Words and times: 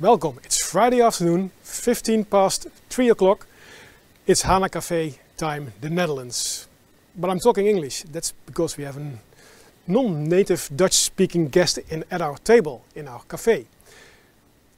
Welcome. 0.00 0.40
It's 0.42 0.60
Friday 0.60 1.00
afternoon, 1.02 1.52
15 1.62 2.24
past 2.24 2.66
3 2.90 3.10
o'clock. 3.10 3.46
It's 4.26 4.42
Hana 4.42 4.68
Cafe 4.68 5.14
time, 5.36 5.72
the 5.80 5.88
Netherlands. 5.88 6.66
But 7.14 7.30
I'm 7.30 7.38
talking 7.38 7.68
English. 7.68 8.02
That's 8.02 8.32
because 8.44 8.76
we 8.76 8.82
have 8.82 8.96
a 8.96 9.12
non-native 9.86 10.68
Dutch-speaking 10.74 11.46
guest 11.46 11.78
in, 11.90 12.04
at 12.10 12.20
our 12.20 12.36
table 12.38 12.84
in 12.96 13.06
our 13.06 13.22
cafe. 13.28 13.66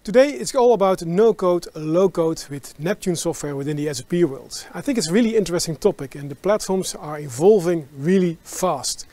Today 0.04 0.32
it's 0.32 0.54
all 0.54 0.74
about 0.74 1.02
no-code, 1.02 1.66
low-code 1.74 2.44
with 2.50 2.78
Neptune 2.78 3.16
software 3.16 3.56
within 3.56 3.78
the 3.78 3.94
SAP 3.94 4.12
world. 4.24 4.66
I 4.74 4.82
think 4.82 4.98
it's 4.98 5.08
a 5.08 5.14
really 5.14 5.34
interesting 5.34 5.76
topic 5.76 6.14
and 6.14 6.30
the 6.30 6.34
platforms 6.34 6.94
are 6.94 7.18
evolving 7.18 7.88
really 7.96 8.36
fast. 8.42 9.06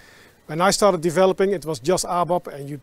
When 0.48 0.60
I 0.60 0.72
started 0.72 1.00
developing 1.00 1.52
it 1.54 1.66
was 1.66 1.80
just 1.80 2.04
ABAP 2.04 2.48
and 2.48 2.70
you 2.70 2.82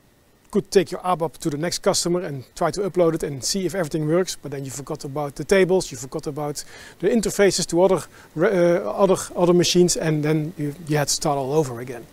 could 0.50 0.70
take 0.70 0.90
your 0.90 1.00
ABAP 1.02 1.38
to 1.38 1.50
the 1.50 1.56
next 1.56 1.78
customer 1.78 2.20
and 2.20 2.44
try 2.54 2.70
to 2.70 2.80
upload 2.80 3.14
it 3.14 3.22
and 3.22 3.42
see 3.42 3.66
if 3.66 3.74
everything 3.74 4.08
works, 4.08 4.36
but 4.36 4.50
then 4.50 4.64
you 4.64 4.70
forgot 4.70 5.04
about 5.04 5.34
the 5.36 5.44
tables, 5.44 5.90
you 5.90 5.98
forgot 5.98 6.26
about 6.26 6.64
the 6.98 7.08
interfaces 7.08 7.66
to 7.66 7.82
other, 7.82 8.00
uh, 8.36 8.90
other, 8.90 9.16
other 9.36 9.54
machines, 9.54 9.96
and 9.96 10.22
then 10.22 10.52
you, 10.58 10.74
you 10.88 10.96
had 10.96 11.08
to 11.08 11.14
start 11.14 11.38
all 11.38 11.52
over 11.52 11.80
again. 11.80 12.04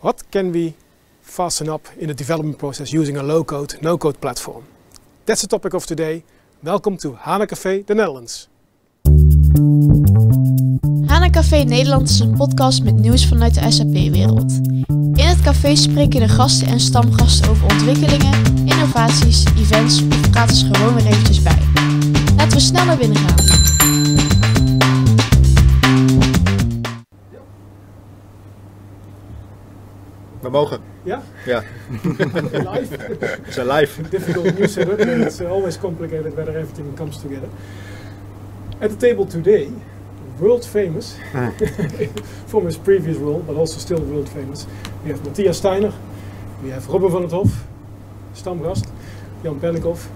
What 0.00 0.30
can 0.30 0.52
we 0.52 0.74
fasten 1.22 1.68
up 1.68 1.88
in 1.98 2.08
the 2.08 2.14
development 2.14 2.58
process 2.58 2.92
using 2.92 3.16
a 3.16 3.22
low-code, 3.22 3.78
no-code 3.82 4.20
platform? 4.20 4.64
That's 5.26 5.40
the 5.42 5.48
topic 5.48 5.74
of 5.74 5.86
today. 5.86 6.22
Welcome 6.62 6.96
to 6.98 7.14
HANA 7.14 7.46
Café, 7.46 7.86
the 7.86 7.94
Netherlands. 7.94 8.48
HANA 11.06 11.30
Café 11.30 11.64
Nederland 11.64 12.08
is 12.08 12.20
een 12.20 12.36
podcast 12.36 12.82
met 12.82 12.94
nieuws 12.94 13.26
vanuit 13.26 13.54
de 13.54 13.70
SAP-wereld. 13.70 14.60
In 15.48 15.54
het 15.54 15.62
café 15.62 15.76
spreken 15.76 16.20
de 16.20 16.28
gasten 16.28 16.68
en 16.68 16.80
stamgasten 16.80 17.50
over 17.50 17.64
ontwikkelingen, 17.64 18.34
innovaties, 18.64 19.44
events 19.44 20.02
of 20.02 20.30
praten 20.30 20.56
ze 20.56 20.74
gewoon 20.74 20.94
weer 20.94 21.06
eventjes 21.06 21.42
bij. 21.42 21.58
Laten 22.36 22.56
we 22.56 22.60
snel 22.60 22.84
naar 22.84 22.96
binnen 22.96 23.16
gaan. 23.16 23.44
We 30.40 30.48
mogen. 30.50 30.80
Ja? 31.02 31.22
Ja. 31.44 31.62
Live? 32.72 32.96
We 33.18 33.52
zijn 33.52 33.66
live. 33.66 34.08
Difficult 34.08 34.58
new 34.58 34.68
setup, 34.68 34.96
but 34.96 35.08
it's 35.08 35.40
always 35.40 35.78
complicated 35.78 36.34
whether 36.34 36.56
everything 36.56 36.94
comes 36.94 37.20
together. 37.20 37.48
At 38.78 38.90
the 38.90 38.96
table 38.96 39.26
today, 39.26 39.68
world 40.38 40.66
famous, 40.66 41.16
from 42.46 42.64
his 42.64 42.76
previous 42.76 43.16
role, 43.16 43.42
but 43.46 43.56
also 43.56 43.78
still 43.78 44.00
world 44.00 44.28
famous, 44.28 44.66
we 45.08 45.14
have 45.14 45.24
Matthias 45.24 45.56
Steiner, 45.56 45.92
we 46.62 46.70
have 46.70 46.86
Robin 46.86 47.10
van 47.10 47.22
het 47.22 47.30
Hof, 47.30 47.64
stamgast, 48.32 48.86
Jan 49.40 49.58
Penninkhof. 49.58 50.08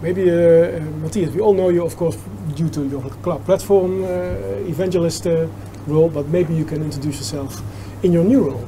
Maybe, 0.00 0.22
uh, 0.22 0.76
uh, 0.76 0.82
Matthias, 1.02 1.32
we 1.32 1.40
all 1.40 1.54
know 1.54 1.70
you, 1.70 1.84
of 1.84 1.96
course, 1.96 2.16
due 2.54 2.68
to 2.68 2.84
your 2.88 3.02
platform 3.44 4.02
uh, 4.02 4.68
evangelist 4.68 5.26
uh, 5.26 5.46
role, 5.86 6.08
but 6.08 6.28
maybe 6.28 6.54
you 6.54 6.64
can 6.64 6.82
introduce 6.82 7.18
yourself 7.18 7.62
in 8.02 8.12
your 8.12 8.24
new 8.24 8.42
role. 8.42 8.64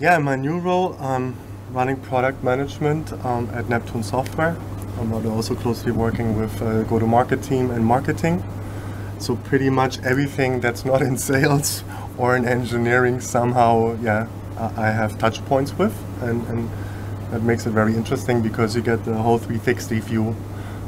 Yeah, 0.00 0.16
in 0.16 0.22
my 0.22 0.36
new 0.36 0.60
role, 0.60 0.96
I'm 1.00 1.34
running 1.72 1.96
product 1.96 2.44
management 2.44 3.12
um, 3.24 3.48
at 3.52 3.68
Neptune 3.68 4.02
Software. 4.02 4.56
I'm 5.00 5.12
also 5.12 5.54
closely 5.54 5.92
working 5.92 6.40
with 6.40 6.62
uh, 6.62 6.82
go-to-market 6.84 7.42
team 7.42 7.70
and 7.70 7.84
marketing. 7.84 8.42
So 9.18 9.34
pretty 9.34 9.70
much 9.70 9.98
everything 10.04 10.60
that's 10.60 10.84
not 10.84 11.02
in 11.02 11.18
sales 11.30 11.82
or 12.18 12.36
in 12.36 12.44
engineering 12.44 13.20
somehow, 13.20 13.96
yeah, 14.02 14.26
I 14.58 14.88
I 14.88 14.90
have 14.90 15.18
touch 15.18 15.44
points 15.46 15.72
with, 15.78 15.94
and, 16.22 16.46
and 16.48 16.68
that 17.30 17.42
makes 17.42 17.66
it 17.66 17.70
very 17.70 17.94
interesting 17.94 18.42
because 18.42 18.74
you 18.76 18.82
get 18.82 19.04
the 19.04 19.14
whole 19.14 19.38
360 19.38 20.00
view 20.00 20.34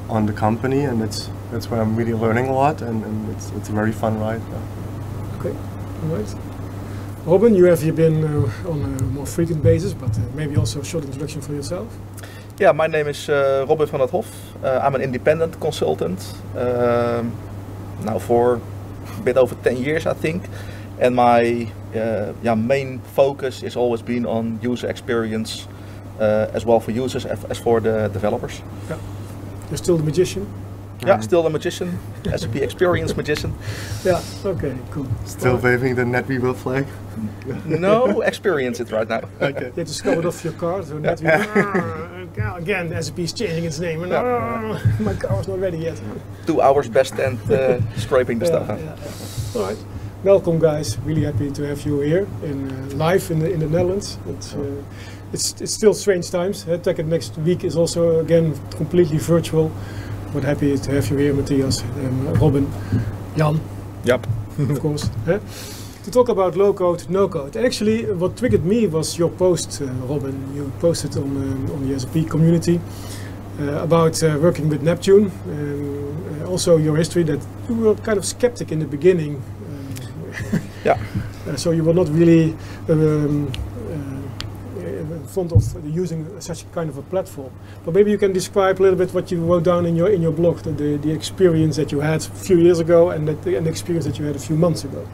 on 0.08 0.26
the 0.26 0.32
company, 0.32 0.84
and 0.84 1.02
it's 1.02 1.30
that's 1.52 1.70
where 1.70 1.80
I'm 1.80 1.96
really 1.96 2.14
learning 2.14 2.48
a 2.48 2.54
lot, 2.54 2.82
and, 2.82 3.04
and 3.04 3.30
it's 3.30 3.50
it's 3.56 3.68
a 3.68 3.72
very 3.72 3.92
fun 3.92 4.18
ride. 4.18 4.42
yeah. 4.50 5.38
Okay, 5.38 5.54
all 6.02 6.16
right. 6.16 6.34
Robin, 7.26 7.54
you 7.54 7.64
have 7.66 7.82
you 7.82 7.92
been 7.92 8.24
uh, 8.24 8.70
on 8.70 8.82
a 8.82 9.02
more 9.02 9.26
frequent 9.26 9.62
basis, 9.62 9.92
but 9.94 10.10
uh, 10.16 10.22
maybe 10.34 10.56
also 10.56 10.80
a 10.80 10.84
short 10.84 11.04
introduction 11.04 11.40
for 11.42 11.52
yourself. 11.52 11.86
Yeah, 12.58 12.72
my 12.72 12.86
name 12.86 13.08
is 13.08 13.28
uh, 13.28 13.64
Robin 13.68 13.86
van 13.86 14.00
het 14.00 14.10
Hof. 14.10 14.26
Uh, 14.62 14.80
I'm 14.84 14.94
an 14.94 15.00
independent 15.00 15.58
consultant 15.58 16.34
um, 16.56 17.32
now 18.04 18.18
for 18.18 18.60
a 19.18 19.22
bit 19.22 19.36
over 19.36 19.56
10 19.62 19.76
years, 19.76 20.06
I 20.06 20.14
think. 20.14 20.44
And 21.00 21.14
my 21.14 21.66
uh, 21.94 22.32
yeah, 22.42 22.54
main 22.54 23.00
focus 23.16 23.62
is 23.62 23.76
always 23.76 24.02
been 24.02 24.26
on 24.26 24.58
user 24.62 24.88
experience 24.90 25.66
uh, 26.20 26.46
as 26.54 26.64
well 26.66 26.80
for 26.80 26.90
users 26.92 27.24
as 27.26 27.44
as 27.50 27.58
for 27.58 27.80
the 27.80 28.08
developers. 28.12 28.62
Yeah. 28.88 28.98
You're 29.70 29.78
still 29.78 29.96
the 29.96 30.04
magician. 30.04 30.46
Yeah, 31.06 31.20
still 31.20 31.42
the 31.42 31.48
magician, 31.50 31.98
SAP 32.36 32.56
experience 32.56 33.16
magician. 33.16 33.52
Yeah. 34.04 34.20
Okay. 34.44 34.74
Cool. 34.90 35.06
Still 35.24 35.48
All 35.48 35.54
right. 35.54 35.64
waving 35.64 35.94
the 35.96 36.02
NetWeaver 36.04 36.54
flag. 36.54 36.84
No 37.66 38.20
experience 38.22 38.80
it 38.82 38.90
right 38.92 39.08
now. 39.08 39.20
Okay. 39.40 39.72
You 39.76 39.84
just 39.84 40.04
covered 40.04 40.26
off 40.26 40.44
your 40.44 40.52
car, 40.58 40.82
so 40.82 40.98
that 41.00 41.20
we, 41.22 41.28
again 42.62 43.02
SAP 43.02 43.18
is 43.18 43.32
changing 43.32 43.64
its 43.64 43.78
name, 43.80 44.02
and 44.02 44.12
Yeah. 44.12 44.24
"Ah, 44.24 45.02
my 45.02 45.14
car 45.14 45.40
is 45.40 45.46
not 45.48 45.58
ready 45.60 45.78
yet. 45.78 46.00
Two 46.46 46.60
hours 46.60 46.88
best 46.88 47.14
and 47.18 47.38
uh, 47.50 47.80
scraping 47.96 48.38
the 48.40 48.46
Yeah, 48.46 48.52
stuff. 48.64 48.68
yeah, 48.68 48.96
yeah. 48.96 49.60
All 49.60 49.66
right. 49.68 49.78
Welcome, 50.22 50.58
guys. 50.58 50.98
Really 50.98 51.24
happy 51.24 51.50
to 51.50 51.62
have 51.66 51.86
you 51.86 52.00
here 52.00 52.26
in 52.42 52.70
uh, 52.70 52.94
live 52.96 53.30
in 53.30 53.38
the, 53.38 53.50
in 53.50 53.60
the 53.60 53.66
Netherlands. 53.66 54.18
It's, 54.28 54.54
uh, 54.54 54.82
it's 55.32 55.58
it's 55.62 55.72
still 55.72 55.94
strange 55.94 56.30
times. 56.30 56.66
Uh, 56.68 56.76
TechEd 56.76 57.06
next 57.06 57.38
week 57.38 57.64
is 57.64 57.74
also 57.76 58.20
again 58.20 58.54
completely 58.70 59.16
virtual. 59.18 59.70
But 60.34 60.44
happy 60.44 60.76
to 60.78 60.90
have 60.92 61.08
you 61.10 61.16
here, 61.16 61.32
Matthias, 61.32 61.82
um, 61.82 62.34
Robin, 62.34 62.66
Jan, 63.36 63.60
Yep. 64.04 64.26
of 64.58 64.80
course. 64.80 65.10
To 66.04 66.10
talk 66.10 66.28
about 66.28 66.54
low 66.56 66.72
code, 66.72 67.08
no 67.08 67.26
code. 67.28 67.56
Actually, 67.56 68.04
what 68.12 68.36
triggered 68.36 68.64
me 68.64 68.86
was 68.86 69.18
your 69.18 69.30
post, 69.30 69.80
uh, 69.82 69.86
Robin. 70.06 70.34
You 70.54 70.70
posted 70.80 71.16
on 71.16 71.22
um, 71.24 71.70
on 71.72 71.88
the 71.88 71.98
SAP 71.98 72.28
community 72.28 72.78
uh, 73.58 73.82
about 73.82 74.22
uh, 74.22 74.38
working 74.42 74.68
with 74.68 74.82
Neptune, 74.82 75.30
and 75.46 76.42
uh, 76.42 76.50
also 76.50 76.76
your 76.76 76.96
history 76.96 77.22
that 77.24 77.40
you 77.68 77.74
were 77.76 77.94
kind 77.94 78.18
of 78.18 78.24
skeptic 78.24 78.70
in 78.70 78.78
the 78.80 78.86
beginning. 78.86 79.42
Yeah. 80.84 80.98
uh, 81.46 81.56
so 81.56 81.70
you 81.72 81.84
were 81.84 81.94
not 81.94 82.08
really 82.08 82.56
um, 82.88 83.48
uh, 83.48 85.26
fond 85.26 85.52
of 85.52 85.62
using 85.96 86.40
such 86.40 86.70
kind 86.72 86.88
of 86.88 86.98
a 86.98 87.02
platform. 87.02 87.52
But 87.84 87.94
maybe 87.94 88.10
you 88.10 88.18
can 88.18 88.32
describe 88.32 88.80
a 88.80 88.82
little 88.82 88.98
bit 88.98 89.12
what 89.14 89.30
you 89.30 89.44
wrote 89.44 89.64
down 89.64 89.86
in 89.86 89.96
your 89.96 90.08
in 90.08 90.22
your 90.22 90.32
blog, 90.32 90.58
the, 90.58 90.72
the, 90.72 90.96
the 90.96 91.12
experience 91.12 91.76
that 91.76 91.92
you 91.92 92.00
had 92.00 92.20
a 92.20 92.30
few 92.30 92.58
years 92.58 92.80
ago, 92.80 93.10
and 93.10 93.28
that, 93.28 93.46
and 93.46 93.66
the 93.66 93.70
experience 93.70 94.06
that 94.06 94.18
you 94.18 94.24
had 94.24 94.36
a 94.36 94.40
few 94.40 94.56
months 94.56 94.84
ago. 94.84 95.06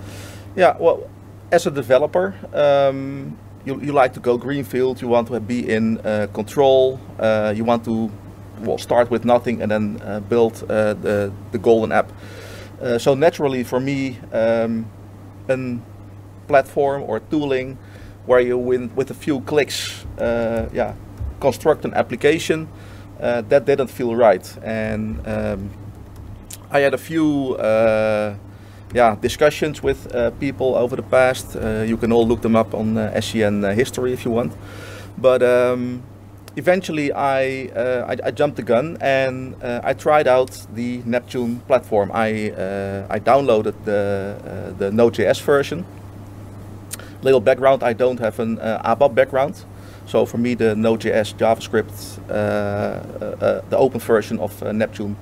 Yeah, 0.56 0.76
well, 0.78 1.08
as 1.52 1.66
a 1.66 1.70
developer, 1.70 2.34
um, 2.54 3.36
you, 3.64 3.80
you 3.80 3.92
like 3.92 4.14
to 4.14 4.20
go 4.20 4.38
greenfield. 4.38 5.02
You 5.02 5.08
want 5.08 5.28
to 5.28 5.40
be 5.40 5.68
in 5.68 5.98
uh, 5.98 6.28
control. 6.32 6.98
Uh, 7.18 7.52
you 7.56 7.64
want 7.64 7.84
to 7.84 8.10
well 8.60 8.78
start 8.78 9.10
with 9.10 9.24
nothing 9.24 9.60
and 9.60 9.70
then 9.70 10.00
uh, 10.02 10.20
build 10.20 10.64
uh, 10.70 10.94
the 10.94 11.32
the 11.52 11.58
golden 11.58 11.92
app. 11.92 12.10
Uh, 12.80 12.98
so 12.98 13.14
naturally, 13.14 13.64
for 13.64 13.80
me, 13.80 14.18
um, 14.32 14.86
a 15.48 15.78
platform 16.46 17.02
or 17.06 17.20
tooling 17.20 17.78
where 18.26 18.40
you 18.40 18.58
win 18.58 18.90
with 18.96 19.10
a 19.10 19.14
few 19.14 19.40
clicks, 19.42 20.04
uh, 20.18 20.68
yeah, 20.72 20.94
construct 21.40 21.84
an 21.84 21.94
application. 21.94 22.68
Uh, 23.20 23.40
that 23.42 23.64
didn't 23.64 23.88
feel 23.88 24.14
right, 24.14 24.58
and 24.62 25.26
um, 25.26 25.70
I 26.70 26.80
had 26.80 26.92
a 26.92 26.98
few 26.98 27.54
uh, 27.54 28.34
yeah, 28.92 29.16
discussions 29.20 29.82
with 29.82 30.14
uh, 30.14 30.30
people 30.32 30.74
over 30.74 30.96
the 30.96 31.02
past. 31.02 31.56
Uh, 31.56 31.84
you 31.86 31.96
can 31.96 32.12
all 32.12 32.26
look 32.26 32.42
them 32.42 32.56
up 32.56 32.74
on 32.74 32.96
uh, 32.96 33.12
uh, 33.14 33.72
history 33.72 34.12
if 34.12 34.24
you 34.24 34.30
want. 34.30 34.52
But 35.18 35.42
um, 35.42 36.02
eventually, 36.56 37.12
I, 37.12 37.68
uh, 37.76 38.06
I 38.08 38.28
I 38.28 38.30
jumped 38.30 38.56
the 38.56 38.62
gun 38.62 38.96
and 39.00 39.54
uh, 39.62 39.80
I 39.84 39.94
tried 39.94 40.26
out 40.26 40.66
the 40.74 41.02
Neptune 41.04 41.60
platform. 41.68 42.10
I 42.12 42.50
uh, 42.50 43.06
I 43.10 43.20
downloaded 43.20 43.74
the 43.84 44.36
uh, 44.44 44.78
the 44.78 44.90
Node.js 44.90 45.40
version. 45.40 45.84
Little 47.22 47.40
background: 47.40 47.82
I 47.82 47.92
don't 47.92 48.20
have 48.20 48.40
an 48.40 48.58
uh, 48.58 48.96
ABAP 48.96 49.14
background. 49.14 49.64
So 50.06 50.24
for 50.24 50.38
me, 50.38 50.54
the 50.54 50.74
Node.js 50.74 51.34
JavaScript, 51.34 52.18
uh, 52.30 53.60
the 53.70 53.76
open 53.76 54.00
version 54.00 54.38
of 54.38 54.62
Neptune, 54.62 55.16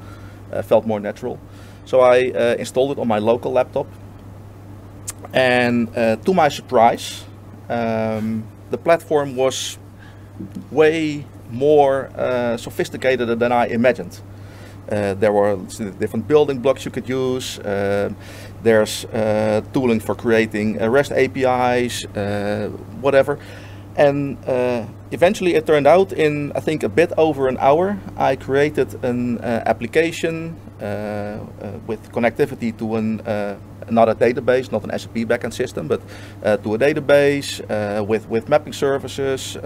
felt 0.62 0.86
more 0.86 1.00
natural. 1.00 1.38
So 1.86 2.00
I 2.00 2.18
installed 2.58 2.92
it 2.92 2.98
on 2.98 3.08
my 3.08 3.18
local 3.18 3.52
laptop, 3.52 3.86
and 5.32 5.88
to 5.94 6.34
my 6.34 6.50
surprise, 6.50 7.24
um, 7.70 8.44
the 8.70 8.76
platform 8.76 9.36
was 9.36 9.78
way 10.70 11.24
more 11.50 12.10
uh, 12.16 12.56
sophisticated 12.56 13.38
than 13.38 13.52
I 13.52 13.66
imagined. 13.66 14.20
Uh, 14.90 15.14
there 15.14 15.32
were 15.32 15.56
different 15.98 16.28
building 16.28 16.58
blocks 16.58 16.84
you 16.84 16.90
could 16.90 17.08
use. 17.08 17.58
Uh, 17.58 18.10
there's 18.62 19.04
uh, 19.06 19.62
tooling 19.72 20.00
for 20.00 20.14
creating 20.14 20.78
REST 20.78 21.12
APIs, 21.12 22.04
uh, 22.04 22.68
whatever. 23.00 23.38
and 23.96 24.36
uh, 24.48 24.84
eventually 25.12 25.54
it 25.54 25.66
turned 25.66 25.86
out 25.86 26.12
in 26.12 26.50
I 26.56 26.60
think 26.60 26.82
a 26.82 26.88
bit 26.88 27.12
over 27.16 27.48
an 27.48 27.56
hour 27.60 27.96
I 28.16 28.36
created 28.36 29.04
an 29.04 29.38
application 29.40 30.56
with 31.86 32.10
connectivity 32.12 32.76
to 32.78 32.96
an 32.96 33.20
uh, 33.20 33.56
another 33.86 34.14
database, 34.14 34.72
not 34.72 34.84
an 34.84 34.98
SAP 34.98 35.14
backend 35.28 35.52
system, 35.52 35.88
but 35.88 36.00
uh, 36.42 36.56
to 36.58 36.74
a 36.74 36.78
database 36.78 37.60
with 38.06 38.28
with 38.28 38.48
mapping 38.48 38.72
services. 38.72 39.56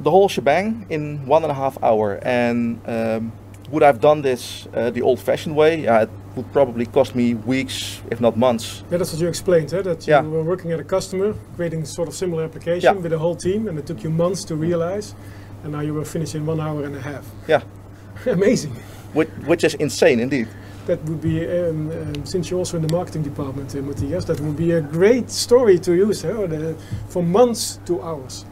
the 0.00 0.10
whole 0.10 0.28
shebang 0.28 0.86
in 0.90 1.24
one 1.26 1.42
and 1.44 1.50
a 1.50 1.54
half 1.54 1.78
hour, 1.82 2.18
and 2.22 2.78
um, 2.86 3.32
would 3.70 3.82
I've 3.82 4.00
done 4.00 4.22
this 4.22 4.68
the 4.72 5.00
old-fashioned 5.02 5.56
way? 5.56 5.82
Yeah, 5.82 6.02
it 6.02 6.10
would 6.36 6.52
probably 6.52 6.86
cost 6.86 7.14
me 7.14 7.34
weeks, 7.34 8.02
if 8.10 8.20
not 8.20 8.36
months. 8.36 8.82
Yeah, 8.90 8.98
that's 8.98 9.12
what 9.12 9.22
you 9.22 9.28
explained, 9.28 9.72
eh? 9.72 9.82
that 9.82 10.06
you 10.06 10.12
yeah. 10.12 10.22
were 10.22 10.42
working 10.42 10.72
at 10.72 10.80
a 10.80 10.84
customer, 10.84 11.34
creating 11.56 11.84
sort 11.84 12.08
of 12.08 12.14
similar 12.14 12.44
application 12.44 12.94
yeah. 12.94 13.00
with 13.00 13.12
a 13.12 13.18
whole 13.18 13.36
team, 13.36 13.68
and 13.68 13.78
it 13.78 13.86
took 13.86 14.02
you 14.02 14.10
months 14.10 14.44
to 14.44 14.56
realize, 14.56 15.14
and 15.62 15.72
now 15.72 15.80
you 15.80 15.94
were 15.94 16.04
finished 16.04 16.34
in 16.34 16.44
one 16.46 16.60
hour 16.60 16.84
and 16.84 16.96
a 16.96 17.00
half. 17.00 17.24
Yeah. 17.48 17.62
Amazing. 18.26 18.76
Which, 19.14 19.28
which 19.46 19.64
is 19.64 19.74
insane 19.74 20.20
indeed. 20.20 20.48
That 20.86 21.02
would 21.04 21.22
be, 21.22 21.46
um, 21.46 21.90
um, 21.90 22.26
since 22.26 22.50
you're 22.50 22.58
also 22.58 22.76
in 22.76 22.86
the 22.86 22.92
marketing 22.92 23.22
department, 23.22 23.74
uh, 23.74 23.80
Matthias, 23.80 24.26
that 24.26 24.38
would 24.40 24.56
be 24.56 24.72
a 24.72 24.82
great 24.82 25.30
story 25.30 25.78
to 25.78 25.94
use 25.94 26.22
the, 26.22 26.76
from 27.08 27.32
months 27.32 27.80
to 27.86 28.02
hours. 28.02 28.44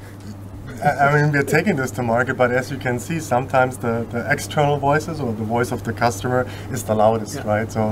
I 0.83 1.15
mean, 1.15 1.33
we're 1.33 1.43
taking 1.43 1.77
this 1.77 1.91
to 1.93 2.03
market, 2.03 2.37
but 2.37 2.51
as 2.51 2.71
you 2.71 2.79
can 2.79 2.99
see, 2.99 3.21
sometimes 3.21 3.77
the, 3.77 4.07
the 4.11 4.27
external 4.31 4.79
voices 4.79 5.21
or 5.21 5.33
the 5.33 5.45
voice 5.45 5.71
of 5.71 5.85
the 5.85 5.93
customer 5.93 6.49
is 6.73 6.83
the 6.83 6.95
loudest, 6.95 7.37
yeah. 7.37 7.47
right? 7.47 7.71
So, 7.71 7.83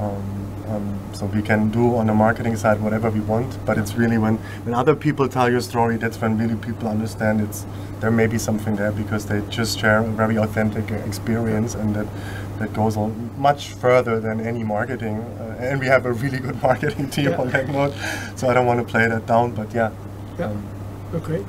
um, 0.00 0.43
um, 0.68 0.98
so 1.12 1.26
we 1.26 1.42
can 1.42 1.70
do 1.70 1.96
on 1.96 2.06
the 2.06 2.14
marketing 2.14 2.56
side 2.56 2.80
whatever 2.80 3.10
we 3.10 3.20
want, 3.20 3.58
but 3.66 3.78
it's 3.78 3.94
really 3.94 4.18
when, 4.18 4.36
when 4.64 4.74
other 4.74 4.94
people 4.96 5.28
tell 5.28 5.50
your 5.50 5.60
story, 5.60 5.96
that's 5.96 6.20
when 6.20 6.38
really 6.38 6.56
people 6.56 6.88
understand 6.88 7.40
it's 7.40 7.66
there 8.00 8.10
may 8.10 8.26
be 8.26 8.38
something 8.38 8.76
there 8.76 8.92
because 8.92 9.26
they 9.26 9.40
just 9.48 9.78
share 9.78 10.00
a 10.00 10.04
very 10.04 10.36
authentic 10.36 10.90
experience 11.06 11.74
and 11.74 11.94
that 11.94 12.06
that 12.58 12.72
goes 12.72 12.96
on 12.96 13.30
much 13.36 13.72
further 13.72 14.20
than 14.20 14.40
any 14.40 14.62
marketing. 14.62 15.18
Uh, 15.18 15.56
and 15.58 15.80
we 15.80 15.86
have 15.86 16.06
a 16.06 16.12
really 16.12 16.38
good 16.38 16.60
marketing 16.68 17.10
team 17.10 17.30
yeah. 17.30 17.36
on 17.36 17.50
that 17.50 17.68
note, 17.68 17.94
so 18.36 18.48
I 18.48 18.54
don't 18.54 18.66
want 18.66 18.86
to 18.86 18.90
play 18.90 19.08
that 19.08 19.26
down, 19.26 19.52
but 19.52 19.72
yeah. 19.74 19.90
yeah. 20.38 20.46
Um, 20.46 20.66
okay. 21.14 21.44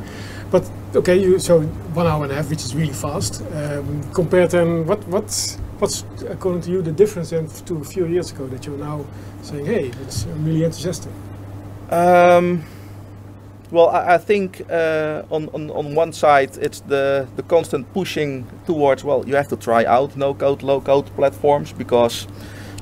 But 0.52 0.70
okay, 0.96 1.18
you 1.18 1.40
so 1.40 1.62
one 1.94 2.08
hour 2.08 2.24
and 2.24 2.32
a 2.32 2.36
half, 2.36 2.50
which 2.50 2.64
is 2.64 2.76
really 2.76 2.94
fast. 2.94 3.42
Um, 3.54 4.04
compared 4.14 4.52
then, 4.52 4.86
what 4.86 5.06
what 5.08 5.58
what's 5.80 6.06
according 6.30 6.62
to 6.62 6.72
you 6.72 6.82
the 6.82 6.92
difference 6.92 7.30
then 7.30 7.48
to 7.66 7.78
a 7.78 7.84
few 7.84 8.06
years 8.06 8.32
ago 8.32 8.48
that 8.48 8.66
you're 8.66 8.78
now 8.78 9.06
saying, 9.42 9.66
hey, 9.66 9.92
it's 10.02 10.26
really 10.26 10.64
enthusiastic? 10.64 11.12
Um, 11.90 12.64
well, 13.72 13.90
I, 13.90 14.16
I 14.16 14.18
think 14.18 14.62
uh, 14.70 15.24
on, 15.30 15.50
on 15.50 15.70
on 15.72 15.96
one 15.96 16.14
side 16.14 16.58
it's 16.58 16.82
the 16.82 17.28
the 17.36 17.44
constant 17.44 17.92
pushing 17.94 18.46
towards 18.66 19.04
well, 19.04 19.24
you 19.28 19.36
have 19.36 19.48
to 19.50 19.58
try 19.58 19.86
out 19.86 20.16
no 20.16 20.34
code, 20.34 20.64
low 20.64 20.82
code 20.82 21.06
platforms 21.16 21.74
because 21.74 22.28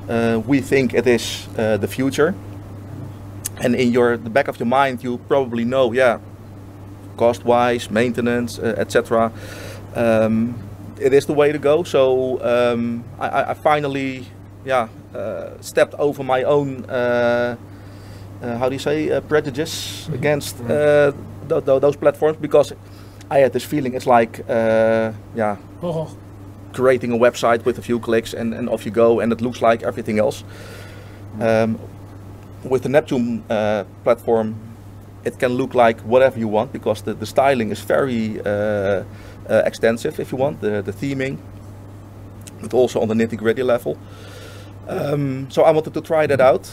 uh, 0.08 0.40
we 0.46 0.60
think 0.60 0.94
it 0.94 1.06
is 1.06 1.48
uh, 1.58 1.76
the 1.76 1.88
future. 1.88 2.34
And 3.60 3.74
in 3.74 3.92
your 3.92 4.16
the 4.16 4.30
back 4.30 4.48
of 4.48 4.58
your 4.58 4.66
mind, 4.66 5.02
you 5.04 5.18
probably 5.28 5.64
know, 5.64 5.92
yeah, 5.92 6.18
cost-wise, 7.16 7.90
maintenance, 7.90 8.58
uh, 8.58 8.74
etc. 8.76 9.32
Um, 9.94 10.63
it 11.00 11.12
is 11.12 11.26
the 11.26 11.32
way 11.32 11.52
to 11.52 11.58
go. 11.58 11.82
So 11.82 12.40
um, 12.42 13.04
I, 13.18 13.50
I, 13.50 13.54
finally, 13.54 14.26
yeah, 14.64 14.88
uh, 15.14 15.50
stepped 15.60 15.94
over 15.94 16.22
my 16.22 16.42
own. 16.42 16.84
Uh, 16.84 17.56
uh 18.42 18.58
how 18.58 18.68
do 18.68 18.74
you 18.74 18.80
say 18.80 19.10
uh, 19.10 19.20
prejudice 19.20 20.04
mm-hmm. 20.04 20.14
against 20.14 20.60
uh, 20.60 21.12
th 21.48 21.64
th 21.64 21.80
those 21.80 21.96
platforms 21.96 22.38
because 22.40 22.74
I 23.30 23.38
had 23.38 23.52
this 23.52 23.64
feeling 23.64 23.94
it's 23.94 24.06
like 24.06 24.44
yeah 25.36 25.56
oh. 25.82 26.08
creating 26.72 27.12
a 27.12 27.18
website 27.18 27.64
with 27.64 27.78
a 27.78 27.82
few 27.82 28.00
clicks 28.00 28.34
and, 28.34 28.54
and 28.54 28.68
off 28.68 28.84
you 28.86 28.92
go 28.92 29.20
and 29.20 29.32
it 29.32 29.40
looks 29.40 29.60
like 29.62 29.86
everything 29.86 30.18
else. 30.18 30.44
Um, 31.40 31.78
with 32.70 32.82
the 32.82 32.88
Neptune 32.88 33.42
platform, 34.04 34.54
it 35.24 35.38
can 35.38 35.52
look 35.52 35.74
like 35.74 36.00
whatever 36.06 36.38
you 36.38 36.48
want 36.48 36.72
because 36.72 37.02
the, 37.02 37.14
the 37.14 37.26
styling 37.26 37.70
is 37.70 37.80
very 37.80 38.40
uh, 39.48 39.62
extensive 39.64 40.20
if 40.20 40.32
you 40.32 40.38
want, 40.38 40.60
the, 40.60 40.82
the 40.82 40.92
theming, 40.92 41.38
but 42.60 42.74
also 42.74 43.00
on 43.00 43.08
the 43.08 43.14
nitty 43.14 43.36
gritty 43.36 43.62
level. 43.62 43.98
Um, 44.88 45.50
so 45.50 45.62
I 45.62 45.70
wanted 45.70 45.94
to 45.94 46.00
try 46.00 46.26
that 46.26 46.40
out. 46.40 46.70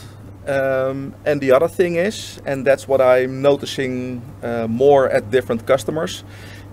Um, 0.48 1.14
and 1.24 1.40
the 1.40 1.52
other 1.52 1.68
thing 1.68 1.96
is, 1.96 2.42
and 2.46 2.66
that's 2.66 2.88
what 2.88 3.00
I'm 3.00 3.42
noticing 3.42 4.22
uh, 4.42 4.68
more 4.68 5.08
at 5.10 5.30
different 5.30 5.68
customers, 5.68 6.24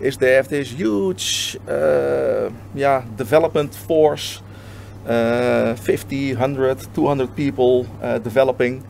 is 0.00 0.16
they 0.16 0.32
have 0.32 0.48
this 0.48 0.70
huge 0.70 1.56
uh, 1.68 2.50
yeah, 2.74 3.04
development 3.16 3.74
force, 3.74 4.40
uh, 5.06 5.74
50, 5.74 6.34
100, 6.34 6.94
200 6.94 7.36
people 7.36 7.86
uh, 8.02 8.18
developing. 8.18 8.84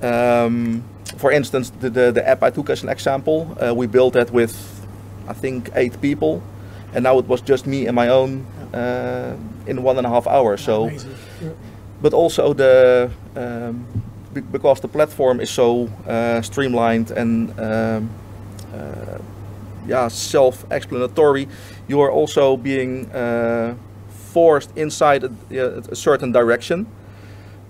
Um, 0.00 0.82
for 1.16 1.30
instance, 1.30 1.70
the, 1.70 1.90
the, 1.90 2.12
the, 2.12 2.28
app 2.28 2.42
I 2.42 2.50
took 2.50 2.70
as 2.70 2.82
an 2.82 2.88
example, 2.88 3.56
uh, 3.60 3.74
we 3.74 3.86
built 3.86 4.14
that 4.14 4.30
with, 4.30 4.81
I 5.28 5.32
think, 5.32 5.70
eight 5.74 6.00
people. 6.00 6.42
And 6.94 7.04
now 7.04 7.18
it 7.18 7.26
was 7.26 7.40
just 7.40 7.66
me 7.66 7.86
and 7.86 7.94
my 7.96 8.08
own 8.08 8.46
uh, 8.74 9.36
in 9.66 9.82
one 9.82 9.98
and 9.98 10.06
a 10.06 10.10
half 10.10 10.26
hours. 10.26 10.62
So, 10.62 10.88
yeah. 10.88 11.50
but 12.02 12.12
also 12.12 12.52
the 12.54 13.10
um, 13.36 13.86
because 14.52 14.80
the 14.80 14.88
platform 14.88 15.40
is 15.40 15.50
so 15.50 15.88
uh, 16.06 16.40
streamlined 16.42 17.10
and 17.10 17.50
um, 17.60 18.10
uh, 18.74 19.18
yeah, 19.86 20.08
self-explanatory, 20.08 21.48
you 21.88 22.00
are 22.00 22.10
also 22.10 22.56
being 22.56 23.10
uh, 23.12 23.74
forced 24.08 24.70
inside 24.76 25.24
a, 25.24 25.78
a 25.90 25.96
certain 25.96 26.32
direction. 26.32 26.86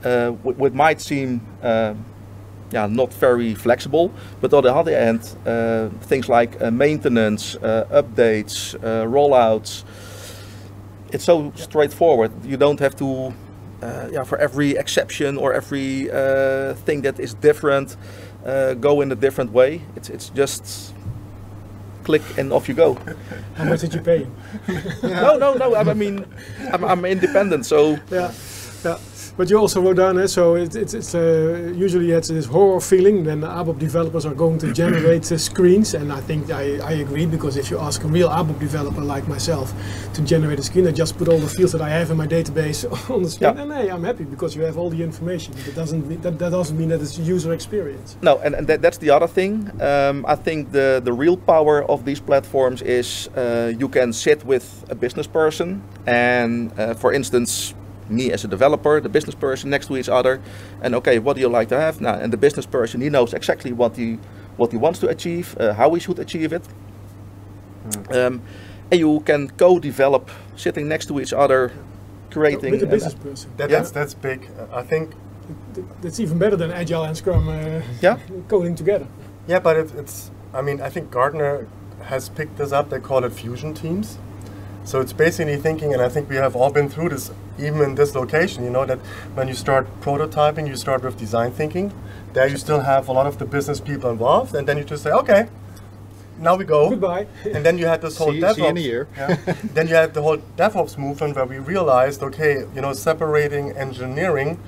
Uh, 0.04 0.30
what 0.30 0.74
might 0.74 1.00
seem 1.00 1.40
yeah, 2.72 2.86
not 2.86 3.12
very 3.14 3.54
flexible. 3.54 4.10
But 4.40 4.52
on 4.54 4.62
the 4.64 4.74
other 4.74 4.98
hand, 4.98 5.20
uh, 5.46 5.88
things 6.06 6.28
like 6.28 6.60
uh, 6.60 6.70
maintenance, 6.70 7.56
uh, 7.56 7.86
updates, 7.90 8.74
uh, 8.74 9.06
rollouts, 9.06 9.84
it's 11.12 11.24
so 11.24 11.52
straightforward. 11.54 12.32
You 12.44 12.56
don't 12.56 12.80
have 12.80 12.96
to, 12.96 13.34
uh, 13.82 14.08
yeah, 14.10 14.24
for 14.24 14.38
every 14.38 14.70
exception 14.76 15.36
or 15.36 15.52
every 15.52 16.10
uh, 16.10 16.74
thing 16.86 17.02
that 17.02 17.20
is 17.20 17.34
different, 17.34 17.96
go 18.80 19.00
in 19.02 19.12
a 19.12 19.16
different 19.16 19.52
way. 19.52 19.82
It's 19.94 20.08
it's 20.08 20.30
just 20.30 20.94
click 22.04 22.22
and 22.38 22.52
off 22.52 22.68
you 22.68 22.74
go. 22.74 22.94
How 23.54 23.64
much 23.64 23.80
did 23.80 23.94
you 23.94 24.00
pay? 24.00 24.26
no, 25.02 25.36
no, 25.36 25.54
no. 25.54 25.76
I 25.76 25.94
mean, 25.94 26.24
I'm, 26.72 26.84
I'm 26.84 27.04
independent, 27.04 27.66
so. 27.66 27.98
Yeah, 28.10 28.32
yeah. 28.84 28.98
But 29.36 29.48
you 29.48 29.56
also 29.56 29.80
wrote 29.80 29.96
down, 29.96 30.18
eh, 30.18 30.26
so 30.26 30.56
it, 30.56 30.76
it, 30.76 30.92
it's 30.92 31.14
uh, 31.14 31.72
usually 31.74 32.10
it's 32.10 32.28
this 32.28 32.44
horror 32.44 32.80
feeling 32.80 33.24
when 33.24 33.40
ABAP 33.40 33.78
developers 33.78 34.26
are 34.26 34.34
going 34.34 34.58
to 34.58 34.72
generate 34.82 35.32
uh, 35.32 35.38
screens, 35.38 35.94
and 35.94 36.12
I 36.12 36.20
think 36.20 36.50
I, 36.50 36.76
I 36.78 36.92
agree 36.92 37.24
because 37.24 37.56
if 37.56 37.70
you 37.70 37.78
ask 37.78 38.04
a 38.04 38.08
real 38.08 38.28
ABAP 38.28 38.58
developer 38.60 39.00
like 39.00 39.26
myself 39.28 39.72
to 40.12 40.22
generate 40.22 40.58
a 40.58 40.62
screen, 40.62 40.86
I 40.86 40.92
just 40.92 41.16
put 41.16 41.28
all 41.28 41.38
the 41.38 41.48
fields 41.48 41.72
that 41.72 41.80
I 41.80 41.88
have 41.88 42.10
in 42.10 42.18
my 42.18 42.26
database 42.26 42.84
on 43.10 43.22
the 43.22 43.30
screen, 43.30 43.56
yeah. 43.56 43.62
and 43.62 43.72
hey, 43.72 43.88
I'm 43.88 44.04
happy 44.04 44.24
because 44.24 44.54
you 44.54 44.62
have 44.62 44.76
all 44.76 44.90
the 44.90 45.02
information. 45.02 45.54
But 45.54 45.68
it 45.68 45.74
doesn't 45.74 46.06
mean, 46.06 46.20
that, 46.20 46.38
that 46.38 46.50
doesn't 46.50 46.76
mean 46.76 46.90
that 46.90 47.00
it's 47.00 47.16
a 47.16 47.22
user 47.22 47.54
experience. 47.54 48.18
No, 48.20 48.38
and, 48.40 48.54
and 48.54 48.66
that, 48.66 48.82
that's 48.82 48.98
the 48.98 49.10
other 49.10 49.26
thing. 49.26 49.70
Um, 49.80 50.26
I 50.28 50.34
think 50.34 50.72
the 50.72 51.00
the 51.02 51.12
real 51.12 51.38
power 51.38 51.84
of 51.90 52.04
these 52.04 52.20
platforms 52.20 52.82
is 52.82 53.28
uh, 53.28 53.72
you 53.78 53.88
can 53.88 54.12
sit 54.12 54.44
with 54.44 54.84
a 54.90 54.94
business 54.94 55.26
person, 55.26 55.82
and 56.06 56.70
uh, 56.78 56.92
for 56.92 57.14
instance 57.14 57.74
me 58.12 58.32
as 58.32 58.44
a 58.44 58.48
developer, 58.48 59.00
the 59.00 59.08
business 59.08 59.34
person 59.34 59.70
next 59.70 59.86
to 59.86 59.96
each 59.96 60.08
other, 60.08 60.40
and 60.82 60.94
okay, 60.94 61.18
what 61.18 61.34
do 61.34 61.40
you 61.40 61.48
like 61.48 61.68
to 61.68 61.80
have 61.80 62.00
now? 62.00 62.14
And 62.14 62.32
the 62.32 62.36
business 62.36 62.66
person 62.66 63.00
he 63.00 63.08
knows 63.08 63.34
exactly 63.34 63.72
what 63.72 63.96
he 63.96 64.18
what 64.56 64.70
he 64.70 64.76
wants 64.76 64.98
to 65.00 65.08
achieve, 65.08 65.56
uh, 65.58 65.72
how 65.72 65.94
he 65.94 66.00
should 66.00 66.18
achieve 66.18 66.52
it, 66.52 66.62
mm. 67.88 68.26
um, 68.26 68.42
and 68.90 69.00
you 69.00 69.20
can 69.20 69.48
co-develop 69.48 70.30
sitting 70.56 70.88
next 70.88 71.06
to 71.06 71.20
each 71.20 71.32
other, 71.32 71.72
creating. 72.30 72.72
With 72.72 72.82
a 72.82 72.86
business 72.86 73.14
person. 73.14 73.50
That, 73.56 73.70
yeah. 73.70 73.78
That's 73.78 73.90
that's 73.90 74.14
big. 74.14 74.48
I 74.72 74.82
think 74.82 75.14
that's 76.00 76.20
even 76.20 76.38
better 76.38 76.56
than 76.56 76.70
Agile 76.70 77.04
and 77.04 77.16
Scrum. 77.16 77.48
Uh, 77.48 77.82
yeah, 78.00 78.18
coding 78.48 78.74
together. 78.74 79.06
Yeah, 79.46 79.60
but 79.60 79.76
it, 79.76 79.94
it's. 79.94 80.30
I 80.54 80.60
mean, 80.60 80.80
I 80.82 80.90
think 80.90 81.10
Gartner 81.10 81.66
has 82.04 82.28
picked 82.28 82.58
this 82.58 82.72
up. 82.72 82.90
They 82.90 83.00
call 83.00 83.24
it 83.24 83.32
fusion 83.32 83.74
teams. 83.74 84.18
So 84.84 85.00
it's 85.00 85.12
basically 85.12 85.56
thinking, 85.56 85.92
and 85.92 86.02
I 86.02 86.08
think 86.08 86.28
we 86.28 86.36
have 86.36 86.56
all 86.56 86.70
been 86.70 86.88
through 86.88 87.10
this, 87.10 87.30
even 87.58 87.82
in 87.82 87.94
this 87.94 88.14
location, 88.14 88.64
you 88.64 88.70
know, 88.70 88.84
that 88.86 88.98
when 89.34 89.48
you 89.48 89.54
start 89.54 89.86
prototyping, 90.00 90.66
you 90.68 90.76
start 90.76 91.02
with 91.02 91.16
design 91.16 91.52
thinking. 91.52 91.92
There 92.32 92.46
you 92.48 92.56
still 92.56 92.80
have 92.80 93.08
a 93.08 93.12
lot 93.12 93.26
of 93.26 93.38
the 93.38 93.44
business 93.44 93.80
people 93.80 94.10
involved, 94.10 94.54
and 94.54 94.66
then 94.66 94.78
you 94.78 94.84
just 94.84 95.02
say, 95.02 95.10
okay, 95.10 95.48
now 96.38 96.56
we 96.56 96.64
go. 96.64 96.90
Goodbye. 96.90 97.26
And 97.44 97.64
then 97.64 97.78
you 97.78 97.86
had 97.86 98.00
this 98.00 98.16
whole 98.16 98.32
see, 98.32 98.40
DevOps. 98.40 98.54
See 98.54 98.66
in 98.66 98.76
a 98.76 98.80
year. 98.80 99.08
Yeah. 99.16 99.36
then 99.74 99.86
you 99.86 99.94
had 99.94 100.14
the 100.14 100.22
whole 100.22 100.38
DevOps 100.56 100.98
movement 100.98 101.36
where 101.36 101.46
we 101.46 101.58
realized, 101.58 102.22
okay, 102.22 102.64
you 102.74 102.80
know, 102.80 102.92
separating 102.92 103.72
engineering 103.72 104.58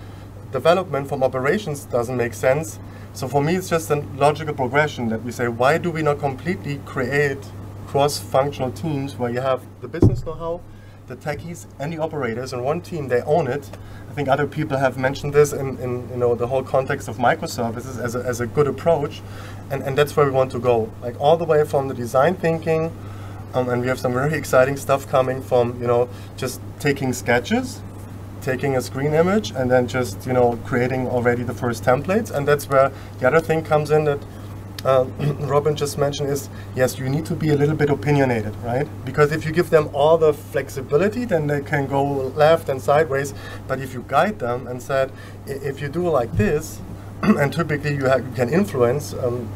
development 0.52 1.08
from 1.08 1.22
operations 1.22 1.84
doesn't 1.86 2.16
make 2.16 2.34
sense. 2.34 2.78
So 3.12 3.28
for 3.28 3.42
me, 3.42 3.56
it's 3.56 3.68
just 3.68 3.90
a 3.90 3.96
logical 4.16 4.54
progression 4.54 5.08
that 5.08 5.22
we 5.22 5.32
say, 5.32 5.48
why 5.48 5.78
do 5.78 5.90
we 5.90 6.02
not 6.02 6.18
completely 6.18 6.80
create 6.84 7.42
cross-functional 7.86 8.72
teams 8.72 9.16
where 9.16 9.30
you 9.30 9.40
have 9.40 9.62
the 9.80 9.88
business 9.88 10.24
know-how, 10.24 10.60
the 11.06 11.16
techies, 11.16 11.66
and 11.78 11.92
the 11.92 11.98
operators 11.98 12.52
in 12.52 12.62
one 12.62 12.80
team, 12.80 13.08
they 13.08 13.22
own 13.22 13.46
it. 13.46 13.70
I 14.10 14.14
think 14.14 14.28
other 14.28 14.46
people 14.46 14.78
have 14.78 14.96
mentioned 14.96 15.32
this 15.32 15.52
in, 15.52 15.76
in 15.78 16.08
you 16.08 16.16
know 16.16 16.34
the 16.34 16.46
whole 16.46 16.62
context 16.62 17.08
of 17.08 17.16
microservices 17.18 17.98
as 18.02 18.14
a, 18.14 18.20
as 18.20 18.40
a 18.40 18.46
good 18.46 18.66
approach, 18.66 19.22
and, 19.70 19.82
and 19.82 19.98
that's 19.98 20.16
where 20.16 20.26
we 20.26 20.32
want 20.32 20.50
to 20.52 20.58
go. 20.58 20.90
Like 21.02 21.20
all 21.20 21.36
the 21.36 21.44
way 21.44 21.64
from 21.64 21.88
the 21.88 21.94
design 21.94 22.34
thinking, 22.34 22.96
um, 23.54 23.68
and 23.68 23.82
we 23.82 23.88
have 23.88 23.98
some 23.98 24.12
very 24.12 24.34
exciting 24.42 24.76
stuff 24.76 25.08
coming 25.08 25.42
from 25.42 25.80
you 25.80 25.86
know 25.86 26.08
just 26.36 26.60
taking 26.78 27.12
sketches 27.12 27.80
taking 28.44 28.76
a 28.76 28.80
screen 28.82 29.14
image 29.14 29.52
and 29.52 29.70
then 29.70 29.88
just 29.88 30.26
you 30.26 30.32
know 30.34 30.58
creating 30.66 31.08
already 31.08 31.42
the 31.42 31.54
first 31.54 31.82
templates 31.82 32.30
and 32.30 32.46
that's 32.46 32.68
where 32.68 32.92
the 33.18 33.26
other 33.26 33.40
thing 33.40 33.64
comes 33.64 33.90
in 33.90 34.04
that 34.04 34.20
uh, 34.84 35.04
Robin 35.40 35.74
just 35.74 35.98
mentioned 35.98 36.28
is 36.30 36.48
yes 36.76 36.98
you 36.98 37.08
need 37.08 37.26
to 37.26 37.34
be 37.34 37.50
a 37.50 37.56
little 37.56 37.76
bit 37.76 37.90
opinionated 37.90 38.54
right? 38.56 38.86
Because 39.04 39.32
if 39.32 39.44
you 39.44 39.52
give 39.52 39.70
them 39.70 39.88
all 39.92 40.18
the 40.18 40.32
flexibility 40.32 41.24
then 41.24 41.46
they 41.46 41.60
can 41.60 41.86
go 41.86 42.02
left 42.02 42.68
and 42.68 42.80
sideways. 42.80 43.34
But 43.66 43.80
if 43.80 43.94
you 43.94 44.04
guide 44.08 44.38
them 44.38 44.66
and 44.66 44.82
said 44.82 45.12
if 45.46 45.80
you 45.80 45.88
do 45.88 46.08
like 46.08 46.32
this 46.32 46.80
and 47.22 47.52
typically 47.52 47.94
you, 47.94 48.04
have, 48.04 48.26
you 48.26 48.32
can 48.34 48.48
influence 48.48 49.14
um, 49.14 49.48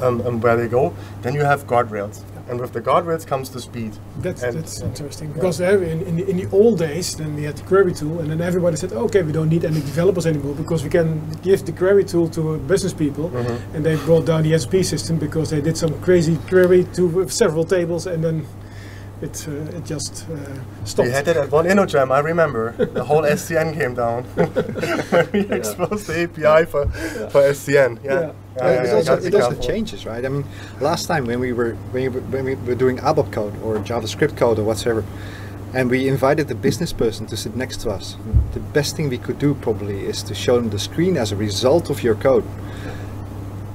um, 0.00 0.20
um, 0.22 0.40
where 0.40 0.56
they 0.56 0.68
go 0.68 0.94
then 1.22 1.34
you 1.34 1.44
have 1.44 1.66
guardrails 1.66 2.22
and 2.48 2.60
with 2.60 2.72
the 2.72 2.80
guardrails 2.80 3.26
comes 3.26 3.50
the 3.50 3.60
speed. 3.60 3.92
That's, 4.18 4.42
and 4.42 4.56
that's 4.58 4.80
interesting 4.80 5.32
because 5.32 5.60
uh, 5.60 5.78
in, 5.78 6.02
in, 6.02 6.16
the, 6.16 6.28
in 6.30 6.36
the 6.36 6.48
old 6.52 6.78
days, 6.78 7.16
then 7.16 7.34
we 7.34 7.42
had 7.44 7.56
the 7.56 7.62
query 7.64 7.92
tool, 7.92 8.20
and 8.20 8.30
then 8.30 8.40
everybody 8.40 8.76
said, 8.76 8.92
okay, 8.92 9.22
we 9.22 9.32
don't 9.32 9.48
need 9.48 9.64
any 9.64 9.80
developers 9.80 10.26
anymore 10.26 10.54
because 10.54 10.84
we 10.84 10.90
can 10.90 11.20
give 11.42 11.64
the 11.66 11.72
query 11.72 12.04
tool 12.04 12.28
to 12.30 12.58
business 12.58 12.92
people, 12.92 13.30
Mhm. 13.30 13.58
and 13.74 13.84
they 13.84 13.96
brought 13.96 14.26
down 14.26 14.42
the 14.42 14.54
SP 14.54 14.82
system 14.84 15.18
because 15.18 15.50
they 15.50 15.60
did 15.60 15.76
some 15.76 15.92
crazy 16.00 16.36
query 16.48 16.84
to 16.94 17.28
several 17.28 17.64
tables, 17.64 18.06
and 18.06 18.22
then 18.22 18.46
it 19.22 19.48
uh, 19.48 19.76
it 19.76 19.84
just 19.84 20.28
uh, 20.28 20.36
stopped. 20.84 21.08
We 21.08 21.12
had 21.12 21.26
it 21.28 21.36
at 21.36 21.50
one 21.50 21.64
InnoJam, 21.64 22.10
I 22.10 22.18
remember. 22.18 22.72
The 22.72 23.04
whole 23.04 23.22
SCN 23.38 23.74
came 23.74 23.94
down 23.94 24.24
when 24.34 25.30
we 25.32 25.40
exposed 25.56 26.06
the 26.06 26.24
API 26.24 26.66
for, 26.70 26.86
for 27.30 27.42
SCN. 27.42 28.04
Yeah. 28.04 28.12
Yeah. 28.12 28.32
Yeah, 28.56 28.64
yeah, 28.64 28.82
it 28.82 28.86
yeah, 28.86 28.94
also, 28.94 29.16
gotta 29.16 29.26
it 29.26 29.34
also 29.34 29.48
careful. 29.48 29.64
changes, 29.64 30.06
right? 30.06 30.24
I 30.24 30.28
mean, 30.28 30.44
last 30.80 31.06
time 31.06 31.26
when 31.26 31.40
we 31.40 31.52
were 31.52 31.74
when 31.92 32.02
we 32.04 32.08
were, 32.08 32.20
when 32.20 32.44
we 32.44 32.54
were 32.54 32.74
doing 32.74 32.96
ABAP 32.98 33.30
code 33.32 33.54
or 33.62 33.76
JavaScript 33.78 34.36
code 34.36 34.58
or 34.58 34.64
whatsoever, 34.64 35.04
and 35.74 35.90
we 35.90 36.08
invited 36.08 36.48
the 36.48 36.54
business 36.54 36.92
person 36.92 37.26
to 37.26 37.36
sit 37.36 37.54
next 37.54 37.80
to 37.82 37.90
us, 37.90 38.16
the 38.52 38.60
best 38.60 38.96
thing 38.96 39.10
we 39.10 39.18
could 39.18 39.38
do 39.38 39.54
probably 39.54 40.06
is 40.06 40.22
to 40.22 40.34
show 40.34 40.56
them 40.56 40.70
the 40.70 40.78
screen 40.78 41.18
as 41.18 41.32
a 41.32 41.36
result 41.36 41.90
of 41.90 42.02
your 42.02 42.14
code. 42.14 42.44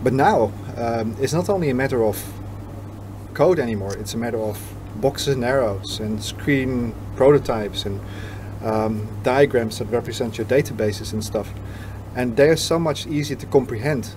But 0.04 0.14
now 0.14 0.52
um, 0.78 1.16
it's 1.20 1.34
not 1.34 1.48
only 1.48 1.70
a 1.70 1.76
matter 1.76 2.04
of 2.04 2.18
code 3.36 3.60
anymore; 3.60 3.96
it's 3.98 4.16
a 4.16 4.18
matter 4.18 4.40
of 4.40 4.58
boxes 4.96 5.36
and 5.36 5.44
arrows 5.44 6.00
and 6.00 6.24
screen 6.24 6.94
prototypes 7.16 7.86
and 7.86 8.00
um, 8.64 9.08
diagrams 9.24 9.80
that 9.80 9.86
represent 9.86 10.38
your 10.38 10.46
databases 10.48 11.14
and 11.14 11.24
stuff. 11.24 11.52
And 12.16 12.36
they 12.36 12.50
are 12.50 12.58
so 12.58 12.78
much 12.78 13.08
easier 13.08 13.38
to 13.38 13.46
comprehend 13.46 14.14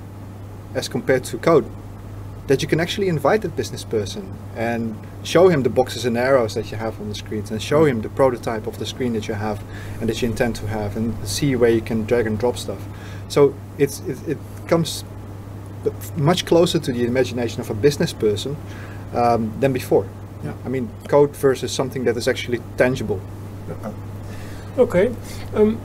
as 0.74 0.88
compared 0.88 1.24
to 1.24 1.38
code 1.38 1.70
that 2.46 2.60
you 2.60 2.68
can 2.68 2.80
actually 2.80 3.08
invite 3.08 3.40
that 3.42 3.56
business 3.56 3.84
person 3.84 4.36
and 4.54 4.96
show 5.22 5.48
him 5.48 5.62
the 5.62 5.70
boxes 5.70 6.04
and 6.04 6.18
arrows 6.18 6.54
that 6.54 6.70
you 6.70 6.76
have 6.76 7.00
on 7.00 7.08
the 7.08 7.14
screens 7.14 7.50
and 7.50 7.62
show 7.62 7.86
him 7.86 8.02
the 8.02 8.08
prototype 8.10 8.66
of 8.66 8.78
the 8.78 8.84
screen 8.84 9.14
that 9.14 9.26
you 9.26 9.34
have 9.34 9.62
and 10.00 10.08
that 10.08 10.20
you 10.20 10.28
intend 10.28 10.54
to 10.54 10.66
have 10.66 10.96
and 10.96 11.26
see 11.26 11.56
where 11.56 11.70
you 11.70 11.80
can 11.80 12.04
drag 12.04 12.26
and 12.26 12.38
drop 12.38 12.58
stuff 12.58 12.82
so 13.28 13.54
it's 13.78 14.00
it, 14.00 14.18
it 14.28 14.38
comes 14.66 15.04
much 16.16 16.44
closer 16.44 16.78
to 16.78 16.92
the 16.92 17.04
imagination 17.04 17.60
of 17.60 17.70
a 17.70 17.74
business 17.74 18.12
person 18.12 18.56
um, 19.14 19.52
than 19.60 19.72
before 19.72 20.06
Yeah. 20.44 20.52
i 20.66 20.68
mean 20.68 20.88
code 21.08 21.34
versus 21.36 21.72
something 21.72 22.04
that 22.04 22.16
is 22.16 22.28
actually 22.28 22.60
tangible 22.76 23.20
Okay. 24.76 25.14
Um, 25.54 25.78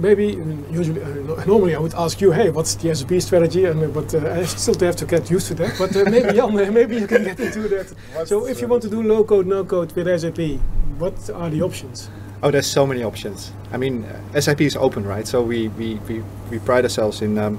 maybe 0.00 0.28
usually 0.70 1.02
uh, 1.02 1.44
normally 1.44 1.74
I 1.74 1.78
would 1.78 1.94
ask 1.94 2.20
you, 2.20 2.32
hey, 2.32 2.50
what's 2.50 2.74
the 2.74 2.94
SAP 2.94 3.20
strategy? 3.20 3.66
And 3.66 3.82
uh, 3.82 3.88
but 3.88 4.14
uh, 4.14 4.40
I 4.40 4.44
still 4.44 4.74
have 4.86 4.96
to 4.96 5.06
get 5.06 5.30
used 5.30 5.48
to 5.48 5.54
that. 5.56 5.76
But 5.78 5.94
uh, 5.94 6.10
maybe 6.10 6.32
Jan, 6.36 6.54
maybe 6.72 6.96
you 6.96 7.06
can 7.06 7.24
get 7.24 7.38
into 7.38 7.68
that. 7.68 7.94
What's 8.14 8.30
so 8.30 8.46
if 8.46 8.60
you 8.60 8.68
want 8.68 8.82
to 8.84 8.88
do 8.90 9.02
low 9.02 9.24
code, 9.24 9.46
no 9.46 9.64
code 9.64 9.92
with 9.92 10.06
SAP, 10.20 10.58
what 10.98 11.30
are 11.30 11.50
the 11.50 11.62
options? 11.62 12.08
Oh, 12.42 12.50
there's 12.50 12.66
so 12.66 12.86
many 12.86 13.02
options. 13.02 13.52
I 13.72 13.76
mean, 13.76 14.04
uh, 14.04 14.40
SAP 14.40 14.62
is 14.62 14.76
open, 14.76 15.04
right? 15.06 15.26
So 15.26 15.42
we, 15.42 15.68
we, 15.68 15.94
we, 16.08 16.22
we 16.50 16.58
pride 16.58 16.84
ourselves 16.84 17.22
in 17.22 17.38
um, 17.38 17.58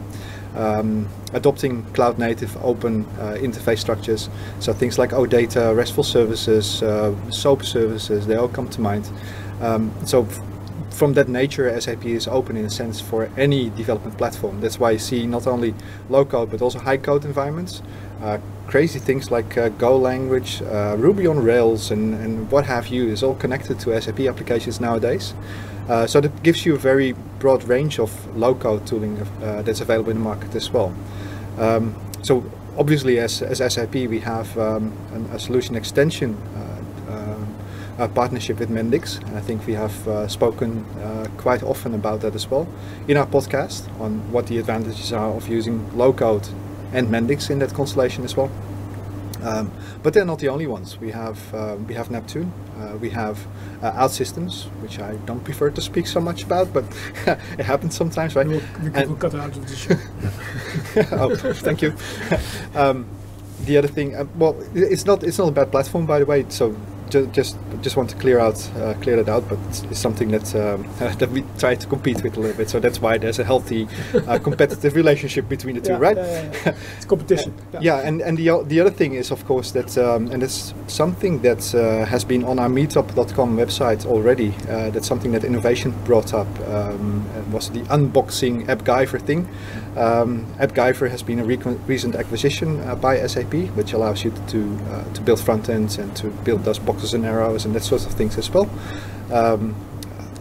um, 0.56 1.08
adopting 1.34 1.84
cloud 1.94 2.18
native 2.18 2.56
open 2.64 3.06
uh, 3.20 3.38
interface 3.40 3.80
structures. 3.80 4.30
So 4.60 4.74
things 4.74 4.98
like 4.98 5.12
OData, 5.12 5.76
RESTful 5.76 6.04
services, 6.04 6.82
uh, 6.82 7.14
SOAP 7.30 7.64
services, 7.64 8.28
they 8.28 8.36
all 8.36 8.48
come 8.48 8.70
to 8.70 8.82
mind. 8.82 9.10
Um, 9.62 9.92
so 10.06 10.28
from 10.96 11.14
that 11.14 11.28
nature, 11.28 11.80
SAP 11.80 12.06
is 12.06 12.28
open 12.28 12.56
in 12.56 12.66
a 12.66 12.70
sense 12.70 13.02
for 13.02 13.30
any 13.38 13.70
development 13.72 14.18
platform. 14.18 14.62
That's 14.62 14.80
why 14.80 14.92
you 14.92 15.00
see 15.00 15.28
not 15.28 15.46
only 15.46 15.74
low 16.10 16.24
code 16.24 16.52
but 16.52 16.62
also 16.62 16.80
high 16.80 16.98
code 16.98 17.26
environments. 17.26 17.82
Uh, 18.22 18.40
crazy 18.68 19.00
things 19.00 19.30
like 19.30 19.58
uh, 19.58 19.70
Go 19.70 19.98
language, 19.98 20.62
uh, 20.62 20.96
Ruby 20.98 21.28
on 21.28 21.44
Rails, 21.44 21.92
and, 21.92 22.14
and 22.16 22.50
what 22.50 22.66
have 22.66 22.88
you 22.88 23.08
is 23.10 23.24
all 23.24 23.36
connected 23.36 23.80
to 23.82 24.02
SAP 24.02 24.22
applications 24.22 24.80
nowadays. 24.80 25.34
Uh, 25.90 26.08
so 26.08 26.20
that 26.22 26.44
gives 26.44 26.66
you 26.66 26.76
a 26.76 26.78
very 26.78 27.14
broad 27.40 27.64
range 27.64 28.00
of 28.00 28.36
low 28.36 28.56
code 28.56 28.86
tooling 28.88 29.20
uh, 29.22 29.62
that's 29.62 29.82
available 29.82 30.10
in 30.10 30.18
the 30.18 30.24
market 30.24 30.56
as 30.56 30.72
well. 30.72 30.94
Um, 31.60 31.96
so 32.24 32.44
obviously, 32.78 33.20
as, 33.20 33.42
as 33.42 33.74
SAP, 33.74 33.94
we 33.94 34.20
have 34.20 34.58
um, 34.58 34.92
an, 35.14 35.26
a 35.32 35.40
solution 35.40 35.76
extension 35.76 36.36
uh, 36.56 36.76
a 37.98 38.10
partnership 38.10 38.60
with 38.60 38.70
Mendix, 38.70 39.22
and 39.26 39.38
I 39.38 39.42
think 39.42 39.66
we 39.66 39.74
have 39.74 40.08
uh, 40.08 40.28
spoken 40.28 40.86
uh, 41.02 41.28
quite 41.38 41.64
often 41.64 41.94
about 41.94 42.22
that 42.22 42.36
as 42.36 42.50
well 42.50 42.68
in 43.08 43.16
our 43.16 43.26
podcast 43.26 43.90
on 44.02 44.32
what 44.32 44.48
the 44.48 44.58
advantages 44.58 45.14
are 45.14 45.32
of 45.32 45.48
using 45.48 45.98
low 45.98 46.12
code 46.12 46.48
and 46.92 47.08
Mendix 47.08 47.50
in 47.50 47.60
that 47.60 47.74
constellation 47.74 48.26
as 48.26 48.36
well. 48.36 48.52
Um, 49.44 49.72
but 50.04 50.14
they're 50.14 50.26
not 50.26 50.40
the 50.40 50.50
only 50.50 50.68
ones. 50.68 50.98
We 51.00 51.12
have 51.12 51.54
uh, 51.54 51.76
we 51.88 51.94
have 51.94 52.10
Neptune, 52.10 52.52
uh, 52.80 52.98
we 52.98 53.10
have 53.10 53.46
uh, 53.82 53.92
OutSystems, 53.92 54.66
which 54.82 55.00
I 55.00 55.16
don't 55.26 55.44
prefer 55.44 55.70
to 55.72 55.82
speak 55.82 56.08
so 56.08 56.20
much 56.20 56.44
about, 56.44 56.74
but 56.74 56.86
it 57.58 57.66
happens 57.66 57.96
sometimes, 57.96 58.36
right? 58.36 58.48
We'll, 58.48 58.62
we 58.82 58.92
And- 58.94 59.10
will 59.10 59.18
cut 59.18 59.36
out 59.36 59.56
of 59.56 59.68
the 59.68 59.76
show. 59.76 59.96
oh, 61.12 61.36
thank 61.54 61.82
you. 61.82 61.94
um, 62.76 63.06
the 63.66 63.78
other 63.78 63.88
thing, 63.88 64.16
uh, 64.16 64.26
well, 64.36 64.56
it's 64.74 65.06
not 65.06 65.24
it's 65.24 65.38
not 65.38 65.50
a 65.50 65.52
bad 65.52 65.72
platform, 65.72 66.06
by 66.06 66.20
the 66.20 66.26
way. 66.26 66.46
So 66.50 66.76
ju- 67.10 67.28
just 67.28 67.58
just 67.82 67.98
want 67.98 68.10
to 68.10 68.16
clear 68.18 68.40
out 68.40 68.70
uh, 68.78 68.94
clear 69.02 69.16
that 69.22 69.30
out, 69.30 69.48
but 69.50 69.58
it's, 69.70 69.84
it's 69.84 70.00
something 70.00 70.30
that 70.32 70.56
um, 70.56 70.86
that 71.20 71.30
we 71.32 71.44
try 71.58 71.76
to 71.76 71.88
compete 71.88 72.24
with 72.24 72.38
a 72.38 72.40
little 72.40 72.58
bit. 72.58 72.70
So 72.70 72.80
that's 72.80 73.02
why 73.02 73.18
there's 73.18 73.40
a 73.40 73.44
healthy 73.44 73.88
uh, 74.28 74.38
competitive 74.44 74.96
relationship 74.96 75.48
between 75.50 75.76
the 75.76 75.82
two, 75.82 75.94
Yeah, 75.94 76.00
right? 76.00 76.18
yeah, 76.18 76.52
yeah. 76.66 76.76
It's 76.98 77.06
competition. 77.06 77.54
Yeah, 77.82 78.08
and, 78.08 78.22
and 78.22 78.38
the, 78.38 78.64
the 78.68 78.80
other 78.82 78.90
thing 78.92 79.14
is, 79.14 79.32
of 79.32 79.46
course, 79.46 79.72
that, 79.72 79.98
um, 79.98 80.32
and 80.32 80.42
it's 80.44 80.74
something 80.88 81.42
that 81.42 81.74
uh, 81.76 82.06
has 82.06 82.24
been 82.26 82.44
on 82.46 82.60
our 82.60 82.70
meetup.com 82.70 83.58
website 83.58 84.06
already. 84.06 84.54
Uh, 84.70 84.90
that's 84.92 85.08
something 85.08 85.32
that 85.34 85.44
Innovation 85.44 85.92
brought 86.06 86.34
up, 86.34 86.48
um, 86.70 87.24
was 87.52 87.70
the 87.70 87.82
unboxing 87.90 88.66
AppGyver 88.68 89.22
thing. 89.22 89.48
Um, 89.96 90.46
AppGyver 90.60 91.10
has 91.10 91.24
been 91.24 91.40
a 91.40 91.46
recent 91.46 92.16
acquisition 92.16 92.82
uh, 92.82 92.96
by 92.96 93.26
SAP, 93.26 93.54
which 93.76 93.94
allows 93.94 94.24
you 94.24 94.32
to, 94.48 94.80
uh, 94.92 95.14
to 95.14 95.22
build 95.22 95.40
front 95.40 95.70
ends 95.70 95.98
and 95.98 96.14
to 96.18 96.28
build 96.44 96.64
those 96.66 96.80
boxes 96.80 97.14
and 97.14 97.26
arrows 97.26 97.66
and 97.66 97.74
that 97.76 97.84
sort 97.84 98.06
of 98.06 98.12
things 98.14 98.38
as 98.38 98.50
well. 98.50 98.70
Um, 99.32 99.76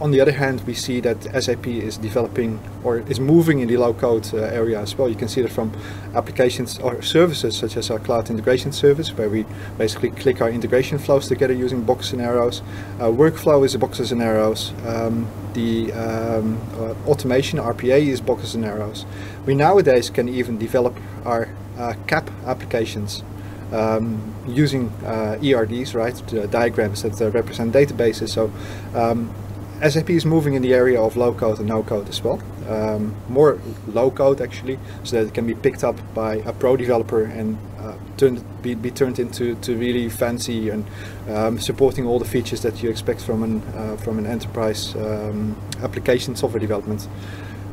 on 0.01 0.11
the 0.11 0.19
other 0.19 0.33
hand, 0.33 0.61
we 0.67 0.73
see 0.73 0.99
that 1.01 1.23
SAP 1.41 1.67
is 1.67 1.97
developing 1.97 2.59
or 2.83 2.99
is 3.09 3.19
moving 3.19 3.59
in 3.59 3.69
the 3.69 3.77
low 3.77 3.93
code 3.93 4.29
uh, 4.33 4.37
area 4.37 4.79
as 4.79 4.97
well. 4.97 5.07
You 5.07 5.15
can 5.15 5.29
see 5.29 5.41
that 5.41 5.51
from 5.51 5.71
applications 6.13 6.79
or 6.79 7.01
services 7.01 7.55
such 7.55 7.77
as 7.77 7.89
our 7.89 7.99
cloud 7.99 8.29
integration 8.29 8.73
service, 8.73 9.13
where 9.17 9.29
we 9.29 9.45
basically 9.77 10.09
click 10.11 10.41
our 10.41 10.49
integration 10.49 10.97
flows 10.97 11.29
together 11.29 11.53
using 11.53 11.83
boxes 11.83 12.13
and 12.13 12.21
arrows. 12.21 12.61
Uh, 12.99 13.05
workflow 13.05 13.65
is 13.65 13.75
boxes 13.77 14.11
and 14.11 14.21
arrows. 14.21 14.73
Um, 14.85 15.27
the 15.53 15.93
um, 15.93 16.59
uh, 16.73 17.09
automation 17.09 17.59
RPA 17.59 18.05
is 18.05 18.19
boxes 18.19 18.55
and 18.55 18.65
arrows. 18.65 19.05
We 19.45 19.53
nowadays 19.53 20.09
can 20.09 20.27
even 20.27 20.57
develop 20.57 20.97
our 21.23 21.49
uh, 21.77 21.93
CAP 22.07 22.29
applications 22.45 23.23
um, 23.71 24.33
using 24.47 24.89
uh, 25.03 25.37
ERDs, 25.41 25.93
right, 25.93 26.15
the 26.27 26.47
diagrams 26.47 27.03
that 27.03 27.21
uh, 27.21 27.29
represent 27.29 27.73
databases. 27.73 28.29
So 28.29 28.51
um, 28.93 29.33
SAP 29.87 30.09
is 30.09 30.25
moving 30.25 30.53
in 30.53 30.61
the 30.61 30.73
area 30.73 30.99
of 30.99 31.17
low 31.17 31.33
code 31.33 31.59
and 31.59 31.67
no 31.67 31.83
code 31.83 32.09
as 32.09 32.23
well. 32.23 32.41
Um, 32.67 33.15
more 33.29 33.59
low 33.87 34.09
code 34.09 34.41
actually, 34.41 34.79
so 35.03 35.17
that 35.17 35.27
it 35.27 35.33
can 35.33 35.45
be 35.45 35.53
picked 35.53 35.83
up 35.83 35.95
by 36.15 36.35
a 36.37 36.53
pro 36.53 36.75
developer 36.75 37.23
and 37.23 37.57
uh, 37.79 37.93
turned, 38.17 38.43
be, 38.63 38.73
be 38.73 38.89
turned 38.89 39.19
into 39.19 39.53
to 39.55 39.77
really 39.77 40.09
fancy 40.09 40.69
and 40.69 40.85
um, 41.29 41.59
supporting 41.59 42.07
all 42.07 42.17
the 42.17 42.25
features 42.25 42.61
that 42.61 42.81
you 42.81 42.89
expect 42.89 43.21
from 43.21 43.43
an 43.43 43.61
uh, 43.75 43.97
from 43.97 44.17
an 44.17 44.25
enterprise 44.25 44.95
um, 44.95 45.55
application 45.83 46.35
software 46.35 46.59
development 46.59 47.07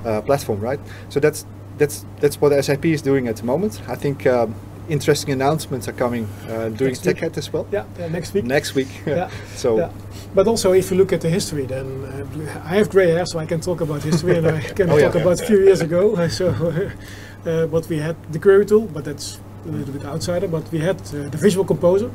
uh, 0.05 0.21
platform, 0.21 0.61
right? 0.61 0.81
So 1.09 1.21
that's 1.21 1.47
that's 1.83 2.05
that's 2.21 2.41
what 2.41 2.51
SAP 2.65 2.85
is 2.85 3.03
doing 3.03 3.29
at 3.29 3.37
the 3.37 3.45
moment. 3.45 3.81
I 3.95 3.97
think 3.97 4.27
um, 4.27 4.55
interesting 4.89 5.33
announcements 5.33 5.89
are 5.89 5.97
coming 6.05 6.25
uh, 6.49 6.69
during. 6.79 6.95
TechEd 6.95 7.37
as 7.37 7.53
well. 7.53 7.67
Yeah, 7.73 7.85
yeah, 7.99 8.09
next 8.09 8.35
week. 8.35 8.45
Next 8.45 8.75
week. 8.75 8.89
Yeah. 9.07 9.31
so 9.63 9.69
Yeah. 9.79 9.91
But 10.35 10.47
also, 10.47 10.73
if 10.73 10.91
you 10.91 10.97
look 10.97 11.13
at 11.13 11.21
the 11.21 11.29
history, 11.29 11.67
then 11.67 11.87
uh, 12.05 12.71
I 12.73 12.77
have 12.79 12.89
grey 12.89 13.11
hair, 13.11 13.27
so 13.27 13.39
I 13.39 13.47
can 13.47 13.61
talk 13.61 13.81
about 13.81 14.03
history, 14.03 14.37
and 14.39 14.47
I 14.47 14.61
can 14.79 14.91
Oh, 14.91 14.97
yeah. 14.97 15.05
talk 15.11 15.17
about 15.23 15.41
a 15.41 15.47
few 15.47 15.59
years 15.59 15.81
ago. 15.83 16.03
So, 16.39 16.47
uh, 16.49 17.67
what 17.75 17.89
we 17.89 17.99
had 17.99 18.17
the 18.33 18.39
query 18.39 18.65
tool, 18.67 18.87
but 18.95 19.05
that's 19.05 19.41
a 19.67 19.69
little 19.69 19.95
bit 19.97 20.05
outsider. 20.05 20.49
But 20.49 20.65
we 20.73 20.79
had 20.79 20.97
uh, 21.01 21.31
the 21.35 21.39
Visual 21.47 21.65
Composer, 21.67 22.11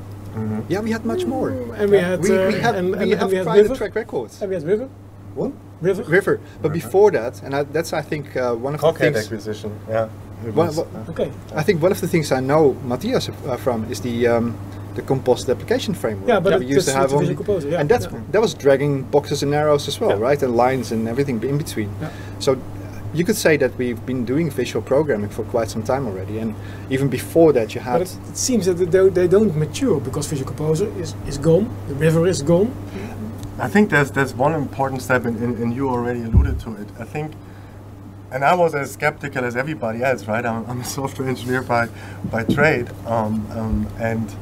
yeah, 0.70 0.84
we 0.84 0.92
had 0.92 1.06
much 1.06 1.26
more. 1.26 1.50
and 1.80 1.92
we 1.92 1.98
had 2.00 2.20
we, 2.24 2.30
we 2.30 2.38
uh, 2.38 2.62
have 2.66 2.76
and, 2.80 2.88
we 2.92 3.10
have 3.12 3.22
and 3.22 3.32
we 3.32 3.38
had 3.38 3.46
quite 3.46 3.60
a 3.60 3.64
River, 3.64 3.76
track 3.76 3.96
records. 3.96 4.42
and 4.42 4.50
we 4.50 4.56
had 4.56 4.66
River, 4.74 4.88
What? 5.36 5.52
River. 5.82 6.04
River. 6.04 6.40
But 6.62 6.74
before 6.74 7.12
that, 7.12 7.42
and 7.44 7.54
I, 7.56 7.64
that's 7.64 7.94
I 7.94 8.02
think 8.02 8.36
uh, 8.36 8.54
one 8.56 8.76
of 8.76 8.82
the 8.82 8.88
Coghead 8.88 9.14
things. 9.14 9.26
acquisition. 9.26 9.72
Yeah. 9.90 10.08
One- 10.54 10.68
was, 10.68 10.80
uh, 10.80 10.86
Okay. 11.10 11.32
I 11.56 11.64
think 11.64 11.82
one 11.82 11.92
of 11.92 12.00
the 12.02 12.08
things 12.08 12.32
I 12.32 12.40
know 12.42 12.74
Matthias 12.86 13.30
uh, 13.30 13.58
from 13.58 13.86
is 13.92 14.02
the 14.02 14.28
um, 14.28 14.56
the 14.96 15.02
composite 15.04 15.50
application 15.50 15.94
framework 15.94 16.28
Yeah, 16.28 16.40
but 16.40 16.50
that 16.52 16.60
we 16.60 16.66
used 16.66 16.88
to 16.88 16.94
that's 16.94 17.02
have 17.02 17.10
the 17.12 17.16
on, 17.18 17.22
Visual 17.22 17.38
Composer, 17.38 17.70
yeah, 17.70 17.80
and 17.80 17.90
that's 17.90 18.06
yeah. 18.06 18.20
that 18.32 18.42
was 18.42 18.54
dragging 18.56 19.04
boxes 19.12 19.44
and 19.44 19.54
arrows 19.54 19.88
as 19.88 20.00
well, 20.00 20.10
Yeah. 20.12 20.28
right, 20.30 20.42
and 20.44 20.56
lines 20.56 20.92
and 20.92 21.08
everything 21.08 21.42
in 21.44 21.58
between. 21.58 21.90
Yeah. 22.02 22.10
So 22.40 22.54
uh, 22.54 22.58
you 23.14 23.24
could 23.24 23.36
say 23.38 23.58
that 23.58 23.72
we've 23.78 24.04
been 24.06 24.26
doing 24.26 24.50
visual 24.52 24.82
programming 24.84 25.30
for 25.30 25.44
quite 25.46 25.70
some 25.70 25.84
time 25.84 26.08
already, 26.08 26.40
and 26.40 26.56
even 26.90 27.10
before 27.10 27.54
that, 27.54 27.74
you 27.76 27.82
had 27.82 28.00
But 28.00 28.08
it, 28.08 28.18
it 28.32 28.38
seems 28.38 28.66
that 28.66 28.74
they, 28.92 29.10
they 29.10 29.28
don't 29.28 29.56
mature 29.56 30.00
because 30.00 30.26
Visual 30.28 30.48
Composer 30.48 30.88
is, 31.00 31.14
is 31.28 31.38
gone, 31.38 31.66
the 31.88 31.96
River 31.96 32.28
is 32.28 32.42
gone. 32.44 32.72
I 33.60 33.68
think 33.68 33.90
there's 33.90 34.12
there's 34.12 34.36
one 34.36 34.54
important 34.54 35.02
step, 35.02 35.26
and, 35.26 35.74
you 35.74 35.90
already 35.90 36.22
alluded 36.22 36.60
to 36.60 36.76
it. 36.76 36.88
I 37.00 37.06
think, 37.06 37.34
and 38.32 38.44
I 38.46 38.54
was 38.54 38.76
as 38.76 38.92
skeptical 38.92 39.44
as 39.44 39.56
everybody 39.56 40.04
else, 40.04 40.28
right? 40.28 40.46
I'm, 40.46 40.64
I'm 40.70 40.82
a 40.82 40.86
software 40.86 41.28
engineer 41.28 41.64
by 41.64 41.88
by 42.32 42.44
trade, 42.44 42.88
um, 43.08 43.48
um, 43.52 43.88
and 44.00 44.36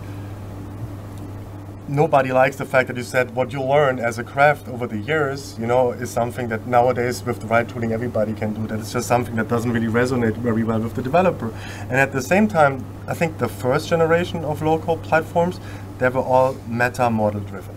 nobody 1.88 2.34
likes 2.34 2.58
the 2.58 2.66
fact 2.66 2.88
that 2.88 2.98
you 2.98 3.04
said 3.04 3.34
what 3.36 3.54
you 3.54 3.62
learn 3.64 4.00
as 4.00 4.20
a 4.20 4.24
craft 4.24 4.68
over 4.68 4.86
the 4.86 4.98
years, 4.98 5.58
you 5.58 5.68
know, 5.68 5.92
is 5.92 6.10
something 6.10 6.50
that 6.50 6.68
nowadays 6.68 7.24
with 7.24 7.40
the 7.40 7.48
right 7.48 7.70
tooling 7.70 7.94
everybody 7.94 8.34
can 8.34 8.54
do. 8.54 8.68
That 8.68 8.80
it's 8.80 8.92
just 8.92 9.08
something 9.08 9.36
that 9.38 9.48
doesn't 9.48 9.72
really 9.72 9.88
resonate 9.88 10.36
very 10.36 10.64
well 10.64 10.82
with 10.82 10.96
the 10.96 11.02
developer. 11.02 11.54
And 11.82 11.94
at 11.94 12.12
the 12.12 12.22
same 12.22 12.50
time, 12.50 12.84
I 13.08 13.14
think 13.14 13.38
the 13.38 13.48
first 13.48 13.88
generation 13.88 14.44
of 14.44 14.62
low 14.62 14.78
code 14.78 15.04
platforms, 15.04 15.62
they 16.00 16.10
were 16.10 16.22
all 16.22 16.56
meta 16.68 17.10
model 17.10 17.40
driven. 17.40 17.75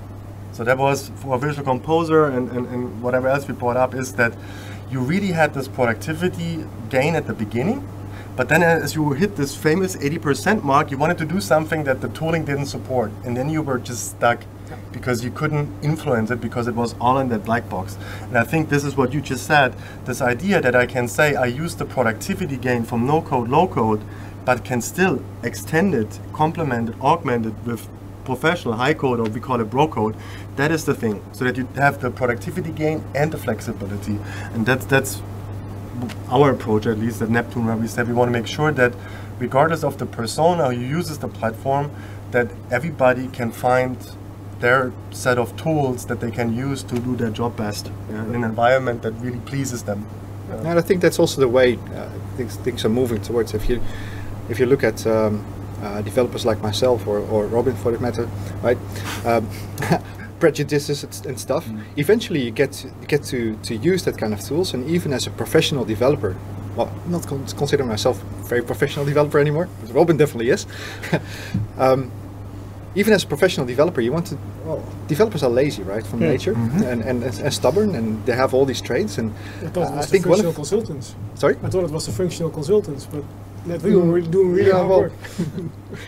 So 0.58 0.64
that 0.64 0.76
was 0.76 1.12
for 1.14 1.38
Visual 1.38 1.64
Composer 1.64 2.24
and, 2.24 2.50
and, 2.50 2.66
and 2.66 3.00
whatever 3.00 3.28
else 3.28 3.46
we 3.46 3.54
brought 3.54 3.76
up 3.76 3.94
is 3.94 4.14
that 4.14 4.36
you 4.90 4.98
really 4.98 5.28
had 5.28 5.54
this 5.54 5.68
productivity 5.68 6.64
gain 6.90 7.14
at 7.14 7.28
the 7.28 7.32
beginning, 7.32 7.88
but 8.34 8.48
then 8.48 8.64
as 8.64 8.96
you 8.96 9.12
hit 9.12 9.36
this 9.36 9.54
famous 9.54 9.94
80% 9.94 10.64
mark, 10.64 10.90
you 10.90 10.98
wanted 10.98 11.16
to 11.18 11.24
do 11.24 11.40
something 11.40 11.84
that 11.84 12.00
the 12.00 12.08
tooling 12.08 12.44
didn't 12.44 12.66
support, 12.66 13.12
and 13.24 13.36
then 13.36 13.48
you 13.48 13.62
were 13.62 13.78
just 13.78 14.10
stuck 14.10 14.42
because 14.90 15.22
you 15.22 15.30
couldn't 15.30 15.68
influence 15.84 16.32
it 16.32 16.40
because 16.40 16.66
it 16.66 16.74
was 16.74 16.96
all 17.00 17.18
in 17.18 17.28
that 17.28 17.44
black 17.44 17.68
box. 17.68 17.96
And 18.22 18.36
I 18.36 18.42
think 18.42 18.68
this 18.68 18.82
is 18.82 18.96
what 18.96 19.12
you 19.12 19.20
just 19.20 19.46
said, 19.46 19.76
this 20.06 20.20
idea 20.20 20.60
that 20.60 20.74
I 20.74 20.86
can 20.86 21.06
say 21.06 21.36
I 21.36 21.46
use 21.46 21.76
the 21.76 21.84
productivity 21.84 22.56
gain 22.56 22.82
from 22.82 23.06
no 23.06 23.22
code, 23.22 23.48
low 23.48 23.68
code, 23.68 24.02
but 24.44 24.64
can 24.64 24.80
still 24.80 25.22
extend 25.44 25.94
it, 25.94 26.18
complement 26.32 26.88
it, 26.88 27.00
augment 27.00 27.46
it 27.46 27.54
with 27.64 27.88
professional 28.32 28.74
high 28.74 28.94
code 29.02 29.18
or 29.20 29.26
we 29.36 29.40
call 29.48 29.58
it 29.64 29.70
pro 29.70 29.86
code 29.96 30.14
that 30.58 30.72
is 30.72 30.84
the 30.84 30.94
thing. 30.94 31.22
So 31.32 31.44
that 31.44 31.56
you 31.56 31.66
have 31.76 32.00
the 32.00 32.10
productivity 32.10 32.72
gain 32.72 33.02
and 33.14 33.32
the 33.32 33.38
flexibility. 33.38 34.18
And 34.52 34.66
that's 34.66 34.84
that's 34.86 35.22
our 36.30 36.50
approach 36.50 36.86
at 36.86 36.98
least 36.98 37.22
at 37.22 37.30
neptune 37.30 37.64
where 37.66 37.76
we 37.76 37.88
said 37.94 38.06
we 38.12 38.14
want 38.20 38.28
to 38.32 38.36
make 38.40 38.46
sure 38.46 38.72
that 38.72 38.92
regardless 39.38 39.82
of 39.84 39.98
the 39.98 40.06
persona 40.06 40.64
who 40.70 40.80
uses 40.98 41.18
the 41.18 41.28
platform 41.28 41.90
that 42.30 42.48
everybody 42.70 43.28
can 43.38 43.50
find 43.50 43.96
their 44.60 44.92
set 45.10 45.38
of 45.38 45.56
tools 45.56 46.06
that 46.06 46.18
they 46.20 46.32
can 46.38 46.48
use 46.68 46.82
to 46.90 46.96
do 46.98 47.16
their 47.16 47.30
job 47.30 47.56
best 47.56 47.84
yeah, 48.10 48.24
in 48.24 48.34
an 48.34 48.44
environment 48.44 49.02
that 49.02 49.12
really 49.24 49.42
pleases 49.52 49.84
them. 49.84 50.00
And 50.50 50.78
I 50.82 50.84
think 50.88 51.02
that's 51.02 51.18
also 51.18 51.40
the 51.40 51.52
way 51.58 51.68
uh, 51.76 52.08
things, 52.36 52.56
things 52.56 52.84
are 52.84 52.94
moving 53.00 53.20
towards. 53.22 53.54
If 53.54 53.68
you 53.68 53.80
if 54.48 54.58
you 54.58 54.66
look 54.66 54.82
at 54.82 55.06
um, 55.06 55.44
uh, 55.82 56.02
developers 56.02 56.44
like 56.44 56.60
myself 56.62 57.06
or, 57.06 57.18
or 57.18 57.46
Robin 57.46 57.74
for 57.76 57.92
that 57.92 58.00
matter, 58.00 58.28
right? 58.62 58.78
Um, 59.24 59.48
prejudices 60.40 61.02
and, 61.04 61.26
and 61.26 61.40
stuff. 61.40 61.68
Eventually, 61.96 62.42
you 62.42 62.50
get 62.50 62.72
to, 62.72 62.88
get 63.06 63.24
to 63.24 63.56
to 63.62 63.74
use 63.74 64.04
that 64.04 64.18
kind 64.18 64.32
of 64.32 64.40
tools, 64.40 64.74
and 64.74 64.88
even 64.88 65.12
as 65.12 65.26
a 65.26 65.30
professional 65.30 65.84
developer, 65.84 66.36
well, 66.76 66.92
not 67.08 67.26
con- 67.26 67.46
consider 67.56 67.84
myself 67.84 68.22
a 68.22 68.44
very 68.48 68.62
professional 68.62 69.04
developer 69.04 69.38
anymore, 69.38 69.68
but 69.80 69.92
Robin 69.92 70.16
definitely 70.16 70.50
is. 70.50 70.66
um, 71.78 72.10
even 72.94 73.12
as 73.12 73.22
a 73.22 73.26
professional 73.26 73.66
developer, 73.66 74.00
you 74.00 74.12
want 74.12 74.26
to. 74.26 74.38
Well, 74.64 74.84
developers 75.06 75.42
are 75.42 75.50
lazy, 75.50 75.82
right, 75.82 76.04
from 76.06 76.20
nature, 76.20 76.54
and, 76.54 77.02
and, 77.02 77.22
and 77.22 77.52
stubborn, 77.54 77.94
and 77.94 78.24
they 78.26 78.34
have 78.34 78.54
all 78.54 78.64
these 78.64 78.80
traits. 78.80 79.18
And 79.18 79.32
I 79.62 79.68
thought 79.68 79.82
it 79.82 79.92
I 79.92 79.96
was 79.96 80.06
the 80.06 80.10
think 80.12 80.26
one 80.26 80.30
functional 80.32 80.50
of 80.50 80.56
consultants. 80.56 81.14
sorry. 81.34 81.56
I 81.62 81.68
thought 81.68 81.84
it 81.84 81.90
was 81.90 82.06
the 82.06 82.12
functional 82.12 82.50
consultants, 82.50 83.06
but 83.06 83.22
that 83.68 83.82
we 83.82 83.94
were 83.94 84.02
really 84.02 84.28
doing 84.30 84.52
really 84.52 84.68
Yeah, 84.68 84.76
hard 84.76 84.88
well, 84.88 85.00
work. 85.00 85.12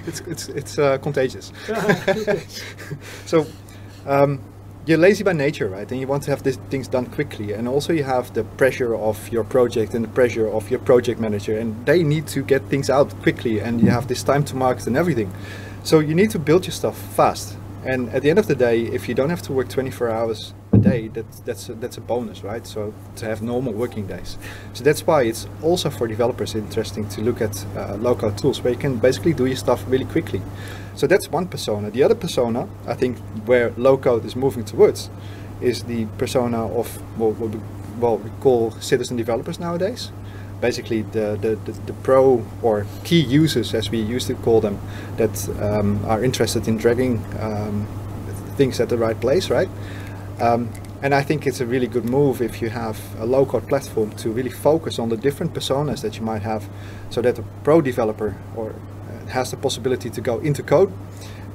it's 0.07 0.21
it's 0.21 0.49
it's 0.49 0.79
uh, 0.79 0.99
contagious. 0.99 1.53
so 3.27 3.47
um, 4.07 4.41
you're 4.87 4.99
lazy 4.99 5.23
by 5.25 5.33
nature, 5.33 5.69
right? 5.69 5.91
And 5.91 6.01
you 6.01 6.07
want 6.07 6.23
to 6.25 6.31
have 6.31 6.43
these 6.43 6.57
things 6.71 6.89
done 6.89 7.07
quickly, 7.07 7.53
and 7.53 7.69
also 7.69 7.93
you 7.93 8.05
have 8.05 8.33
the 8.35 8.45
pressure 8.57 8.95
of 8.95 9.29
your 9.33 9.45
project 9.45 9.95
and 9.95 10.05
the 10.05 10.09
pressure 10.09 10.49
of 10.49 10.71
your 10.71 10.81
project 10.81 11.21
manager, 11.21 11.59
and 11.59 11.75
they 11.87 12.03
need 12.03 12.27
to 12.29 12.43
get 12.43 12.63
things 12.69 12.91
out 12.91 13.11
quickly, 13.23 13.61
and 13.61 13.81
you 13.81 13.91
have 13.91 14.07
this 14.09 14.23
time 14.23 14.45
to 14.45 14.57
market 14.57 14.87
and 14.87 14.97
everything. 14.97 15.31
So 15.85 15.99
you 16.01 16.15
need 16.15 16.31
to 16.31 16.39
build 16.39 16.65
your 16.67 16.73
stuff 16.73 16.99
fast. 17.17 17.57
And 17.85 18.11
at 18.11 18.23
the 18.23 18.31
end 18.31 18.39
of 18.39 18.47
the 18.47 18.55
day, 18.55 18.83
if 18.83 19.09
you 19.09 19.15
don't 19.15 19.31
have 19.31 19.43
to 19.43 19.53
work 19.53 19.69
24 19.69 20.11
hours 20.11 20.53
a 20.73 20.79
day, 20.79 21.09
that's 21.09 21.41
that's 21.41 21.69
a, 21.69 21.75
that's 21.75 21.99
a 21.99 22.01
bonus, 22.01 22.43
right? 22.45 22.67
So 22.67 22.93
to 23.17 23.27
have 23.27 23.43
normal 23.43 23.73
working 23.73 24.07
days. 24.07 24.39
So 24.73 24.85
that's 24.85 25.07
why 25.07 25.23
it's 25.23 25.47
also 25.63 25.91
for 25.91 26.07
developers 26.07 26.55
interesting 26.55 27.09
to 27.11 27.21
look 27.21 27.41
at 27.41 27.65
uh, 27.77 27.97
low-code 27.97 28.39
tools 28.39 28.63
where 28.63 28.73
you 28.73 28.79
can 28.79 28.99
basically 28.99 29.33
do 29.33 29.47
your 29.47 29.57
stuff 29.57 29.85
really 29.89 30.05
quickly. 30.05 30.41
So 30.95 31.07
that's 31.07 31.29
one 31.31 31.47
persona. 31.49 31.91
The 31.91 32.03
other 32.03 32.15
persona, 32.15 32.69
I 32.87 32.95
think, 32.95 33.19
where 33.47 33.73
low-code 33.77 34.25
is 34.25 34.37
moving 34.37 34.65
towards, 34.65 35.11
is 35.61 35.85
the 35.85 36.07
persona 36.19 36.67
of 36.67 36.89
what, 37.19 37.37
what, 37.37 37.51
we, 37.51 37.61
well, 37.99 38.19
we 38.19 38.31
call 38.41 38.71
citizen 38.81 39.17
developers 39.17 39.59
nowadays. 39.59 40.11
Basically, 40.61 41.03
the, 41.03 41.39
the, 41.41 41.57
the, 41.65 41.73
the 41.87 41.93
pro 42.03 42.45
or 42.63 42.87
key 43.03 43.21
users, 43.21 43.75
as 43.75 43.91
we 43.91 43.99
used 43.99 44.27
to 44.27 44.35
call 44.35 44.61
them, 44.61 44.79
that 45.17 45.49
um, 45.61 46.05
are 46.05 46.23
interested 46.23 46.69
in 46.69 46.77
dragging 46.77 47.25
um, 47.41 47.87
things 48.57 48.79
at 48.79 48.89
the 48.91 48.99
right 48.99 49.19
place, 49.21 49.49
right? 49.49 49.69
Um, 50.41 50.71
and 51.03 51.15
I 51.15 51.23
think 51.23 51.47
it's 51.47 51.61
a 51.61 51.67
really 51.67 51.87
good 51.87 52.05
move 52.05 52.43
if 52.43 52.61
you 52.61 52.69
have 52.71 52.99
a 53.19 53.27
low 53.27 53.47
code 53.47 53.69
platform 53.69 54.11
to 54.17 54.31
really 54.31 54.51
focus 54.51 54.99
on 54.99 55.09
the 55.09 55.17
different 55.17 55.55
personas 55.55 56.03
that 56.03 56.17
you 56.17 56.23
might 56.23 56.43
have 56.43 56.69
so 57.11 57.23
that 57.23 57.39
a 57.39 57.43
pro 57.65 57.81
developer 57.81 58.37
or 58.55 58.71
uh, 58.71 59.27
has 59.27 59.51
the 59.51 59.57
possibility 59.57 60.11
to 60.11 60.21
go 60.21 60.39
into 60.41 60.63
code. 60.63 60.93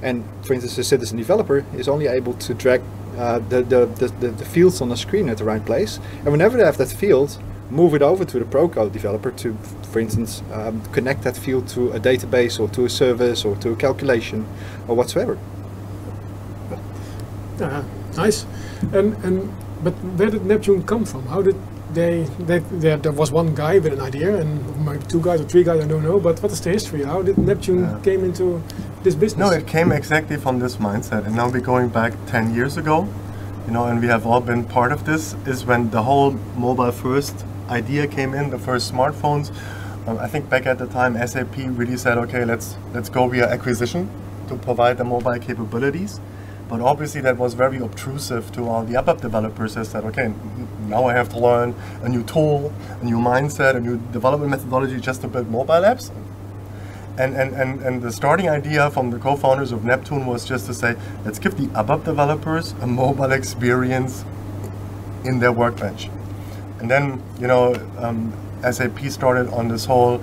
And 0.02 0.24
for 0.46 0.54
instance 0.54 0.78
a 0.78 0.84
citizen 0.84 1.18
developer 1.18 1.66
is 1.76 1.88
only 1.88 2.08
able 2.08 2.34
to 2.34 2.54
drag 2.54 2.82
uh, 3.18 3.40
the, 3.40 3.62
the, 3.62 3.86
the, 3.86 4.08
the, 4.08 4.28
the 4.30 4.46
fields 4.46 4.82
on 4.82 4.90
the 4.90 4.98
screen 4.98 5.30
at 5.30 5.38
the 5.38 5.44
right 5.46 5.66
place. 5.66 6.00
And 6.20 6.32
whenever 6.32 6.58
they 6.58 6.66
have 6.66 6.78
that 6.78 6.90
field 6.90 7.38
move 7.70 7.96
it 7.96 8.02
over 8.02 8.26
to 8.26 8.40
the 8.40 8.46
pro 8.46 8.70
code 8.70 8.94
developer 8.94 9.32
to 9.32 9.58
for 9.92 10.00
instance 10.00 10.44
um, 10.54 10.82
connect 10.92 11.24
that 11.24 11.36
field 11.36 11.68
to 11.68 11.92
a 11.92 12.00
database 12.00 12.60
or 12.60 12.68
to 12.70 12.86
a 12.86 12.90
service 12.90 13.44
or 13.44 13.56
to 13.58 13.72
a 13.72 13.76
calculation 13.76 14.46
or 14.88 14.96
whatsoever. 14.96 15.38
Uh, 17.60 17.84
nice. 18.18 18.46
And 18.94 19.16
and 19.24 19.52
but 19.84 19.94
where 20.18 20.30
did 20.30 20.46
Neptune 20.46 20.84
come 20.84 21.06
from? 21.06 21.26
How 21.28 21.42
did 21.42 21.56
they, 21.94 22.24
they 22.40 22.60
there, 22.72 22.98
there 22.98 23.12
was 23.12 23.32
one 23.32 23.54
guy 23.56 23.80
with 23.80 23.94
an 23.94 24.02
idea 24.02 24.36
and 24.36 24.86
maybe 24.86 25.06
two 25.06 25.22
guys 25.22 25.40
or 25.42 25.46
three 25.46 25.64
guys 25.64 25.84
I 25.84 25.88
don't 25.88 26.04
know. 26.04 26.20
But 26.20 26.42
what 26.42 26.52
is 26.52 26.62
the 26.62 26.72
history? 26.72 27.04
How 27.04 27.22
did 27.22 27.38
Neptune 27.38 27.84
Yeah. 27.84 28.00
came 28.04 28.24
into 28.26 28.62
this 29.04 29.16
business? 29.16 29.40
No, 29.40 29.52
it 29.52 29.68
came 29.68 29.92
exactly 29.92 30.38
from 30.38 30.60
this 30.60 30.78
mindset. 30.78 31.26
And 31.26 31.36
now 31.36 31.48
we're 31.50 31.62
going 31.62 31.90
back 31.90 32.14
10 32.28 32.54
years 32.54 32.78
ago, 32.78 33.08
you 33.68 33.72
know, 33.72 33.86
and 33.86 34.02
we 34.02 34.08
have 34.08 34.26
all 34.26 34.42
been 34.42 34.64
part 34.64 34.92
of 34.92 35.06
this, 35.06 35.36
is 35.46 35.66
when 35.66 35.90
the 35.92 36.04
whole 36.04 36.32
mobile 36.58 36.92
first 36.92 37.46
idea 37.70 38.08
came 38.08 38.34
in, 38.34 38.50
the 38.50 38.60
first 38.60 38.92
smartphones. 38.94 39.52
Um, 40.08 40.18
I 40.20 40.28
think 40.28 40.50
back 40.50 40.66
at 40.66 40.78
the 40.78 40.88
time, 40.88 41.16
SAP 41.28 41.56
really 41.58 41.98
said, 41.98 42.18
okay, 42.18 42.46
let's, 42.46 42.76
let's 42.94 43.10
go 43.10 43.28
via 43.28 43.48
acquisition 43.48 44.10
to 44.50 44.56
provide 44.56 44.98
the 44.98 45.04
mobile 45.04 45.40
capabilities. 45.40 46.20
But 46.68 46.82
obviously 46.82 47.22
that 47.22 47.38
was 47.38 47.54
very 47.54 47.78
obtrusive 47.78 48.52
to 48.54 48.68
all 48.68 48.84
the 48.84 48.98
app 48.98 49.22
developers. 49.22 49.74
Said, 49.74 50.04
okay, 50.06 50.34
now 50.88 51.06
I 51.06 51.14
have 51.14 51.30
to 51.30 51.40
learn 51.40 51.76
a 52.02 52.10
new 52.10 52.24
tool, 52.24 52.74
a 53.02 53.06
new 53.06 53.18
mindset, 53.18 53.76
a 53.76 53.80
new 53.80 53.98
development 54.12 54.52
methodology 54.52 55.00
just 55.00 55.22
to 55.22 55.28
build 55.28 55.50
mobile 55.50 55.74
apps. 55.74 56.12
And, 57.18 57.34
and, 57.36 57.54
and, 57.54 57.82
and 57.82 58.02
the 58.02 58.12
starting 58.12 58.50
idea 58.50 58.92
from 58.92 59.10
the 59.10 59.20
co-founders 59.20 59.72
of 59.72 59.86
Neptune 59.86 60.26
was 60.26 60.44
just 60.44 60.66
to 60.66 60.74
say, 60.74 60.96
let's 61.24 61.40
give 61.40 61.56
the 61.56 61.68
ABAP 61.68 62.04
developers 62.04 62.74
a 62.82 62.88
mobile 62.88 63.32
experience 63.32 64.26
in 65.24 65.40
their 65.40 65.52
workbench. 65.52 66.10
And 66.80 66.92
then, 66.92 67.24
you 67.40 67.48
know, 67.48 67.74
um, 68.00 68.34
SAP 68.70 69.00
started 69.10 69.48
on 69.54 69.70
this 69.70 69.86
whole 69.86 70.22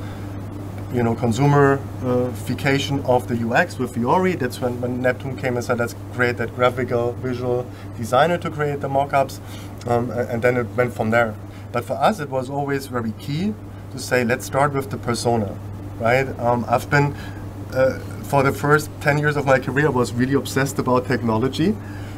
you 0.93 1.03
know, 1.03 1.15
consumerification 1.15 3.05
of 3.07 3.27
the 3.27 3.49
UX 3.49 3.79
with 3.79 3.95
Fiori. 3.95 4.35
That's 4.35 4.61
when, 4.61 4.81
when 4.81 5.01
Neptune 5.01 5.37
came 5.37 5.57
and 5.57 5.65
said, 5.65 5.79
let's 5.79 5.95
create 6.13 6.37
that 6.37 6.55
graphical 6.55 7.13
visual 7.13 7.67
designer 7.97 8.37
to 8.39 8.51
create 8.51 8.81
the 8.81 8.89
mockups. 8.89 9.41
Um, 9.87 10.11
and 10.11 10.43
then 10.43 10.57
it 10.57 10.67
went 10.77 10.93
from 10.93 11.11
there. 11.11 11.35
But 11.73 11.85
for 11.85 11.95
us, 11.95 12.21
it 12.21 12.29
was 12.29 12.51
always 12.51 12.87
very 12.87 13.13
key 13.13 13.55
to 13.93 13.99
say, 13.99 14.25
let's 14.25 14.45
start 14.45 14.75
with 14.75 14.91
the 14.91 14.99
persona, 14.99 15.57
right? 15.99 16.29
Um, 16.39 16.67
I've 16.69 16.89
been, 16.91 17.15
uh, 17.73 17.99
for 18.25 18.43
the 18.43 18.53
first 18.53 18.91
10 19.01 19.19
years 19.19 19.37
of 19.37 19.47
my 19.47 19.59
career, 19.59 19.91
was 19.91 20.13
really 20.13 20.35
obsessed 20.35 20.79
about 20.79 21.07
technology. 21.07 21.75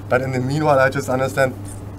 But 0.09 0.21
in 0.21 0.33
the 0.33 0.41
meanwhile, 0.41 0.79
I 0.81 0.91
just 0.91 1.09
understand 1.09 1.55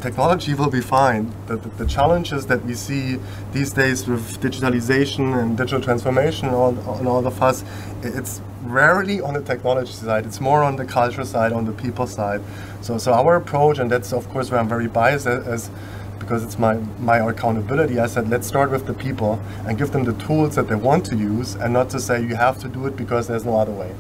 technology 0.06 0.54
will 0.54 0.70
be 0.70 0.82
fine. 0.82 1.24
The, 1.48 1.56
the, 1.58 1.70
the, 1.82 1.88
challenges 1.88 2.46
that 2.52 2.64
we 2.64 2.76
see 2.76 3.18
these 3.54 3.72
days 3.74 4.08
with 4.08 4.40
digitalization 4.40 5.26
and 5.40 5.58
digital 5.58 5.82
transformation 5.82 6.50
on, 6.50 6.78
on 6.80 7.08
all 7.08 7.26
of 7.26 7.42
us, 7.42 7.64
it's 8.04 8.40
rarely 8.64 9.20
on 9.20 9.34
the 9.34 9.42
technology 9.42 9.94
side. 9.94 10.24
It's 10.28 10.40
more 10.40 10.62
on 10.64 10.76
the 10.76 10.86
culture 10.86 11.26
side, 11.26 11.52
on 11.54 11.66
the 11.66 11.72
people 11.72 12.06
side. 12.06 12.42
So, 12.82 13.00
so 13.00 13.14
our 13.14 13.36
approach, 13.36 13.80
and 13.80 13.90
that's 13.90 14.14
of 14.14 14.30
course 14.30 14.52
where 14.52 14.60
I'm 14.60 14.70
very 14.70 14.88
biased 14.88 15.26
as, 15.26 15.48
as 15.48 15.72
because 16.20 16.44
it's 16.44 16.60
my, 16.60 16.76
my 17.12 17.18
accountability. 17.32 18.00
I 18.00 18.08
said, 18.08 18.30
let's 18.30 18.48
start 18.48 18.70
with 18.70 18.86
the 18.86 18.94
people 18.94 19.42
and 19.66 19.76
give 19.76 19.92
them 19.92 20.04
the 20.04 20.14
tools 20.26 20.56
that 20.56 20.68
they 20.68 20.76
want 20.76 21.06
to 21.08 21.16
use 21.16 21.56
and 21.56 21.74
not 21.74 21.90
to 21.92 22.00
say 22.00 22.22
you 22.22 22.36
have 22.36 22.60
to 22.60 22.68
do 22.68 22.86
it 22.86 22.96
because 22.96 23.28
there's 23.28 23.46
no 23.46 23.58
other 23.58 23.74
way. 23.74 23.92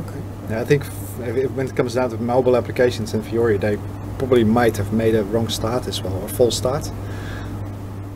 Okay. 0.00 0.22
Yeah, 0.50 0.60
I 0.62 0.64
think 0.64 0.84
when 1.56 1.66
it 1.66 1.76
comes 1.76 1.94
down 1.94 2.08
to 2.10 2.16
mobile 2.18 2.56
applications 2.56 3.14
and 3.14 3.24
Fiori, 3.24 3.58
they 3.58 3.78
probably 4.18 4.44
might 4.44 4.76
have 4.76 4.92
made 4.92 5.14
a 5.14 5.24
wrong 5.24 5.48
start 5.48 5.86
as 5.86 6.02
well, 6.02 6.14
or 6.14 6.24
a 6.24 6.28
false 6.28 6.56
start. 6.56 6.90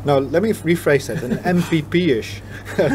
Now, 0.04 0.18
let 0.18 0.42
me 0.42 0.52
rephrase 0.52 1.08
that 1.08 1.22
an 1.22 1.38
MVP-ish 1.60 2.40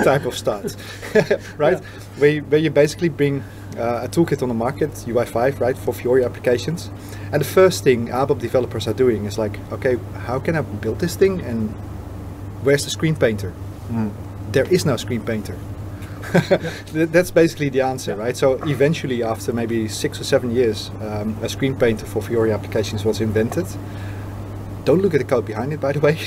type 0.04 0.26
of 0.26 0.36
start, 0.36 0.76
right? 1.58 1.74
Yeah. 1.74 1.90
Where, 2.18 2.30
you, 2.30 2.42
where 2.44 2.60
you 2.60 2.72
basically 2.72 3.10
bring 3.10 3.44
uh, 3.78 4.02
a 4.04 4.08
toolkit 4.08 4.42
on 4.42 4.48
the 4.50 4.56
market, 4.56 4.90
UI5, 4.92 5.60
right, 5.60 5.78
for 5.78 5.94
Fiori 5.94 6.24
applications. 6.24 6.90
And 7.32 7.42
the 7.42 7.46
first 7.46 7.84
thing 7.84 8.08
ABAP 8.08 8.40
developers 8.40 8.88
are 8.88 8.94
doing 8.94 9.26
is 9.26 9.38
like, 9.38 9.60
okay, 9.72 9.98
how 10.26 10.40
can 10.40 10.56
I 10.56 10.62
build 10.62 11.00
this 11.00 11.16
thing 11.16 11.42
and 11.42 11.70
where's 12.64 12.86
the 12.86 12.90
screen 12.90 13.16
painter? 13.16 13.54
Mm. 13.90 14.12
There 14.52 14.66
is 14.74 14.86
no 14.86 14.98
screen 14.98 15.22
painter. 15.22 15.58
That's 16.94 17.32
basically 17.32 17.70
the 17.70 17.82
answer, 17.82 18.12
yeah. 18.12 18.18
right? 18.18 18.38
So 18.38 18.54
eventually, 18.64 19.24
after 19.24 19.54
maybe 19.54 19.88
six 19.88 20.20
or 20.20 20.24
seven 20.24 20.54
years, 20.54 20.92
um, 21.02 21.38
a 21.42 21.50
screen 21.50 21.76
painter 21.76 22.06
for 22.06 22.22
Fiori 22.22 22.52
applications 22.52 23.06
was 23.06 23.22
invented. 23.22 23.66
Don't 24.84 25.02
look 25.02 25.14
at 25.14 25.20
the 25.20 25.26
code 25.26 25.46
behind 25.46 25.74
it, 25.74 25.82
by 25.82 25.92
the 25.94 26.00
way. 26.00 26.18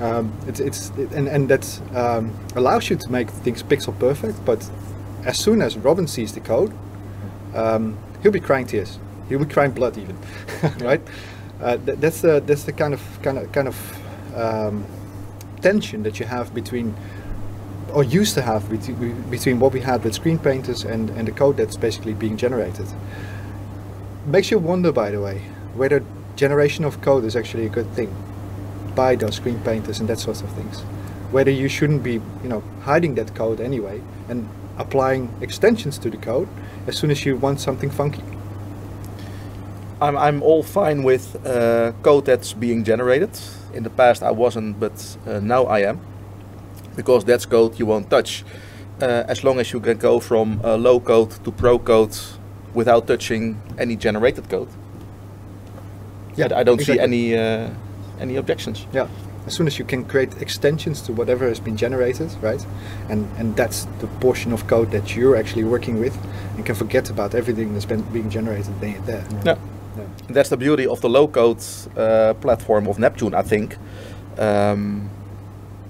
um, 0.00 0.32
it's, 0.46 0.60
it's 0.60 0.90
it, 0.98 1.12
and 1.12 1.28
and 1.28 1.48
that 1.48 1.80
um, 1.94 2.32
allows 2.56 2.90
you 2.90 2.96
to 2.96 3.10
make 3.10 3.30
things 3.30 3.62
pixel 3.62 3.98
perfect. 3.98 4.44
But 4.44 4.68
as 5.24 5.38
soon 5.38 5.62
as 5.62 5.76
Robin 5.76 6.06
sees 6.06 6.32
the 6.34 6.40
code, 6.40 6.72
um, 7.54 7.96
he'll 8.22 8.32
be 8.32 8.40
crying 8.40 8.66
tears. 8.66 8.98
He'll 9.28 9.38
be 9.38 9.46
crying 9.46 9.70
blood, 9.72 9.96
even, 9.96 10.18
right? 10.80 11.00
Uh, 11.60 11.78
th- 11.78 11.98
that's 11.98 12.20
the 12.20 12.42
that's 12.44 12.64
the 12.64 12.72
kind 12.72 12.92
of 12.92 13.00
kind 13.22 13.38
of 13.38 13.52
kind 13.52 13.68
of 13.68 13.76
um, 14.36 14.84
tension 15.62 16.02
that 16.02 16.18
you 16.20 16.26
have 16.26 16.52
between 16.52 16.94
or 17.92 18.02
used 18.02 18.34
to 18.34 18.42
have 18.42 18.68
between, 18.70 19.20
between 19.30 19.60
what 19.60 19.72
we 19.72 19.80
had 19.80 20.02
with 20.04 20.14
screen 20.14 20.38
painters 20.38 20.84
and, 20.84 21.10
and 21.10 21.28
the 21.28 21.32
code 21.32 21.56
that's 21.56 21.76
basically 21.76 22.14
being 22.14 22.36
generated. 22.36 22.86
Makes 24.26 24.50
you 24.50 24.58
wonder, 24.58 24.92
by 24.92 25.10
the 25.10 25.20
way, 25.20 25.38
whether 25.74 26.02
generation 26.36 26.84
of 26.84 27.00
code 27.00 27.24
is 27.24 27.36
actually 27.36 27.66
a 27.66 27.68
good 27.68 27.90
thing 27.92 28.14
by 28.94 29.16
those 29.16 29.36
screen 29.36 29.60
painters 29.60 30.00
and 30.00 30.08
that 30.08 30.18
sort 30.18 30.42
of 30.42 30.50
things. 30.52 30.80
Whether 31.30 31.50
you 31.50 31.68
shouldn't 31.68 32.02
be, 32.02 32.14
you 32.14 32.48
know, 32.48 32.62
hiding 32.82 33.14
that 33.16 33.34
code 33.34 33.60
anyway 33.60 34.02
and 34.28 34.48
applying 34.78 35.34
extensions 35.40 35.98
to 35.98 36.10
the 36.10 36.16
code 36.16 36.48
as 36.86 36.96
soon 36.96 37.10
as 37.10 37.24
you 37.24 37.36
want 37.36 37.60
something 37.60 37.90
funky. 37.90 38.22
I'm, 40.00 40.16
I'm 40.16 40.42
all 40.42 40.62
fine 40.62 41.04
with 41.04 41.46
uh, 41.46 41.92
code 42.02 42.26
that's 42.26 42.52
being 42.52 42.84
generated. 42.84 43.38
In 43.72 43.84
the 43.84 43.90
past 43.90 44.22
I 44.22 44.30
wasn't, 44.30 44.78
but 44.78 45.16
uh, 45.26 45.40
now 45.40 45.64
I 45.64 45.80
am 45.80 46.00
because 46.96 47.24
that's 47.24 47.46
code 47.46 47.78
you 47.78 47.86
won't 47.86 48.10
touch. 48.10 48.44
Uh, 49.00 49.24
as 49.26 49.42
long 49.42 49.58
as 49.58 49.72
you 49.72 49.80
can 49.80 49.98
go 49.98 50.20
from 50.20 50.60
uh, 50.64 50.76
low 50.76 51.00
code 51.00 51.30
to 51.44 51.50
pro 51.50 51.78
code 51.78 52.16
without 52.74 53.06
touching 53.06 53.60
any 53.78 53.96
generated 53.96 54.48
code. 54.48 54.68
Yeah, 56.36 56.48
I, 56.52 56.60
I 56.60 56.62
don't 56.62 56.80
exactly. 56.80 56.96
see 56.96 57.00
any 57.00 57.36
uh, 57.36 57.70
any 58.20 58.36
objections. 58.36 58.86
Yeah, 58.92 59.08
as 59.46 59.54
soon 59.54 59.66
as 59.66 59.78
you 59.78 59.84
can 59.84 60.04
create 60.04 60.40
extensions 60.40 61.02
to 61.02 61.12
whatever 61.12 61.48
has 61.48 61.60
been 61.60 61.76
generated, 61.76 62.30
right? 62.40 62.64
And 63.08 63.28
and 63.38 63.56
that's 63.56 63.86
the 63.98 64.06
portion 64.20 64.52
of 64.52 64.66
code 64.66 64.90
that 64.90 65.16
you're 65.16 65.36
actually 65.36 65.64
working 65.64 65.98
with, 66.00 66.16
and 66.56 66.64
can 66.64 66.74
forget 66.74 67.10
about 67.10 67.34
everything 67.34 67.72
that's 67.72 67.86
been 67.88 68.02
being 68.12 68.30
generated 68.30 68.80
there. 68.80 68.94
Yeah. 69.06 69.42
yeah. 69.44 69.56
yeah. 69.96 70.04
That's 70.28 70.48
the 70.48 70.56
beauty 70.56 70.86
of 70.86 71.00
the 71.00 71.08
low 71.08 71.28
code 71.28 71.62
uh, 71.96 72.34
platform 72.34 72.86
of 72.86 72.98
Neptune, 72.98 73.34
I 73.34 73.42
think. 73.42 73.76
Um, 74.38 75.10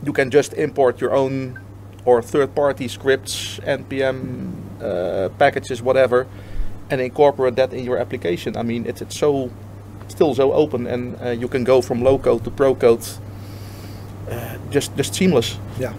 you 0.02 0.12
can 0.12 0.30
just 0.30 0.52
import 0.54 1.00
your 1.00 1.12
own 1.12 1.58
or 2.04 2.20
third-party 2.20 2.88
scripts, 2.88 3.60
npm 3.60 4.52
uh, 4.82 5.28
packages, 5.38 5.80
whatever, 5.80 6.26
and 6.90 7.00
incorporate 7.00 7.56
that 7.56 7.72
in 7.72 7.84
your 7.84 7.98
application. 7.98 8.56
I 8.56 8.62
mean, 8.62 8.86
it's, 8.86 9.00
it's 9.00 9.16
so 9.16 9.50
still 10.08 10.34
so 10.34 10.52
open, 10.52 10.86
and 10.86 11.16
uh, 11.22 11.30
you 11.30 11.48
can 11.48 11.64
go 11.64 11.80
from 11.80 12.02
low 12.02 12.18
code 12.18 12.44
to 12.44 12.50
pro 12.50 12.74
code, 12.74 13.06
uh, 14.30 14.58
just 14.70 14.96
just 14.96 15.14
seamless. 15.14 15.58
Yeah, 15.78 15.92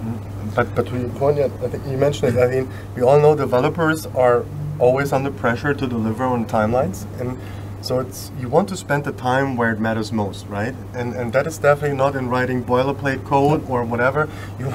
but 0.56 0.74
but 0.76 0.88
to 0.88 1.00
your 1.00 1.10
point, 1.10 1.40
I 1.40 1.48
think 1.70 1.86
you 1.88 1.98
mentioned 1.98 2.38
it. 2.38 2.42
I 2.42 2.48
mean, 2.48 2.70
we 2.96 3.02
all 3.02 3.20
know 3.20 3.36
developers 3.36 4.06
are 4.08 4.46
always 4.80 5.14
under 5.14 5.32
pressure 5.32 5.74
to 5.74 5.88
deliver 5.88 6.26
on 6.26 6.46
timelines, 6.46 7.06
and 7.20 7.38
so 7.84 8.00
it's 8.00 8.32
you 8.40 8.48
want 8.48 8.70
to 8.70 8.78
spend 8.78 9.04
the 9.04 9.12
time 9.12 9.58
where 9.58 9.72
it 9.74 9.80
matters 9.80 10.12
most, 10.12 10.48
right? 10.48 10.74
And 10.94 11.14
and 11.14 11.34
that 11.34 11.46
is 11.46 11.58
definitely 11.58 11.98
not 11.98 12.16
in 12.16 12.30
writing 12.30 12.64
boilerplate 12.64 13.26
code 13.26 13.70
or 13.70 13.84
whatever. 13.84 14.30
You 14.60 14.70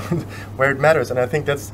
where 0.56 0.70
it 0.70 0.78
matters, 0.78 1.10
and 1.10 1.18
I 1.18 1.26
think 1.26 1.46
that's 1.46 1.72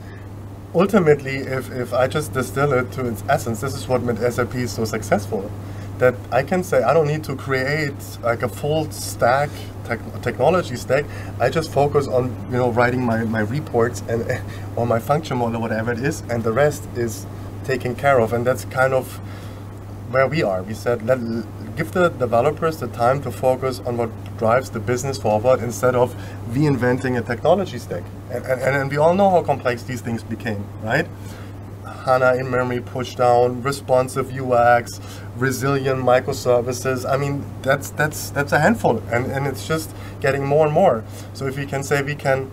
ultimately 0.74 1.38
if 1.38 1.72
if 1.72 1.92
I 1.92 2.06
just 2.06 2.32
distill 2.32 2.72
it 2.72 2.92
to 2.92 3.06
its 3.06 3.24
essence, 3.28 3.60
this 3.60 3.74
is 3.74 3.88
what 3.88 4.02
made 4.02 4.18
SAP 4.18 4.68
so 4.68 4.84
successful. 4.84 5.50
That 5.98 6.14
I 6.30 6.42
can 6.42 6.62
say 6.62 6.82
I 6.82 6.94
don't 6.94 7.08
need 7.08 7.24
to 7.24 7.34
create 7.34 8.00
like 8.22 8.42
a 8.42 8.48
full 8.48 8.90
stack 8.92 9.50
tech- 9.84 10.22
technology 10.22 10.76
stack. 10.76 11.04
I 11.40 11.50
just 11.50 11.72
focus 11.72 12.06
on 12.06 12.24
you 12.50 12.58
know 12.58 12.70
writing 12.70 13.02
my, 13.04 13.24
my 13.24 13.40
reports 13.40 14.02
and 14.08 14.24
or 14.76 14.86
my 14.86 15.00
function 15.00 15.38
module, 15.38 15.60
whatever 15.60 15.92
it 15.92 15.98
is, 16.00 16.22
and 16.30 16.44
the 16.44 16.52
rest 16.52 16.84
is 16.96 17.26
taken 17.64 17.96
care 17.96 18.20
of. 18.20 18.32
And 18.32 18.46
that's 18.46 18.64
kind 18.66 18.92
of 18.92 19.20
where 20.14 20.28
we 20.28 20.44
are. 20.44 20.62
We 20.62 20.74
said 20.74 21.04
let 21.04 21.18
give 21.76 21.90
the 21.92 22.08
developers 22.08 22.78
the 22.78 22.86
time 22.86 23.20
to 23.22 23.30
focus 23.32 23.80
on 23.84 23.96
what 23.96 24.10
drives 24.38 24.70
the 24.70 24.78
business 24.78 25.18
forward 25.18 25.60
instead 25.60 25.96
of 25.96 26.14
reinventing 26.50 27.18
a 27.18 27.22
technology 27.22 27.78
stack. 27.78 28.04
And, 28.30 28.44
and, 28.46 28.76
and 28.76 28.90
we 28.90 28.96
all 28.96 29.14
know 29.14 29.30
how 29.30 29.42
complex 29.42 29.82
these 29.82 30.00
things 30.00 30.22
became, 30.22 30.64
right? 30.82 31.08
HANA 32.04 32.34
in 32.34 32.48
memory 32.50 32.80
pushdown, 32.80 33.64
responsive 33.64 34.26
UX, 34.32 35.00
resilient 35.36 36.00
microservices. 36.00 37.10
I 37.10 37.16
mean, 37.16 37.44
that's 37.62 37.90
that's 37.90 38.30
that's 38.30 38.52
a 38.52 38.60
handful, 38.60 39.02
and, 39.10 39.26
and 39.26 39.46
it's 39.46 39.66
just 39.66 39.94
getting 40.20 40.44
more 40.44 40.66
and 40.66 40.74
more. 40.74 41.02
So 41.32 41.46
if 41.46 41.56
we 41.56 41.66
can 41.66 41.82
say 41.82 42.02
we 42.02 42.14
can 42.14 42.50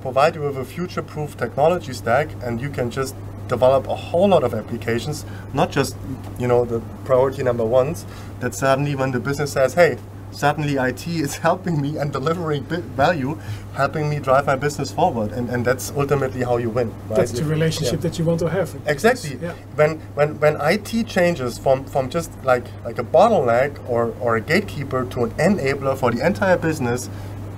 provide 0.00 0.34
you 0.36 0.42
with 0.42 0.56
a 0.56 0.64
future-proof 0.64 1.36
technology 1.36 1.92
stack, 1.92 2.28
and 2.42 2.60
you 2.60 2.70
can 2.70 2.90
just 2.90 3.14
develop 3.48 3.86
a 3.88 3.94
whole 3.94 4.28
lot 4.28 4.44
of 4.44 4.54
applications, 4.54 5.24
not 5.52 5.70
just 5.70 5.96
you 6.38 6.46
know 6.46 6.64
the 6.64 6.80
priority 7.04 7.42
number 7.42 7.64
ones. 7.64 8.06
That 8.40 8.54
suddenly, 8.54 8.94
when 8.94 9.12
the 9.12 9.20
business 9.20 9.52
says, 9.52 9.74
"Hey, 9.74 9.98
suddenly 10.30 10.76
IT 10.76 11.06
is 11.06 11.36
helping 11.48 11.80
me 11.80 11.96
and 11.96 12.12
delivering 12.12 12.64
value, 12.64 13.38
helping 13.74 14.08
me 14.08 14.18
drive 14.18 14.46
my 14.46 14.56
business 14.56 14.90
forward," 14.90 15.32
and, 15.32 15.48
and 15.48 15.64
that's 15.64 15.92
ultimately 15.96 16.42
how 16.42 16.56
you 16.56 16.70
win. 16.70 16.90
Right? 17.08 17.16
That's 17.16 17.32
the 17.32 17.44
relationship 17.44 17.94
yeah. 17.94 18.08
that 18.08 18.18
you 18.18 18.24
want 18.24 18.40
to 18.40 18.50
have. 18.50 18.74
Exactly. 18.86 19.38
Yeah. 19.40 19.54
When 19.74 20.00
when 20.14 20.40
when 20.40 20.56
IT 20.60 21.06
changes 21.06 21.58
from 21.58 21.84
from 21.84 22.10
just 22.10 22.30
like 22.44 22.66
like 22.84 22.98
a 22.98 23.04
bottleneck 23.04 23.78
or 23.88 24.14
or 24.20 24.36
a 24.36 24.40
gatekeeper 24.40 25.04
to 25.06 25.24
an 25.24 25.30
enabler 25.32 25.96
for 25.96 26.10
the 26.10 26.24
entire 26.26 26.56
business, 26.56 27.08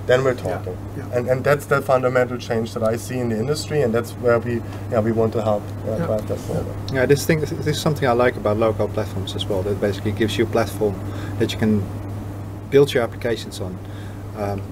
then 0.07 0.23
we're 0.23 0.35
talking. 0.35 0.77
Yeah, 0.97 1.09
yeah. 1.09 1.19
And, 1.19 1.29
and 1.29 1.45
that's 1.45 1.67
the 1.67 1.81
fundamental 1.81 2.39
change 2.39 2.75
that 2.75 2.83
I 2.83 2.97
see 2.97 3.19
in 3.19 3.31
the 3.31 3.39
industry, 3.39 3.83
and 3.83 3.95
that's 3.95 4.13
where 4.13 4.39
we 4.39 4.61
yeah, 4.91 5.01
we 5.01 5.13
want 5.13 5.33
to 5.35 5.43
help 5.43 5.63
uh, 5.63 5.91
yeah. 5.91 6.07
drive 6.07 6.29
that 6.29 6.39
forward. 6.39 6.77
Yeah, 6.93 7.07
this 7.07 7.25
thing 7.27 7.41
this 7.41 7.53
is 7.53 7.81
something 7.81 8.09
I 8.09 8.13
like 8.13 8.37
about 8.37 8.59
low 8.59 8.73
code 8.73 8.93
platforms 8.93 9.35
as 9.35 9.47
well. 9.47 9.63
That 9.63 9.81
basically 9.81 10.13
gives 10.13 10.37
you 10.37 10.45
a 10.45 10.49
platform 10.49 10.95
that 11.39 11.53
you 11.53 11.59
can 11.59 11.83
build 12.71 12.93
your 12.93 13.03
applications 13.03 13.61
on, 13.61 13.79
um, 14.37 14.63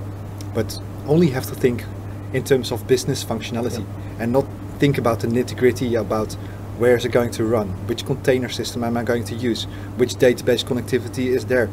but 0.54 0.78
only 1.06 1.30
have 1.30 1.46
to 1.46 1.54
think 1.54 1.84
in 2.32 2.44
terms 2.44 2.72
of 2.72 2.86
business 2.86 3.24
functionality 3.24 3.84
and 4.18 4.32
not 4.32 4.46
think 4.78 4.98
about 4.98 5.20
the 5.20 5.28
nitty 5.28 5.56
gritty 5.56 5.94
about 5.94 6.32
where 6.78 6.96
is 6.96 7.04
it 7.04 7.12
going 7.12 7.30
to 7.30 7.44
run, 7.44 7.68
which 7.86 8.04
container 8.04 8.48
system 8.48 8.82
am 8.82 8.96
I 8.96 9.04
going 9.04 9.24
to 9.24 9.34
use, 9.34 9.64
which 9.96 10.14
database 10.14 10.64
connectivity 10.64 11.26
is 11.26 11.44
there, 11.46 11.68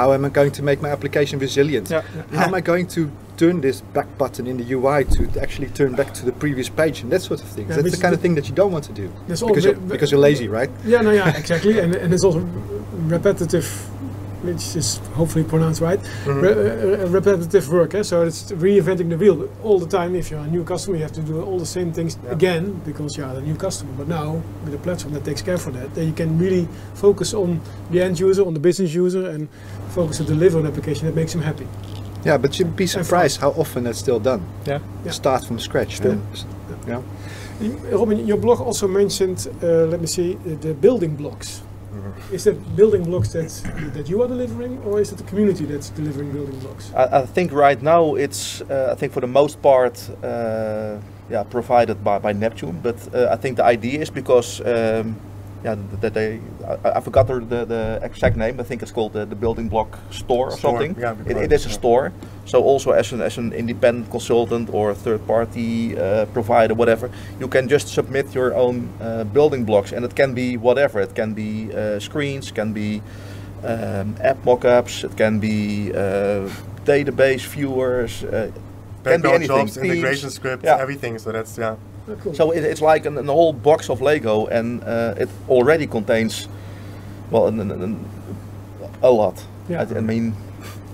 how 0.00 0.12
am 0.14 0.24
I 0.24 0.30
going 0.30 0.52
to 0.52 0.62
make 0.62 0.80
my 0.80 0.90
application 0.90 1.38
resilient, 1.38 1.90
yeah, 1.90 2.02
how 2.32 2.46
am 2.46 2.54
I 2.54 2.62
going 2.62 2.86
to 2.96 3.10
turn 3.36 3.60
this 3.60 3.80
back 3.96 4.08
button 4.18 4.46
in 4.46 4.56
the 4.56 4.72
UI 4.72 5.04
to 5.16 5.22
actually 5.40 5.68
turn 5.68 5.92
back 5.94 6.12
to 6.14 6.24
the 6.24 6.32
previous 6.32 6.68
page 6.68 7.02
and 7.02 7.12
that 7.12 7.22
sort 7.22 7.40
of 7.42 7.48
thing. 7.48 7.66
Yeah, 7.68 7.76
That's 7.76 7.96
the 7.96 8.02
kind 8.02 8.14
of 8.14 8.20
thing 8.20 8.34
that 8.34 8.46
you 8.48 8.54
don't 8.54 8.72
want 8.72 8.84
to 8.84 8.92
do 8.92 9.10
That's 9.28 9.42
all 9.42 9.48
because 9.48 9.64
you're, 9.64 9.74
because 9.74 10.10
you're 10.10 10.20
lazy, 10.20 10.48
right? 10.48 10.70
Yeah, 10.84 11.02
no, 11.02 11.10
yeah, 11.10 11.36
exactly, 11.36 11.78
and 11.78 11.94
and 11.94 12.14
it's 12.14 12.24
also 12.24 12.40
repetitive, 13.14 13.66
which 14.42 14.76
is 14.76 14.98
hopefully 15.14 15.44
pronounced 15.44 15.80
right. 15.80 16.00
Mhm. 16.24 16.42
Re- 16.42 16.50
uh, 16.50 17.04
uh, 17.04 17.08
repetitive 17.08 17.68
work, 17.72 17.94
eh? 17.94 18.02
so 18.02 18.22
it's 18.22 18.52
reinventing 18.52 19.08
the 19.10 19.16
wheel 19.16 19.48
all 19.62 19.78
the 19.78 19.86
time. 19.98 20.14
If 20.14 20.30
you're 20.30 20.40
a 20.40 20.46
new 20.46 20.64
customer, 20.64 20.96
you 20.96 21.02
have 21.02 21.12
to 21.12 21.20
do 21.22 21.42
all 21.42 21.58
the 21.58 21.66
same 21.66 21.92
things 21.92 22.16
Yeah. 22.24 22.32
again 22.32 22.80
because 22.84 23.16
you 23.16 23.24
are 23.24 23.34
the 23.34 23.40
new 23.42 23.54
customer. 23.56 23.90
But 23.98 24.08
now 24.08 24.42
with 24.64 24.74
a 24.74 24.78
platform 24.78 25.14
that 25.14 25.24
takes 25.24 25.42
care 25.42 25.58
for 25.58 25.70
that, 25.72 25.94
then 25.94 26.06
you 26.06 26.12
can 26.14 26.38
really 26.38 26.66
focus 26.94 27.34
on 27.34 27.60
the 27.90 28.00
end 28.02 28.18
user, 28.20 28.42
on 28.46 28.54
the 28.54 28.60
business 28.60 28.94
user, 28.94 29.28
and 29.28 29.48
focus 29.90 30.16
to 30.18 30.24
deliver 30.24 30.58
an 30.58 30.66
application 30.66 31.06
that 31.06 31.14
makes 31.14 31.32
them 31.32 31.42
happy. 31.42 31.66
Yeah, 32.24 32.36
but 32.38 32.58
you'd 32.58 32.76
be 32.76 32.86
surprised 32.86 33.40
how 33.40 33.50
often 33.50 33.84
that's 33.84 33.98
still 33.98 34.18
done. 34.20 34.40
Yeah. 34.66 34.80
Yeah. 35.04 35.12
Start 35.12 35.44
from 35.44 35.58
scratch. 35.58 35.96
Still. 35.96 36.18
then. 36.18 36.22
Yeah. 36.88 37.02
Robin, 37.92 38.26
your 38.26 38.38
blog 38.38 38.60
also 38.60 38.88
mentioned, 38.88 39.48
uh, 39.62 39.66
let 39.86 40.00
me 40.00 40.06
see, 40.06 40.34
uh, 40.36 40.56
the 40.60 40.72
building 40.74 41.14
blocks. 41.16 41.62
Mhm. 41.92 42.32
Is 42.32 42.44
that 42.44 42.76
building 42.76 43.02
blocks 43.04 43.28
that 43.32 43.50
that 43.94 44.08
you 44.08 44.22
are 44.22 44.28
delivering, 44.28 44.78
or 44.86 45.00
is 45.00 45.12
it 45.12 45.18
the 45.18 45.24
community 45.24 45.64
that's 45.64 45.90
delivering 45.90 46.30
building 46.32 46.58
blocks? 46.60 46.92
I, 46.94 47.22
I 47.22 47.26
think 47.26 47.52
right 47.52 47.82
now 47.82 48.14
it's, 48.14 48.60
uh, 48.62 48.92
I 48.92 48.94
think 48.94 49.12
for 49.12 49.20
the 49.20 49.26
most 49.26 49.60
part, 49.62 50.08
uh, 50.22 50.98
yeah, 51.30 51.42
provided 51.50 52.04
by, 52.04 52.18
by 52.18 52.32
Neptune. 52.32 52.78
But 52.82 52.96
uh, 53.14 53.28
I 53.34 53.36
think 53.36 53.56
the 53.56 53.64
idea 53.64 54.00
is 54.00 54.10
because, 54.10 54.60
um, 54.60 55.16
yeah, 55.64 55.76
that 56.00 56.14
they, 56.14 56.40
I, 56.84 56.90
I 56.98 57.00
forgot 57.00 57.26
the, 57.26 57.40
the, 57.40 57.64
the 57.64 58.00
exact 58.02 58.36
name. 58.36 58.58
I 58.60 58.62
think 58.62 58.82
it's 58.82 58.92
called 58.92 59.12
the, 59.12 59.26
the 59.26 59.34
Building 59.36 59.68
Block 59.68 59.98
Store 60.10 60.48
or 60.48 60.50
Store, 60.56 60.80
something. 60.80 60.96
yeah, 60.98 61.14
It, 61.26 61.36
it 61.36 61.52
is 61.52 61.66
a 61.66 61.70
store. 61.70 62.12
So 62.46 62.62
also 62.62 62.90
as 62.92 63.12
an 63.12 63.20
as 63.20 63.38
an 63.38 63.52
independent 63.52 64.10
consultant 64.10 64.70
or 64.72 64.94
third 64.94 65.24
party 65.26 65.96
uh, 65.98 66.24
provider, 66.32 66.74
whatever, 66.74 67.10
you 67.38 67.48
can 67.48 67.68
just 67.68 67.88
submit 67.88 68.34
your 68.34 68.54
own 68.54 68.88
uh, 69.00 69.24
building 69.24 69.64
blocks, 69.64 69.92
and 69.92 70.04
it 70.04 70.14
can 70.16 70.34
be 70.34 70.56
whatever. 70.56 71.00
It 71.00 71.14
can 71.14 71.34
be 71.34 71.70
uh, 71.72 72.00
screens, 72.00 72.50
can 72.50 72.72
be 72.72 73.02
um, 73.62 74.16
app 74.20 74.42
mockups, 74.44 75.04
it 75.04 75.16
can 75.16 75.38
be 75.38 75.92
uh, 75.92 76.48
database 76.84 77.44
viewers. 77.46 78.24
Uh, 78.24 78.50
can 79.04 79.20
be 79.22 79.28
anything. 79.28 79.46
jobs, 79.66 79.76
integration 79.76 80.30
scripts, 80.30 80.64
Yeah. 80.64 80.78
everything. 80.82 81.18
So 81.18 81.32
that's 81.32 81.56
yeah. 81.58 81.76
Cool. 82.22 82.34
So 82.34 82.50
it, 82.50 82.64
it's 82.64 82.80
like 82.80 83.06
an, 83.06 83.18
an 83.18 83.26
whole 83.26 83.52
box 83.52 83.90
of 83.90 84.00
Lego, 84.00 84.46
and 84.46 84.82
uh, 84.84 85.14
it 85.16 85.28
already 85.48 85.86
contains, 85.86 86.48
well, 87.30 87.46
an, 87.46 88.04
a 89.02 89.10
lot. 89.10 89.44
Yeah. 89.68 89.82
I, 89.82 89.98
I 89.98 90.00
mean, 90.00 90.34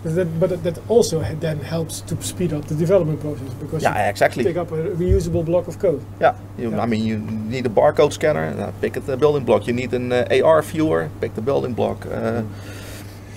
That, 0.05 0.39
but 0.39 0.63
that 0.63 0.79
also 0.89 1.21
then 1.41 1.59
helps 1.59 2.01
to 2.03 2.23
speed 2.23 2.53
up 2.53 2.65
the 2.67 2.75
development 2.75 3.21
process 3.21 3.53
because 3.55 3.83
yeah, 3.83 4.05
you 4.05 4.11
exactly. 4.11 4.45
pick 4.45 4.57
up 4.57 4.71
a 4.71 4.77
reusable 4.95 5.45
block 5.45 5.67
of 5.67 5.79
code. 5.79 6.01
Yeah, 6.21 6.37
you, 6.59 6.71
Yeah. 6.71 6.81
I 6.81 6.87
mean, 6.87 7.05
you 7.05 7.19
need 7.19 7.67
a 7.67 7.71
barcode 7.71 8.13
scanner, 8.13 8.47
uh, 8.47 8.73
pick 8.81 8.93
the 8.93 9.17
building 9.17 9.45
block. 9.45 9.67
You 9.67 9.73
need 9.73 9.93
an 9.95 10.13
uh, 10.13 10.45
AR 10.45 10.63
viewer, 10.63 11.11
pick 11.21 11.35
the 11.35 11.43
building 11.43 11.75
block. 11.75 12.07
Uh, 12.07 12.43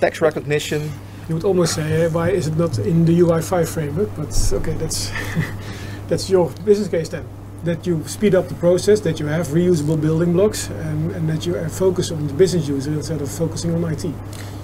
text 0.00 0.20
recognition. 0.20 0.92
You 1.28 1.34
would 1.34 1.44
almost 1.44 1.74
say, 1.74 2.04
uh, 2.04 2.10
why 2.10 2.30
is 2.30 2.46
it 2.46 2.56
not 2.56 2.78
in 2.78 3.04
the 3.04 3.18
UI5 3.18 3.68
framework? 3.68 4.08
But 4.16 4.52
okay, 4.52 4.74
that's 4.74 5.10
that's 6.08 6.30
your 6.30 6.50
business 6.64 6.88
case 6.88 7.08
then. 7.08 7.24
That 7.64 7.86
you 7.86 8.02
speed 8.06 8.34
up 8.34 8.48
the 8.48 8.54
process, 8.54 9.00
that 9.00 9.20
you 9.20 9.26
have 9.26 9.48
reusable 9.48 10.00
building 10.00 10.32
blocks, 10.32 10.68
and, 10.70 11.10
and 11.12 11.28
that 11.28 11.44
you 11.44 11.52
focus 11.68 12.10
on 12.10 12.26
the 12.26 12.32
business 12.32 12.66
user 12.68 12.90
instead 12.92 13.20
of 13.20 13.30
focusing 13.30 13.74
on 13.74 13.84
IT. 13.92 14.04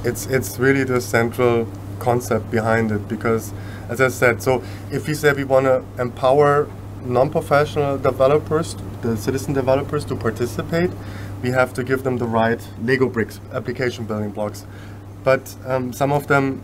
it's 0.04 0.26
it's 0.26 0.58
really 0.58 0.84
the 0.84 1.00
central 1.00 1.66
concept 1.98 2.50
behind 2.50 2.92
it 2.92 3.08
because 3.08 3.52
as 3.88 4.00
i 4.00 4.08
said 4.08 4.42
so 4.42 4.62
if 4.92 5.08
we 5.08 5.14
say 5.14 5.32
we 5.32 5.44
want 5.44 5.64
to 5.66 5.82
empower 6.00 6.68
non-professional 7.04 7.98
developers 7.98 8.76
the 9.02 9.16
citizen 9.16 9.52
developers 9.54 10.04
to 10.04 10.14
participate 10.14 10.90
we 11.42 11.50
have 11.50 11.72
to 11.74 11.82
give 11.82 12.02
them 12.04 12.18
the 12.18 12.26
right 12.26 12.68
lego 12.82 13.08
bricks 13.08 13.40
application 13.52 14.04
building 14.04 14.30
blocks 14.30 14.66
but 15.24 15.54
um, 15.66 15.92
some 15.92 16.12
of 16.12 16.26
them 16.28 16.62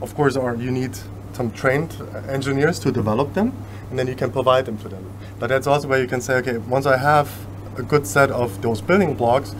of 0.00 0.14
course 0.14 0.36
are 0.36 0.54
you 0.54 0.70
need 0.70 0.96
some 1.34 1.50
trained 1.50 1.96
engineers 2.28 2.78
to 2.78 2.92
develop 2.92 3.34
them 3.34 3.52
and 3.90 3.98
then 3.98 4.06
you 4.06 4.14
can 4.14 4.30
provide 4.30 4.64
them 4.66 4.78
to 4.78 4.88
them 4.88 5.04
but 5.38 5.48
that's 5.48 5.66
also 5.66 5.88
where 5.88 6.00
you 6.00 6.08
can 6.08 6.20
say 6.20 6.34
okay 6.34 6.58
once 6.58 6.86
i 6.86 6.96
have 6.96 7.46
a 7.76 7.82
good 7.82 8.06
set 8.06 8.30
of 8.30 8.62
those 8.62 8.80
building 8.80 9.14
blocks 9.14 9.54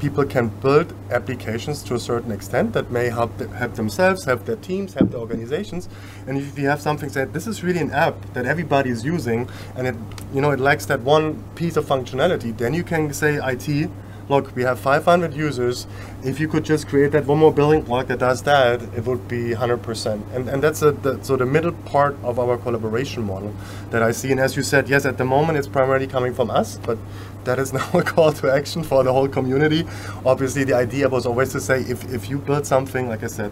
people 0.00 0.24
can 0.24 0.48
build 0.48 0.92
applications 1.10 1.82
to 1.82 1.94
a 1.94 2.00
certain 2.00 2.32
extent 2.32 2.72
that 2.72 2.90
may 2.90 3.10
help, 3.10 3.36
th- 3.38 3.50
help 3.50 3.74
themselves, 3.74 4.24
help 4.24 4.46
their 4.46 4.56
teams, 4.56 4.94
help 4.94 5.10
their 5.10 5.20
organizations. 5.20 5.88
And 6.26 6.38
if 6.38 6.58
you 6.58 6.66
have 6.68 6.80
something 6.80 7.10
that 7.10 7.32
this 7.32 7.46
is 7.46 7.62
really 7.62 7.80
an 7.80 7.90
app 7.90 8.14
that 8.32 8.46
everybody 8.46 8.90
is 8.90 9.04
using, 9.04 9.48
and 9.76 9.86
it 9.86 9.94
you 10.34 10.40
know 10.40 10.50
it 10.50 10.60
lacks 10.60 10.86
that 10.86 11.00
one 11.00 11.42
piece 11.54 11.76
of 11.76 11.84
functionality, 11.84 12.56
then 12.56 12.74
you 12.74 12.82
can 12.82 13.12
say 13.12 13.38
IT. 13.42 13.90
Look, 14.30 14.54
we 14.54 14.62
have 14.62 14.78
500 14.78 15.34
users. 15.34 15.88
If 16.22 16.38
you 16.38 16.46
could 16.46 16.64
just 16.64 16.86
create 16.86 17.10
that 17.10 17.26
one 17.26 17.38
more 17.38 17.52
building 17.52 17.82
block 17.82 18.06
that 18.06 18.20
does 18.20 18.44
that, 18.44 18.80
it 18.80 19.04
would 19.04 19.26
be 19.26 19.54
100%. 19.54 20.22
And 20.32 20.48
and 20.48 20.62
that's 20.62 20.82
a, 20.82 20.92
the, 20.92 21.18
so 21.24 21.34
the 21.36 21.46
middle 21.46 21.72
part 21.94 22.16
of 22.22 22.38
our 22.38 22.56
collaboration 22.56 23.24
model 23.24 23.52
that 23.90 24.04
I 24.04 24.12
see. 24.12 24.30
And 24.30 24.38
as 24.38 24.54
you 24.56 24.62
said, 24.62 24.88
yes, 24.88 25.04
at 25.04 25.18
the 25.18 25.24
moment 25.24 25.58
it's 25.58 25.66
primarily 25.66 26.06
coming 26.06 26.32
from 26.32 26.48
us, 26.48 26.78
but 26.86 26.96
that 27.42 27.58
is 27.58 27.72
now 27.80 27.90
a 27.92 28.04
call 28.04 28.32
to 28.34 28.52
action 28.52 28.84
for 28.84 29.02
the 29.02 29.12
whole 29.12 29.26
community. 29.26 29.84
Obviously, 30.24 30.62
the 30.62 30.74
idea 30.74 31.08
was 31.08 31.26
always 31.26 31.50
to 31.50 31.60
say 31.60 31.80
if, 31.80 32.14
if 32.14 32.30
you 32.30 32.38
build 32.38 32.64
something, 32.64 33.08
like 33.08 33.24
I 33.24 33.26
said, 33.26 33.50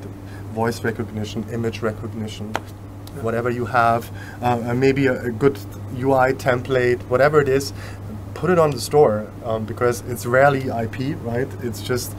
voice 0.55 0.85
recognition, 0.85 1.45
image 1.51 1.83
recognition, 1.83 2.55
whatever 3.23 3.51
you 3.51 3.65
have, 3.65 4.11
uh, 4.43 4.61
and 4.63 4.79
maybe 4.79 5.07
a, 5.07 5.25
a 5.25 5.31
good 5.31 5.59
UI 5.97 6.35
template, 6.35 7.01
whatever 7.09 7.41
it 7.41 7.49
is, 7.49 7.73
put 8.39 8.51
it 8.51 8.59
on 8.59 8.71
the 8.71 8.81
store 8.81 9.27
um, 9.45 9.65
because 9.65 10.03
it's 10.03 10.25
rarely 10.25 10.69
IP, 10.69 11.17
right? 11.25 11.49
It's 11.61 11.83
just, 11.83 12.15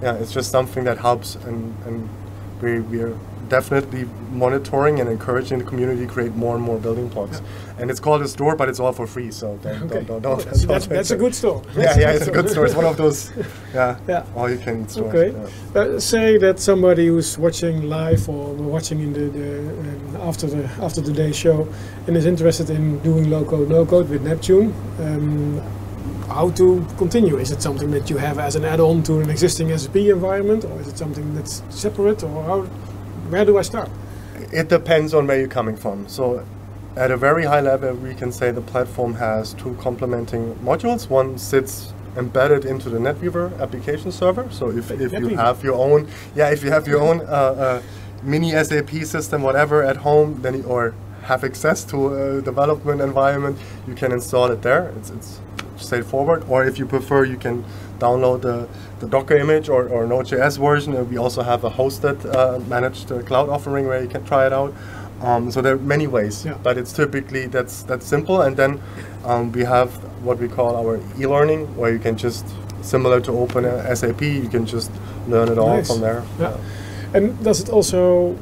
yeah, 0.00 0.14
it's 0.14 0.32
just 0.32 0.52
something 0.52 0.84
that 0.84 0.98
helps, 0.98 1.34
and, 1.34 1.74
and 1.84 2.08
we, 2.62 2.78
we're 2.78 3.18
definitely 3.48 4.08
monitoring 4.32 5.00
and 5.00 5.08
encouraging 5.08 5.58
the 5.58 5.64
community 5.64 6.06
to 6.06 6.12
create 6.12 6.34
more 6.34 6.54
and 6.56 6.64
more 6.64 6.78
building 6.78 7.08
blocks. 7.08 7.40
And 7.78 7.90
it's 7.90 8.00
called 8.00 8.22
a 8.22 8.28
store, 8.28 8.54
but 8.56 8.68
it's 8.68 8.80
all 8.80 8.92
for 8.92 9.06
free, 9.06 9.30
so 9.30 9.56
don't, 9.62 9.82
Okay. 9.82 9.94
don't, 9.94 10.06
don't, 10.06 10.22
don't, 10.22 10.44
that's, 10.44 10.64
that's, 10.64 10.86
that's 10.86 11.10
a 11.10 11.16
good 11.16 11.34
store. 11.34 11.62
yeah, 11.76 11.98
yeah, 11.98 12.10
it's 12.12 12.26
a 12.26 12.30
good 12.30 12.48
store. 12.50 12.66
It's 12.66 12.74
one 12.74 12.84
of 12.86 12.96
those, 12.96 13.32
yeah, 13.74 13.98
Yeah. 14.08 14.24
all 14.36 14.50
you 14.50 14.58
can 14.58 14.82
eat 14.82 14.90
stores. 14.90 15.14
Okay. 15.14 15.36
yeah. 15.74 15.80
Uh, 15.80 16.00
say 16.00 16.38
that 16.38 16.58
somebody 16.60 17.06
who's 17.08 17.36
watching 17.38 17.88
live 17.88 18.28
or 18.28 18.54
watching 18.54 19.00
in 19.00 19.12
the, 19.12 19.26
the 19.38 19.58
um, 19.58 20.16
after 20.28 20.46
the 20.46 20.64
after 20.82 21.00
the 21.00 21.12
day 21.12 21.32
show 21.32 21.68
and 22.06 22.16
is 22.16 22.26
interested 22.26 22.70
in 22.70 22.98
doing 23.00 23.28
low 23.30 23.44
code 23.44 23.68
no 23.68 23.84
code 23.84 24.08
with 24.08 24.22
Neptune. 24.22 24.72
Um, 25.00 25.60
how 26.28 26.50
to 26.50 26.84
continue? 26.96 27.36
Is 27.36 27.50
it 27.50 27.60
something 27.62 27.90
that 27.90 28.08
you 28.10 28.16
have 28.16 28.38
as 28.38 28.56
an 28.56 28.64
add-on 28.64 29.02
to 29.04 29.20
an 29.20 29.30
existing 29.30 29.76
SAP 29.76 29.96
environment, 29.96 30.64
or 30.64 30.80
is 30.80 30.88
it 30.88 30.96
something 30.98 31.34
that's 31.34 31.62
separate, 31.68 32.22
or 32.24 32.42
how? 32.44 32.66
Where 33.34 33.44
do 33.44 33.58
I 33.58 33.62
start? 33.62 33.90
It 34.52 34.68
depends 34.68 35.12
on 35.12 35.26
where 35.26 35.36
you're 35.36 35.48
coming 35.48 35.74
from. 35.74 36.06
So, 36.06 36.46
at 36.94 37.10
a 37.10 37.16
very 37.16 37.44
high 37.44 37.62
level, 37.62 37.92
we 37.94 38.14
can 38.14 38.30
say 38.30 38.52
the 38.52 38.60
platform 38.60 39.14
has 39.14 39.54
two 39.54 39.74
complementing 39.80 40.54
modules. 40.62 41.10
One 41.10 41.36
sits 41.36 41.92
embedded 42.16 42.64
into 42.64 42.88
the 42.88 42.98
NetWeaver 42.98 43.60
application 43.60 44.12
server. 44.12 44.48
So, 44.52 44.70
if, 44.70 44.88
if 44.92 45.10
you 45.10 45.30
have 45.30 45.64
your 45.64 45.74
own, 45.74 46.06
yeah, 46.36 46.50
if 46.50 46.62
you 46.62 46.70
have 46.70 46.86
your 46.86 47.00
own 47.00 47.22
uh, 47.22 47.24
uh, 47.24 47.82
mini 48.22 48.52
SAP 48.52 48.90
system, 49.02 49.42
whatever, 49.42 49.82
at 49.82 49.96
home, 49.96 50.40
then 50.42 50.54
you, 50.58 50.62
or 50.62 50.94
have 51.22 51.42
access 51.42 51.82
to 51.86 52.14
a 52.14 52.40
development 52.40 53.00
environment, 53.00 53.58
you 53.88 53.96
can 53.96 54.12
install 54.12 54.52
it 54.52 54.62
there. 54.62 54.92
It's, 54.96 55.10
it's 55.10 55.40
straightforward. 55.84 56.44
Or 56.48 56.64
if 56.64 56.78
you 56.78 56.86
prefer, 56.86 57.24
you 57.24 57.36
can 57.36 57.64
download 57.98 58.42
the, 58.42 58.68
the 59.00 59.06
Docker 59.06 59.36
image 59.36 59.68
or, 59.68 59.88
or 59.88 60.06
Node.js 60.06 60.58
version. 60.58 60.96
Uh, 60.96 61.04
we 61.04 61.16
also 61.16 61.42
have 61.42 61.64
a 61.64 61.70
hosted 61.70 62.18
uh, 62.34 62.58
managed 62.68 63.12
uh, 63.12 63.22
cloud 63.22 63.48
offering 63.48 63.86
where 63.86 64.02
you 64.02 64.08
can 64.08 64.24
try 64.24 64.46
it 64.46 64.52
out. 64.52 64.72
Um, 65.20 65.50
so 65.50 65.62
there 65.62 65.74
are 65.74 65.78
many 65.78 66.06
ways, 66.06 66.44
Yeah. 66.44 66.58
but 66.62 66.76
it's 66.76 66.92
typically 66.92 67.46
that's 67.46 67.82
that's 67.84 68.06
simple. 68.06 68.42
And 68.42 68.56
then 68.56 68.80
um, 69.24 69.52
we 69.52 69.64
have 69.64 69.90
what 70.24 70.38
we 70.38 70.48
call 70.48 70.76
our 70.76 71.00
e-learning, 71.18 71.76
where 71.76 71.92
you 71.92 71.98
can 71.98 72.16
just 72.16 72.44
similar 72.82 73.20
to 73.20 73.32
Open 73.32 73.64
SAP, 73.96 74.20
you 74.22 74.48
can 74.48 74.66
just 74.66 74.90
learn 75.28 75.48
it 75.48 75.56
all 75.58 75.76
Nice. 75.76 75.88
from 75.88 76.00
there. 76.00 76.22
Yeah. 76.38 76.56
And 77.14 77.42
does 77.44 77.60
it 77.60 77.68
also 77.70 78.36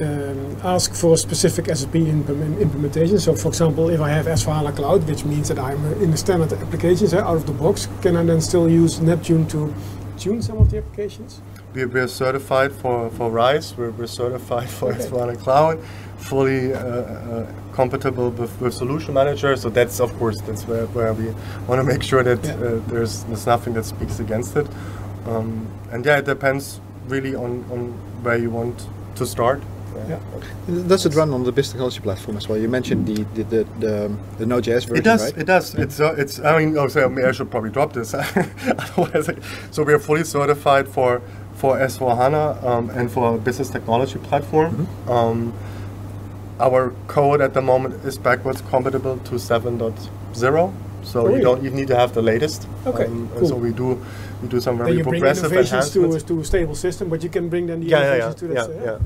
um, 0.00 0.56
ask 0.62 0.94
for 0.94 1.16
specific 1.16 1.66
SAP 1.74 1.94
implement- 1.96 2.60
implementation? 2.60 3.18
So, 3.18 3.34
for 3.34 3.48
example, 3.48 3.90
if 3.90 4.00
I 4.00 4.08
have 4.10 4.26
S4HANA 4.26 4.76
Cloud, 4.76 5.06
which 5.08 5.24
means 5.24 5.48
that 5.48 5.58
I'm 5.58 5.84
uh, 5.84 6.02
in 6.02 6.10
the 6.10 6.16
standard 6.16 6.52
applications 6.52 7.12
uh, 7.14 7.18
out 7.18 7.36
of 7.36 7.46
the 7.46 7.52
box, 7.52 7.88
can 8.00 8.16
I 8.16 8.24
then 8.24 8.40
still 8.40 8.68
use 8.68 9.00
Neptune 9.00 9.46
to 9.48 9.72
tune 10.18 10.40
some 10.42 10.58
of 10.58 10.70
the 10.70 10.78
applications? 10.78 11.40
We, 11.74 11.86
we're 11.86 12.08
certified 12.08 12.72
for, 12.72 13.10
for 13.10 13.30
RISE, 13.30 13.76
we're, 13.76 13.90
we're 13.90 14.06
certified 14.06 14.68
for 14.68 14.92
Okay. 14.92 15.04
S1 15.04 15.38
Cloud, 15.38 15.82
fully 16.18 16.72
uh, 16.74 16.78
uh, 16.78 17.52
compatible 17.72 18.30
with, 18.30 18.60
with 18.60 18.74
Solution 18.74 19.14
Manager. 19.14 19.56
So 19.56 19.70
that's, 19.70 19.98
of 20.00 20.12
course, 20.18 20.40
that's 20.42 20.64
where, 20.68 20.86
where 20.88 21.12
we 21.14 21.26
want 21.66 21.80
to 21.80 21.84
make 21.84 22.02
sure 22.02 22.22
that 22.22 22.44
Yeah. 22.44 22.52
uh, 22.54 22.80
there's, 22.88 23.24
there's 23.24 23.46
nothing 23.46 23.74
that 23.74 23.84
speaks 23.84 24.20
against 24.20 24.54
it. 24.56 24.66
Um, 25.26 25.66
and 25.90 26.04
yeah, 26.04 26.18
it 26.18 26.26
depends 26.26 26.80
really 27.08 27.34
on, 27.34 27.64
on 27.70 27.92
where 28.22 28.36
you 28.36 28.50
want 28.50 28.86
to 29.16 29.26
start. 29.26 29.62
Yeah. 30.08 30.18
Does 30.88 31.06
it 31.06 31.14
run 31.14 31.32
on 31.32 31.44
the 31.44 31.52
business 31.52 31.72
technology 31.72 32.00
platform 32.00 32.36
as 32.36 32.48
well? 32.48 32.58
You 32.58 32.68
mentioned 32.68 33.06
the 33.06 33.24
the 33.34 33.42
the, 33.44 33.64
the, 33.80 34.16
the 34.38 34.46
Node.js 34.46 34.82
version, 34.88 34.96
It 34.96 35.04
does. 35.04 35.22
right? 35.24 35.38
It 35.38 35.46
does. 35.46 35.74
It's. 35.74 36.00
Uh, 36.00 36.14
it's. 36.18 36.40
I 36.40 36.58
mean, 36.58 36.76
oh, 36.78 36.88
so 36.88 37.14
I 37.28 37.32
should 37.32 37.50
probably 37.50 37.70
drop 37.70 37.92
this. 37.92 38.14
Otherwise, 38.14 39.30
so 39.70 39.82
we 39.82 39.92
are 39.92 39.98
fully 39.98 40.24
certified 40.24 40.88
for 40.88 41.20
for 41.54 41.76
S4 41.78 42.16
HANA 42.16 42.66
um, 42.66 42.90
and 42.90 43.10
for 43.10 43.38
business 43.38 43.70
technology 43.70 44.18
platform. 44.18 44.86
Mm-hmm. 44.86 45.10
Um, 45.10 45.52
our 46.60 46.90
code 47.08 47.40
at 47.40 47.54
the 47.54 47.62
moment 47.62 48.04
is 48.04 48.18
backwards 48.18 48.62
compatible 48.70 49.18
to 49.18 49.34
7.0, 49.34 50.72
so 51.02 51.24
really? 51.24 51.38
you 51.38 51.42
don't 51.42 51.64
even 51.64 51.76
need 51.76 51.88
to 51.88 51.96
have 51.96 52.14
the 52.14 52.22
latest. 52.22 52.68
Okay, 52.86 53.06
Um, 53.06 53.28
cool. 53.36 53.48
So 53.48 53.56
we 53.56 53.72
do 53.72 54.00
we 54.42 54.48
do 54.48 54.60
some 54.60 54.76
very 54.78 54.94
Then 54.94 55.04
very 55.04 55.16
you 55.18 55.20
bring 55.20 55.36
innovations 55.36 55.90
to, 55.90 56.12
a- 56.14 56.20
to 56.20 56.40
a 56.40 56.44
stable 56.44 56.74
system, 56.74 57.08
but 57.08 57.22
you 57.22 57.28
can 57.30 57.48
bring 57.48 57.66
then 57.66 57.80
the 57.80 57.86
yeah, 57.86 57.98
yeah, 57.98 58.04
yeah, 58.04 58.14
innovations 58.14 58.68
to 58.68 58.74
yeah, 58.76 58.84
yeah. 58.92 58.98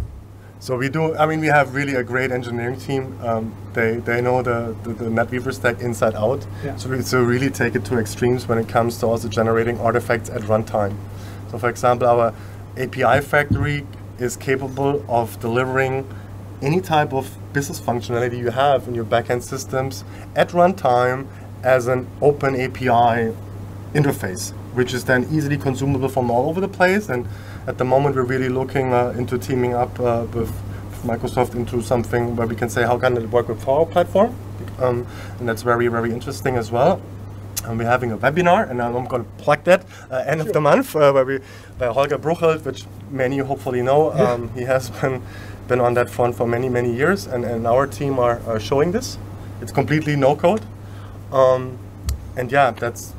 So 0.66 0.76
we 0.76 0.88
do. 0.88 1.14
I 1.14 1.26
mean, 1.26 1.38
we 1.38 1.46
have 1.46 1.76
really 1.76 1.94
a 1.94 2.02
great 2.02 2.32
engineering 2.32 2.76
team. 2.76 3.16
Um, 3.22 3.54
they 3.72 3.98
they 3.98 4.20
know 4.20 4.42
the, 4.42 4.74
the 4.82 4.94
the 4.94 5.04
NetWeaver 5.04 5.54
stack 5.54 5.78
inside 5.78 6.16
out. 6.16 6.44
Yeah. 6.64 6.74
So 6.74 6.88
we 6.88 7.02
so 7.02 7.22
really 7.22 7.50
take 7.50 7.76
it 7.76 7.84
to 7.84 8.00
extremes 8.00 8.48
when 8.48 8.58
it 8.58 8.68
comes 8.68 8.98
to 8.98 9.06
also 9.06 9.28
generating 9.28 9.78
artifacts 9.78 10.28
at 10.28 10.40
runtime. 10.40 10.96
So 11.52 11.58
for 11.58 11.68
example, 11.68 12.08
our 12.08 12.34
API 12.76 13.20
factory 13.20 13.86
is 14.18 14.36
capable 14.36 15.04
of 15.08 15.38
delivering 15.38 16.04
any 16.60 16.80
type 16.80 17.12
of 17.12 17.30
business 17.52 17.78
functionality 17.78 18.36
you 18.36 18.50
have 18.50 18.88
in 18.88 18.94
your 18.96 19.04
backend 19.04 19.44
systems 19.44 20.02
at 20.34 20.48
runtime 20.48 21.28
as 21.62 21.86
an 21.86 22.08
open 22.20 22.56
API 22.56 23.32
interface, 23.94 24.50
which 24.74 24.92
is 24.92 25.04
then 25.04 25.28
easily 25.30 25.58
consumable 25.58 26.08
from 26.08 26.28
all 26.28 26.48
over 26.48 26.60
the 26.60 26.74
place. 26.80 27.08
And 27.08 27.28
at 27.66 27.78
the 27.78 27.84
moment, 27.84 28.14
we're 28.14 28.22
really 28.22 28.48
looking 28.48 28.92
uh, 28.92 29.14
into 29.16 29.38
teaming 29.38 29.74
up 29.74 29.98
uh, 29.98 30.26
with 30.32 30.52
Microsoft 31.02 31.54
into 31.54 31.82
something 31.82 32.36
where 32.36 32.46
we 32.46 32.54
can 32.56 32.68
say, 32.68 32.82
how 32.82 32.98
can 32.98 33.16
it 33.16 33.28
work 33.30 33.48
with 33.48 33.64
Power 33.64 33.86
Platform? 33.86 34.34
Um, 34.78 35.06
and 35.38 35.48
that's 35.48 35.62
very, 35.62 35.88
very 35.88 36.12
interesting 36.12 36.56
as 36.56 36.70
well. 36.70 37.00
And 37.64 37.78
we're 37.78 37.86
having 37.86 38.12
a 38.12 38.18
webinar, 38.18 38.70
and 38.70 38.80
I'm 38.80 39.06
going 39.06 39.24
to 39.24 39.30
plug 39.42 39.64
that 39.64 39.84
uh, 40.10 40.22
end 40.26 40.40
of 40.40 40.52
the 40.52 40.60
month, 40.60 40.94
uh, 40.94 41.10
where 41.10 41.24
we, 41.24 41.40
by 41.78 41.86
Holger 41.86 42.18
Bruchelt, 42.18 42.64
which 42.64 42.84
many 43.10 43.38
hopefully 43.38 43.82
know. 43.82 44.12
Um, 44.12 44.50
he 44.54 44.62
has 44.62 44.90
been 45.00 45.22
been 45.66 45.80
on 45.80 45.94
that 45.94 46.08
front 46.08 46.36
for 46.36 46.46
many, 46.46 46.68
many 46.68 46.94
years, 46.94 47.26
and, 47.26 47.44
and 47.44 47.66
our 47.66 47.88
team 47.88 48.20
are, 48.20 48.40
are 48.46 48.60
showing 48.60 48.92
this. 48.92 49.18
It's 49.60 49.72
completely 49.72 50.14
no 50.14 50.36
code, 50.36 50.62
um, 51.32 51.76
and 52.36 52.52
yeah, 52.52 52.70
that's 52.70 53.14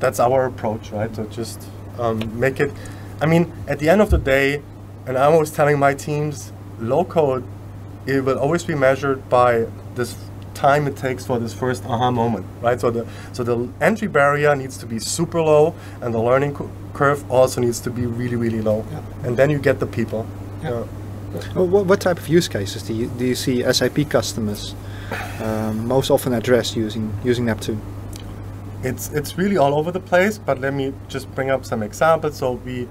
that's 0.00 0.18
our 0.18 0.46
approach, 0.46 0.90
right? 0.90 1.12
To 1.14 1.26
just 1.26 1.68
um, 1.98 2.40
make 2.40 2.58
it. 2.58 2.72
I 3.20 3.26
mean, 3.26 3.52
at 3.68 3.78
the 3.78 3.88
end 3.88 4.00
of 4.00 4.10
the 4.10 4.18
day, 4.18 4.62
and 5.06 5.16
I'm 5.16 5.32
always 5.32 5.50
telling 5.50 5.78
my 5.78 5.94
teams, 5.94 6.52
low 6.80 7.04
code, 7.04 7.44
it 8.06 8.22
will 8.24 8.38
always 8.38 8.64
be 8.64 8.74
measured 8.74 9.28
by 9.28 9.66
this 9.94 10.16
time 10.54 10.86
it 10.86 10.96
takes 10.96 11.26
for 11.26 11.38
this 11.38 11.52
first 11.52 11.84
aha 11.84 12.10
moment, 12.10 12.46
right? 12.62 12.80
So 12.80 12.90
the 12.90 13.06
so 13.32 13.42
the 13.44 13.68
entry 13.80 14.08
barrier 14.08 14.54
needs 14.56 14.76
to 14.78 14.86
be 14.86 14.98
super 14.98 15.40
low, 15.42 15.74
and 16.00 16.12
the 16.14 16.18
learning 16.20 16.54
cu- 16.54 16.70
curve 16.94 17.30
also 17.30 17.60
needs 17.60 17.80
to 17.80 17.90
be 17.90 18.06
really, 18.06 18.36
really 18.36 18.60
low, 18.62 18.84
Yeah. 18.90 19.00
and 19.24 19.36
then 19.36 19.50
you 19.50 19.58
get 19.58 19.80
the 19.80 19.86
people. 19.86 20.26
Yeah. 20.62 20.84
Well, 21.54 21.66
what, 21.66 21.84
what 21.86 22.00
type 22.00 22.18
of 22.18 22.28
use 22.28 22.48
cases 22.48 22.82
do 22.82 22.94
you, 22.94 23.08
do 23.18 23.26
you 23.26 23.34
see 23.34 23.62
SAP 23.70 24.08
customers 24.08 24.74
um, 25.42 25.86
most 25.86 26.10
often 26.10 26.32
address 26.32 26.74
using 26.76 27.12
using 27.24 27.44
Neptune? 27.46 27.80
it's 28.82 29.10
it's 29.12 29.38
really 29.38 29.56
all 29.56 29.74
over 29.74 29.90
the 29.90 30.00
place 30.00 30.36
but 30.38 30.60
let 30.60 30.72
me 30.74 30.92
just 31.08 31.34
bring 31.34 31.50
up 31.50 31.64
some 31.64 31.82
examples 31.82 32.36
so 32.36 32.52
we 32.64 32.86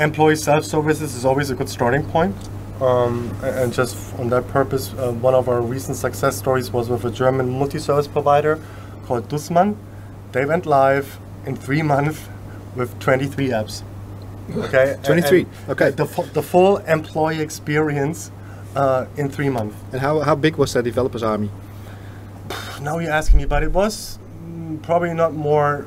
employee 0.00 0.36
self-services 0.36 1.14
is 1.14 1.24
always 1.24 1.50
a 1.50 1.54
good 1.54 1.68
starting 1.68 2.04
point. 2.04 2.34
Um, 2.80 3.30
and 3.42 3.72
just 3.72 4.18
on 4.18 4.30
that 4.30 4.48
purpose 4.48 4.94
uh, 4.94 5.12
one 5.12 5.34
of 5.34 5.50
our 5.50 5.60
recent 5.60 5.98
success 5.98 6.38
stories 6.38 6.70
was 6.70 6.88
with 6.88 7.04
a 7.04 7.10
german 7.10 7.50
multi-service 7.58 8.08
provider 8.08 8.58
called 9.04 9.28
dussmann. 9.28 9.76
They 10.32 10.46
went 10.46 10.64
live 10.64 11.18
in 11.44 11.56
three 11.56 11.82
months 11.82 12.26
with 12.74 12.98
23 12.98 13.48
apps. 13.48 13.82
Okay? 14.50 14.96
23, 15.04 15.40
and 15.40 15.48
okay. 15.68 15.90
the, 15.90 16.06
the 16.32 16.42
full 16.42 16.78
employee 16.78 17.42
experience 17.42 18.30
uh, 18.74 19.04
in 19.18 19.28
three 19.28 19.50
months. 19.50 19.76
And 19.92 20.00
how, 20.00 20.20
how 20.20 20.34
big 20.34 20.56
was 20.56 20.72
that 20.72 20.84
developers 20.84 21.22
army? 21.22 21.50
now 22.80 22.98
you're 22.98 23.12
asking 23.12 23.38
me, 23.38 23.44
but 23.44 23.62
it 23.62 23.72
was 23.72 24.18
mm, 24.42 24.82
probably 24.82 25.14
not 25.14 25.34
more 25.34 25.86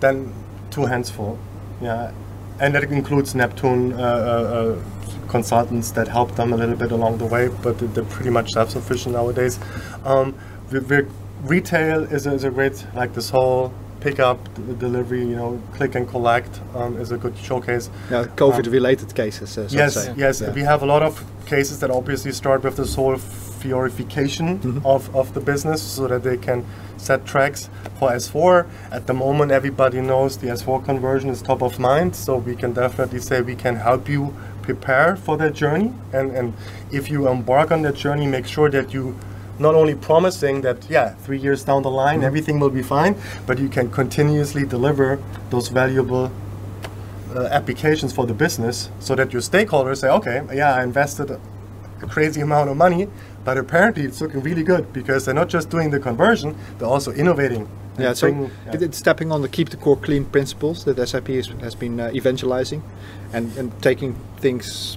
than 0.00 0.32
two 0.70 0.86
hands 0.86 1.10
full. 1.10 1.38
Yeah, 1.80 2.12
and 2.60 2.74
that 2.74 2.84
includes 2.84 3.34
Neptune 3.34 3.92
uh, 3.94 3.96
uh, 3.96 4.00
uh, 4.02 5.28
consultants 5.28 5.90
that 5.92 6.08
help 6.08 6.34
them 6.36 6.52
a 6.52 6.56
little 6.56 6.76
bit 6.76 6.92
along 6.92 7.18
the 7.18 7.26
way, 7.26 7.48
but 7.62 7.78
they- 7.78 7.86
they're 7.86 8.04
pretty 8.04 8.30
much 8.30 8.50
self-sufficient 8.52 9.14
nowadays. 9.14 9.58
Um, 10.04 10.34
we, 10.70 10.78
we, 10.80 11.06
retail 11.42 12.04
is 12.04 12.26
a, 12.26 12.32
is 12.34 12.44
a 12.44 12.50
great 12.50 12.84
like 12.94 13.14
this 13.14 13.30
whole 13.30 13.72
pickup 14.00 14.38
d- 14.54 14.62
delivery, 14.78 15.20
you 15.20 15.36
know, 15.36 15.60
click 15.76 15.94
and 15.94 16.08
collect 16.08 16.60
um, 16.74 16.96
is 16.98 17.10
a 17.12 17.16
good 17.16 17.36
showcase. 17.38 17.90
Yeah, 18.10 18.24
COVID-related 18.36 19.14
cases. 19.14 19.56
Uh, 19.58 19.68
so 19.68 19.76
Yes, 19.76 19.94
say. 19.94 20.14
yes. 20.16 20.40
Yeah. 20.40 20.52
We 20.52 20.62
have 20.62 20.82
a 20.82 20.86
lot 20.86 21.02
of 21.02 21.22
cases 21.46 21.80
that 21.80 21.90
obviously 21.90 22.32
start 22.32 22.62
with 22.64 22.76
this 22.76 22.94
whole 22.94 23.18
fiorification 23.60 24.58
Mhm. 24.58 24.84
of, 24.84 25.14
of 25.14 25.32
the 25.34 25.40
business 25.40 25.80
so 25.82 26.06
that 26.08 26.22
they 26.22 26.36
can 26.36 26.64
set 26.96 27.24
tracks 27.26 27.68
for 27.98 28.10
S4. 28.12 28.66
At 28.90 29.06
the 29.06 29.14
moment, 29.14 29.52
everybody 29.52 30.00
knows 30.00 30.36
the 30.38 30.48
S4 30.50 30.84
conversion 30.84 31.30
is 31.30 31.42
top 31.42 31.62
of 31.62 31.78
mind, 31.78 32.14
so 32.16 32.36
we 32.36 32.54
can 32.56 32.72
definitely 32.72 33.20
say 33.20 33.40
we 33.42 33.56
can 33.56 33.76
help 33.76 34.08
you 34.08 34.32
prepare 34.62 35.16
for 35.16 35.36
that 35.38 35.52
journey. 35.54 35.92
And, 36.12 36.26
and 36.38 36.52
if 36.90 37.10
you 37.10 37.28
embark 37.28 37.70
on 37.72 37.82
that 37.82 37.94
journey, 38.04 38.26
make 38.26 38.46
sure 38.46 38.70
that 38.70 38.92
you 38.94 39.14
not 39.58 39.74
only 39.74 39.94
promising 39.94 40.62
that 40.62 40.78
yeah 40.88 41.08
three 41.24 41.36
years 41.46 41.62
down 41.64 41.82
the 41.82 41.90
line 41.90 42.22
everything 42.24 42.58
will 42.62 42.70
be 42.80 42.82
fine 42.82 43.14
but 43.46 43.58
you 43.58 43.68
can 43.68 43.90
continuously 43.90 44.64
deliver 44.64 45.18
those 45.50 45.68
valuable 45.68 46.30
uh, 47.36 47.42
applications 47.58 48.10
for 48.12 48.24
the 48.26 48.32
business 48.32 48.88
so 49.00 49.14
that 49.14 49.32
your 49.34 49.42
stakeholders 49.42 49.98
say, 49.98 50.08
okay, 50.08 50.40
yeah, 50.52 50.74
I 50.74 50.82
invested 50.82 51.30
a 51.30 51.38
crazy 52.08 52.40
amount 52.40 52.70
of 52.70 52.76
money, 52.76 53.06
but 53.44 53.56
apparently 53.58 54.04
it's 54.04 54.20
looking 54.20 54.40
really 54.42 54.62
good 54.62 54.92
because 54.92 55.24
they're 55.24 55.34
not 55.34 55.48
just 55.48 55.70
doing 55.70 55.90
the 55.90 55.98
conversion, 55.98 56.56
they're 56.78 56.88
also 56.88 57.12
innovating. 57.12 57.68
Yeah, 57.98 58.12
so 58.12 58.28
bringing- 58.28 58.50
yeah. 58.66 58.76
it's 58.80 58.98
stepping 58.98 59.32
on 59.32 59.42
the 59.42 59.48
keep 59.48 59.70
the 59.70 59.76
core 59.76 59.96
clean 59.96 60.24
principles 60.24 60.84
that 60.84 60.96
SAP 61.08 61.28
is, 61.30 61.48
has 61.60 61.74
been 61.74 62.00
uh, 62.00 62.10
evangelizing, 62.14 62.82
and, 63.32 63.54
and 63.56 63.82
taking 63.82 64.14
things. 64.38 64.96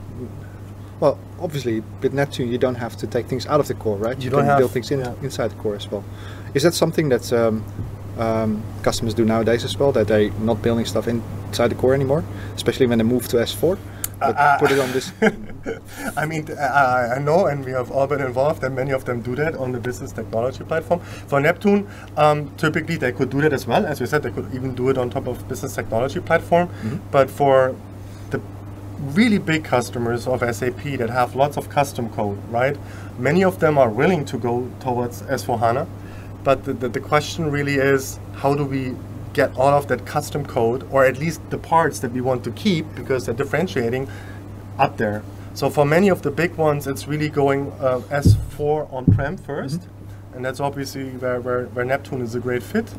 Well, 0.99 1.17
obviously, 1.39 1.84
with 2.01 2.13
Neptune, 2.13 2.49
you 2.49 2.58
don't 2.58 2.75
have 2.75 2.95
to 2.97 3.08
take 3.08 3.25
things 3.27 3.45
out 3.47 3.60
of 3.60 3.67
the 3.67 3.73
core, 3.73 3.97
right? 3.97 4.15
You 4.17 4.29
can 4.29 4.39
don't 4.39 4.45
have- 4.45 4.60
build 4.60 4.71
things 4.71 4.91
in, 4.91 4.99
yeah. 4.99 5.13
inside 5.21 5.51
the 5.51 5.56
core 5.56 5.75
as 5.75 5.89
well. 5.91 6.03
Is 6.53 6.63
that 6.63 6.73
something 6.73 7.10
that 7.10 7.34
um, 7.34 7.63
um, 8.17 8.62
customers 8.84 9.13
do 9.13 9.25
nowadays 9.25 9.63
as 9.63 9.77
well? 9.77 9.91
That 9.91 10.08
they're 10.08 10.32
not 10.32 10.62
building 10.62 10.86
stuff 10.86 11.08
inside 11.08 11.69
the 11.69 11.75
core 11.75 11.93
anymore, 11.93 12.23
especially 12.56 12.86
when 12.86 12.99
they 12.99 13.03
move 13.03 13.27
to 13.29 13.38
S4. 13.38 13.77
But 14.28 14.38
uh, 14.38 14.58
put 14.60 14.72
it 14.72 14.80
on 14.80 14.92
this. 14.92 15.12
I 16.18 16.26
mean, 16.26 16.48
I- 16.58 17.16
I, 17.16 17.20
know, 17.20 17.48
and 17.48 17.64
we 17.66 17.72
have 17.72 17.92
all 17.92 18.08
been 18.08 18.22
involved, 18.22 18.64
and 18.64 18.76
many 18.76 18.92
of 18.92 19.06
them 19.06 19.22
do 19.22 19.36
that 19.36 19.56
on 19.56 19.72
the 19.72 19.80
business 19.80 20.12
technology 20.12 20.64
platform. 20.64 21.00
For 21.28 21.40
Neptune, 21.40 21.88
um, 22.18 22.50
typically 22.58 22.98
they 22.98 23.12
could 23.12 23.30
do 23.30 23.42
that 23.42 23.54
as 23.54 23.68
well. 23.68 23.86
As 23.86 24.00
we 24.02 24.08
said, 24.08 24.24
they 24.24 24.32
could 24.32 24.54
even 24.54 24.76
do 24.76 24.90
it 24.90 24.98
on 24.98 25.10
top 25.10 25.28
of 25.28 25.48
business 25.48 25.76
technology 25.76 26.20
platform. 26.20 26.70
But 27.12 27.30
for 27.30 27.76
the 28.32 28.40
really 29.14 29.38
big 29.38 29.64
customers 29.64 30.28
of 30.28 30.40
SAP 30.56 30.84
that 30.98 31.10
have 31.10 31.36
lots 31.36 31.58
of 31.58 31.70
custom 31.70 32.10
code, 32.10 32.38
right? 32.50 32.78
Many 33.20 33.44
of 33.44 33.60
them 33.60 33.78
are 33.78 33.90
willing 33.90 34.26
to 34.26 34.38
go 34.38 34.70
towards 34.80 35.22
S4HANA. 35.24 35.88
But 36.44 36.64
the, 36.66 36.74
the, 36.74 36.90
the 36.90 37.00
question 37.00 37.50
really 37.52 37.76
is 37.76 38.20
how 38.36 38.54
do 38.54 38.66
we 38.66 38.96
get 39.34 39.56
all 39.58 39.74
of 39.74 39.88
that 39.88 40.06
custom 40.06 40.46
code, 40.46 40.88
or 40.91 41.06
at 41.06 41.17
least 41.17 41.41
the 41.50 41.58
parts 41.58 42.00
that 42.00 42.12
we 42.12 42.22
want 42.22 42.43
to 42.43 42.52
keep 42.52 42.86
because 42.96 43.26
they're 43.26 43.36
differentiating, 43.36 44.08
up 44.80 44.98
there. 44.98 45.24
So 45.54 45.69
for 45.69 45.86
many 45.86 46.10
of 46.10 46.22
the 46.22 46.32
big 46.32 46.56
ones, 46.56 46.88
it's 46.88 47.08
really 47.08 47.30
going 47.30 47.72
uh, 47.74 48.00
S4 48.10 48.91
on-prem 48.91 49.38
1st 49.38 49.88
and 50.36 50.44
that's 50.44 50.60
obviously 50.60 51.10
where, 51.12 51.40
where, 51.42 51.65
where 51.67 51.86
Neptune 51.86 52.21
is 52.21 52.36
a 52.36 52.40
great 52.40 52.63
fit. 52.63 52.92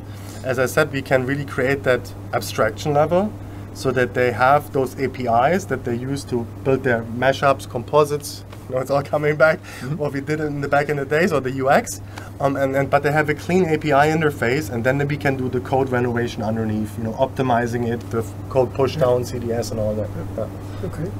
As 0.45 0.59
I 0.59 0.67
said, 0.67 0.93
we 0.93 1.03
can 1.03 1.27
really 1.27 1.45
create 1.45 1.83
that 1.83 2.13
abstraction 2.33 2.93
level 2.93 3.33
so 3.75 3.91
that 3.91 4.15
they 4.15 4.33
have 4.33 4.73
those 4.73 4.99
APIs 5.01 5.65
that 5.67 5.85
they 5.85 5.97
use 5.97 6.25
to 6.25 6.47
build 6.65 6.83
their 6.85 7.03
mashups, 7.03 7.69
composites. 7.69 8.45
You 8.69 8.77
know, 8.77 8.81
it's 8.81 8.91
all 8.91 9.03
coming 9.03 9.37
back 9.37 9.59
what 9.97 10.13
we 10.13 10.21
did 10.21 10.41
in 10.41 10.61
the 10.63 10.69
back 10.69 10.89
in 10.89 10.97
the 10.97 11.05
days 11.05 11.33
or 11.33 11.41
the 11.41 11.67
UX. 11.67 12.01
Um, 12.41 12.57
and, 12.57 12.75
and 12.75 12.89
but 12.89 13.03
they 13.03 13.13
have 13.13 13.29
a 13.29 13.35
clean 13.35 13.67
API 13.67 14.09
interface, 14.11 14.71
and 14.71 14.83
then 14.83 15.07
we 15.07 15.17
can 15.17 15.37
do 15.37 15.49
the 15.49 15.61
code 15.61 15.91
renovation 15.91 16.43
underneath. 16.43 16.97
You 16.97 17.05
know, 17.05 17.13
optimizing 17.13 17.93
it, 17.93 18.01
the 18.11 18.25
code 18.49 18.73
push 18.75 18.97
down, 18.97 19.23
CDS, 19.23 19.71
and 19.71 19.81
all 19.81 19.95
that. 19.95 20.09
Yeah. 20.37 20.49
Okay. 20.89 21.11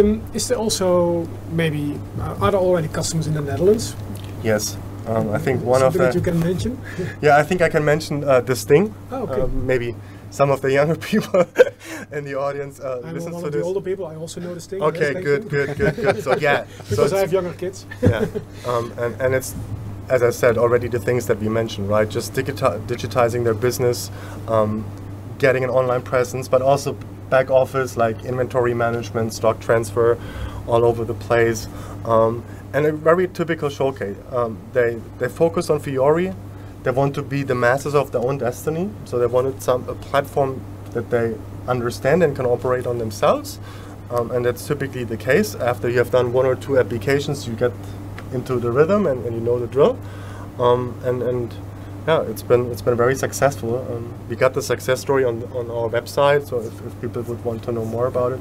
Um, 0.00 0.22
is 0.32 0.48
there 0.48 0.58
also 0.58 1.28
maybe 1.52 2.00
uh, 2.18 2.36
are 2.40 2.50
there 2.50 2.60
already 2.60 2.88
customers 2.88 3.26
in 3.26 3.34
the 3.34 3.42
Netherlands? 3.42 3.94
Yes, 4.42 4.76
um, 5.06 5.30
I 5.30 5.38
think 5.38 5.62
one 5.62 5.82
of 5.82 5.92
Something 5.92 6.02
that 6.02 6.12
the 6.12 6.18
you 6.18 6.24
can 6.24 6.40
mention. 6.40 6.80
yeah, 7.22 7.36
I 7.36 7.42
think 7.42 7.62
I 7.62 7.68
can 7.68 7.84
mention 7.84 8.24
uh, 8.24 8.40
The 8.40 8.56
Sting. 8.56 8.94
Oh, 9.10 9.22
okay. 9.22 9.42
Uh, 9.42 9.46
maybe 9.46 9.94
some 10.34 10.50
of 10.50 10.60
the 10.60 10.72
younger 10.72 10.96
people 11.10 11.46
in 12.10 12.24
the 12.24 12.34
audience 12.34 12.80
uh, 12.80 13.00
I'm 13.04 13.14
listen 13.14 13.32
one 13.32 13.42
to 13.42 13.46
of 13.46 13.52
the 13.52 13.62
older 13.62 13.80
people. 13.80 14.04
I 14.06 14.16
also 14.16 14.40
know 14.40 14.52
The 14.52 14.60
Sting. 14.60 14.82
Okay, 14.82 15.12
Yes, 15.12 15.22
good, 15.22 15.48
good, 15.48 15.76
good, 15.76 15.94
good. 15.94 16.24
So 16.24 16.36
yeah, 16.48 16.64
so 16.64 16.90
because 16.90 17.12
I 17.12 17.20
have 17.20 17.32
younger 17.32 17.52
kids. 17.54 17.86
yeah, 18.02 18.26
um, 18.66 18.92
and, 18.98 19.20
and 19.20 19.34
it's 19.34 19.54
as 20.08 20.22
I 20.22 20.30
said 20.30 20.58
already 20.58 20.88
the 20.88 20.98
things 20.98 21.26
that 21.28 21.38
we 21.38 21.48
mentioned, 21.48 21.88
right? 21.88 22.08
Just 22.08 22.34
digiti- 22.34 22.86
digitizing 22.86 23.44
their 23.44 23.54
business, 23.54 24.10
um, 24.48 24.84
getting 25.38 25.62
an 25.62 25.70
online 25.70 26.02
presence, 26.02 26.48
but 26.48 26.60
also 26.62 26.94
back 27.30 27.48
office 27.50 27.96
like 27.96 28.24
inventory 28.24 28.74
management, 28.74 29.32
stock 29.32 29.60
transfer, 29.60 30.18
all 30.66 30.84
over 30.84 31.04
the 31.04 31.14
place, 31.14 31.68
um, 32.04 32.42
and 32.72 32.86
a 32.86 32.92
very 32.92 33.28
typical 33.28 33.68
showcase. 33.70 34.16
Um, 34.32 34.58
they 34.72 35.00
they 35.18 35.28
focus 35.28 35.70
on 35.70 35.78
Fiori. 35.78 36.34
They 36.84 36.90
want 36.90 37.14
to 37.14 37.22
be 37.22 37.42
the 37.42 37.54
masters 37.54 37.94
of 37.94 38.12
their 38.12 38.20
own 38.20 38.38
destiny, 38.38 38.90
so 39.06 39.18
they 39.18 39.26
wanted 39.26 39.62
some 39.62 39.88
a 39.88 39.94
platform 39.94 40.60
that 40.92 41.10
they 41.10 41.34
understand 41.66 42.22
and 42.22 42.36
can 42.36 42.46
operate 42.46 42.86
on 42.86 42.98
themselves. 42.98 43.58
Um, 44.10 44.30
and 44.30 44.44
that's 44.44 44.66
typically 44.66 45.04
the 45.04 45.16
case. 45.16 45.54
After 45.54 45.88
you 45.88 45.98
have 45.98 46.10
done 46.10 46.32
one 46.32 46.44
or 46.44 46.54
two 46.54 46.78
applications, 46.78 47.48
you 47.48 47.54
get 47.54 47.72
into 48.32 48.60
the 48.60 48.70
rhythm 48.70 49.06
and, 49.06 49.24
and 49.24 49.34
you 49.34 49.40
know 49.40 49.58
the 49.58 49.66
drill. 49.66 49.98
Um, 50.58 50.94
and, 51.04 51.22
and 51.22 51.54
yeah, 52.06 52.20
it's 52.22 52.42
been 52.42 52.70
it's 52.70 52.82
been 52.82 52.96
very 52.96 53.14
successful. 53.14 53.78
Um, 53.90 54.12
we 54.28 54.36
got 54.36 54.52
the 54.52 54.60
success 54.60 55.00
story 55.00 55.24
on 55.24 55.42
on 55.54 55.70
our 55.70 55.88
website, 55.88 56.46
so 56.46 56.60
if, 56.60 56.86
if 56.86 57.00
people 57.00 57.22
would 57.22 57.42
want 57.44 57.62
to 57.62 57.72
know 57.72 57.86
more 57.86 58.06
about 58.06 58.32
it, 58.32 58.40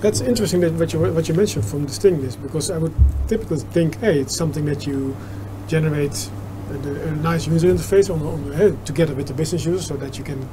That's 0.00 0.20
interesting 0.20 0.60
that 0.60 0.74
what 0.74 0.92
you 0.92 1.00
what 1.00 1.28
you 1.28 1.34
mentioned 1.34 1.64
from 1.64 1.86
distinct 1.86 2.22
this 2.22 2.36
because 2.36 2.70
I 2.70 2.78
would 2.78 2.94
typically 3.26 3.58
think, 3.58 3.98
hey, 3.98 4.20
it's 4.20 4.36
something 4.36 4.64
that 4.66 4.86
you 4.86 5.16
generate 5.66 6.30
a, 6.70 7.08
a 7.08 7.10
nice 7.16 7.46
user 7.46 7.68
interface 7.68 8.08
on, 8.14 8.20
on 8.22 8.52
uh, 8.52 8.84
together 8.84 9.14
with 9.14 9.26
the 9.28 9.34
business 9.34 9.64
user 9.64 9.82
so 9.82 9.96
that 9.96 10.18
you 10.18 10.24
can 10.24 10.48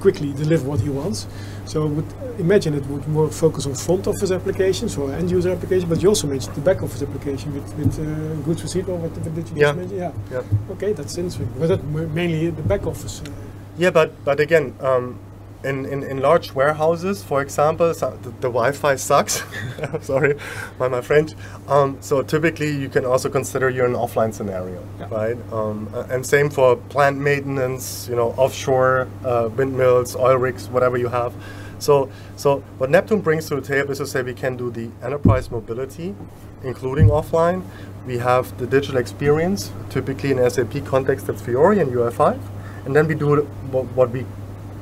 quickly 0.00 0.32
deliver 0.34 0.68
what 0.68 0.80
he 0.80 0.90
wants. 0.90 1.26
So 1.64 1.84
I 1.84 1.86
would 1.86 2.12
imagine 2.38 2.74
it 2.74 2.84
would 2.86 3.06
more 3.08 3.30
focus 3.30 3.66
on 3.66 3.74
front 3.74 4.06
office 4.06 4.30
applications 4.30 4.98
or 4.98 5.12
end 5.14 5.30
user 5.30 5.50
applications, 5.50 5.84
but 5.88 6.02
you 6.02 6.08
also 6.10 6.26
mentioned 6.26 6.54
the 6.56 6.60
back 6.60 6.82
office 6.82 7.02
application 7.02 7.54
with, 7.54 7.74
with 7.78 7.98
uh, 7.98 8.34
goods 8.44 8.62
receipt 8.62 8.86
or 8.88 8.96
what, 8.98 9.10
what 9.12 9.34
did 9.34 9.48
you 9.48 9.56
Yeah. 9.56 9.62
just 9.72 9.76
mention? 9.78 9.96
Yeah. 9.98 10.12
yeah. 10.30 10.72
Okay, 10.72 10.92
that's 10.92 11.16
interesting. 11.16 11.48
But 11.58 11.68
that 11.68 11.84
mainly 11.84 12.50
the 12.50 12.62
back 12.62 12.86
office. 12.86 13.22
Uh, 13.22 13.30
Yeah, 13.78 13.90
but 13.90 14.10
but 14.24 14.38
again, 14.40 14.74
um, 14.80 15.18
in, 15.64 15.86
in, 15.86 16.02
in 16.02 16.20
large 16.20 16.52
warehouses, 16.54 17.22
for 17.22 17.40
example, 17.42 17.92
so 17.94 18.10
the, 18.22 18.30
the 18.30 18.48
Wi-Fi 18.50 18.96
sucks. 18.96 19.42
Sorry, 20.00 20.36
by 20.78 20.88
my 20.88 21.00
French. 21.00 21.32
Um, 21.68 21.96
so 22.00 22.22
typically, 22.22 22.70
you 22.70 22.88
can 22.88 23.04
also 23.04 23.28
consider 23.28 23.70
you're 23.70 23.86
in 23.86 23.94
an 23.94 24.00
offline 24.00 24.32
scenario, 24.32 24.86
Yeah. 24.98 25.08
right? 25.10 25.36
Um, 25.52 25.88
and 26.10 26.24
same 26.24 26.50
for 26.50 26.76
plant 26.76 27.18
maintenance, 27.18 28.06
you 28.08 28.16
know, 28.16 28.32
offshore 28.36 29.08
uh, 29.24 29.48
windmills, 29.56 30.14
oil 30.16 30.36
rigs, 30.36 30.68
whatever 30.68 30.96
you 30.98 31.08
have. 31.08 31.32
So 31.78 32.08
so 32.36 32.60
what 32.78 32.88
Neptune 32.90 33.20
brings 33.20 33.46
to 33.48 33.56
the 33.56 33.60
table 33.60 33.90
is 33.90 33.98
to 33.98 34.06
say 34.06 34.22
we 34.22 34.32
can 34.34 34.56
do 34.56 34.70
the 34.70 34.88
enterprise 35.02 35.50
mobility, 35.50 36.14
including 36.62 37.08
offline. 37.08 37.62
We 38.06 38.18
have 38.18 38.56
the 38.58 38.66
digital 38.66 38.98
experience, 38.98 39.72
typically 39.90 40.30
in 40.30 40.50
SAP 40.50 40.84
context, 40.84 41.26
that's 41.26 41.42
Fiori 41.42 41.80
and 41.80 41.90
UI5. 41.90 42.38
And 42.86 42.94
then 42.94 43.06
we 43.08 43.14
do 43.14 43.42
what 43.72 44.10
we 44.10 44.24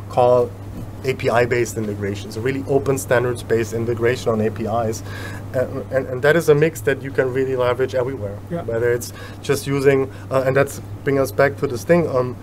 call 0.08 0.50
API-based 1.04 1.76
integration, 1.76 2.30
so 2.30 2.40
really 2.40 2.64
open 2.68 2.98
standards-based 2.98 3.72
integration 3.72 4.30
on 4.30 4.40
APIs, 4.40 5.02
uh, 5.54 5.66
and, 5.90 6.06
and 6.06 6.22
that 6.22 6.36
is 6.36 6.48
a 6.48 6.54
mix 6.54 6.80
that 6.82 7.02
you 7.02 7.10
can 7.10 7.32
really 7.32 7.56
leverage 7.56 7.94
everywhere. 7.94 8.38
Yeah. 8.50 8.62
Whether 8.62 8.92
it's 8.92 9.12
just 9.42 9.66
using, 9.66 10.12
uh, 10.30 10.44
and 10.46 10.56
that's 10.56 10.80
bring 11.04 11.18
us 11.18 11.32
back 11.32 11.56
to 11.58 11.66
The 11.66 11.78
Sting. 11.78 12.08
Um, 12.08 12.36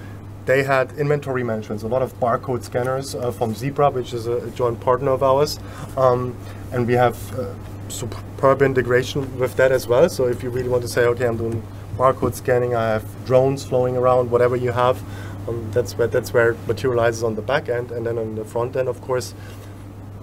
they 0.46 0.64
had 0.64 0.92
inventory 0.94 1.44
management, 1.44 1.82
so 1.82 1.88
a 1.88 1.90
lot 1.90 2.02
of 2.02 2.20
barcode 2.20 2.64
scanners 2.64 3.14
uh, 3.16 3.32
from 3.32 3.54
Zebra, 3.54 3.92
which 3.92 4.14
is 4.14 4.26
a, 4.28 4.38
a 4.38 4.50
joint 4.52 4.80
partner 4.80 5.12
of 5.12 5.22
ours, 5.22 5.60
um, 5.96 6.36
and 6.72 6.88
we 6.88 6.94
have 6.94 7.18
uh, 7.40 7.54
superb 7.90 8.62
integration 8.62 9.40
with 9.40 9.56
that 9.58 9.72
as 9.72 9.88
well. 9.88 10.10
So 10.10 10.28
if 10.28 10.44
you 10.44 10.50
really 10.50 10.70
want 10.70 10.82
to 10.84 10.88
say, 10.88 11.06
okay, 11.06 11.28
I'm 11.28 11.38
doing 11.38 11.64
barcode 11.98 12.34
scanning, 12.34 12.76
I 12.76 12.88
have 12.88 13.26
drones 13.26 13.64
flowing 13.64 13.98
around, 13.98 14.32
whatever 14.32 14.56
you 14.56 14.72
have, 14.72 15.02
um, 15.50 15.72
that's 15.72 15.98
where 15.98 16.08
that's 16.08 16.34
where 16.34 16.52
it 16.52 16.68
materializes 16.68 17.24
on 17.24 17.36
the 17.36 17.42
back 17.42 17.70
end, 17.70 17.92
and 17.92 18.06
then 18.06 18.18
on 18.18 18.36
the 18.36 18.46
front 18.46 18.76
end, 18.76 18.88
of 18.88 19.02
course, 19.02 19.34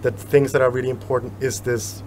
the 0.03 0.11
things 0.11 0.53
that 0.53 0.63
are 0.63 0.71
really 0.71 0.91
important 0.91 1.33
is 1.43 1.61
this 1.61 2.03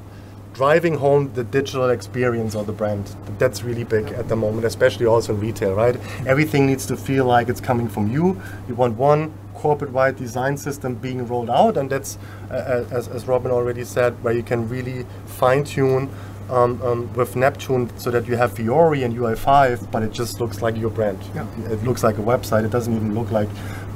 driving 0.54 0.96
home 0.96 1.32
the 1.34 1.44
digital 1.44 1.90
experience 1.90 2.56
of 2.56 2.66
the 2.66 2.74
brand. 2.74 3.16
That's 3.38 3.64
really 3.64 3.84
big 3.84 4.08
at 4.08 4.28
the 4.28 4.36
moment, 4.36 4.66
especially 4.66 5.06
also 5.06 5.34
in 5.34 5.40
retail, 5.40 5.74
right? 5.74 5.96
Everything 6.26 6.66
needs 6.66 6.86
to 6.88 6.98
feel 6.98 7.26
like 7.26 7.50
it's 7.50 7.62
coming 7.62 7.88
from 7.88 8.12
you. 8.12 8.42
You 8.68 8.76
want 8.76 8.98
one 8.98 9.32
corporate-wide 9.54 10.16
design 10.16 10.58
system 10.58 10.96
being 10.96 11.28
rolled 11.28 11.50
out, 11.50 11.78
and 11.78 11.90
that's, 11.90 12.18
uh, 12.50 12.84
as, 12.92 13.08
as 13.08 13.28
Robin 13.28 13.52
already 13.52 13.84
said, 13.84 14.22
where 14.24 14.34
you 14.34 14.44
can 14.44 14.68
really 14.68 15.06
fine-tune 15.26 16.10
um, 16.50 16.82
um, 16.82 17.14
with 17.14 17.36
Neptune 17.36 17.90
so 17.98 18.10
that 18.12 18.28
you 18.28 18.36
have 18.36 18.54
Fiori 18.54 19.04
and 19.04 19.16
UI5, 19.16 19.92
but 19.92 20.04
it 20.04 20.12
just 20.12 20.40
looks 20.40 20.62
like 20.62 20.76
your 20.78 20.90
brand. 20.90 21.20
Yeah. 21.36 21.46
It 21.72 21.84
looks 21.84 22.04
like 22.04 22.18
a 22.18 22.22
website. 22.22 22.66
It 22.66 22.72
doesn't 22.72 22.96
even 22.96 23.14
look 23.16 23.32
like, 23.32 23.50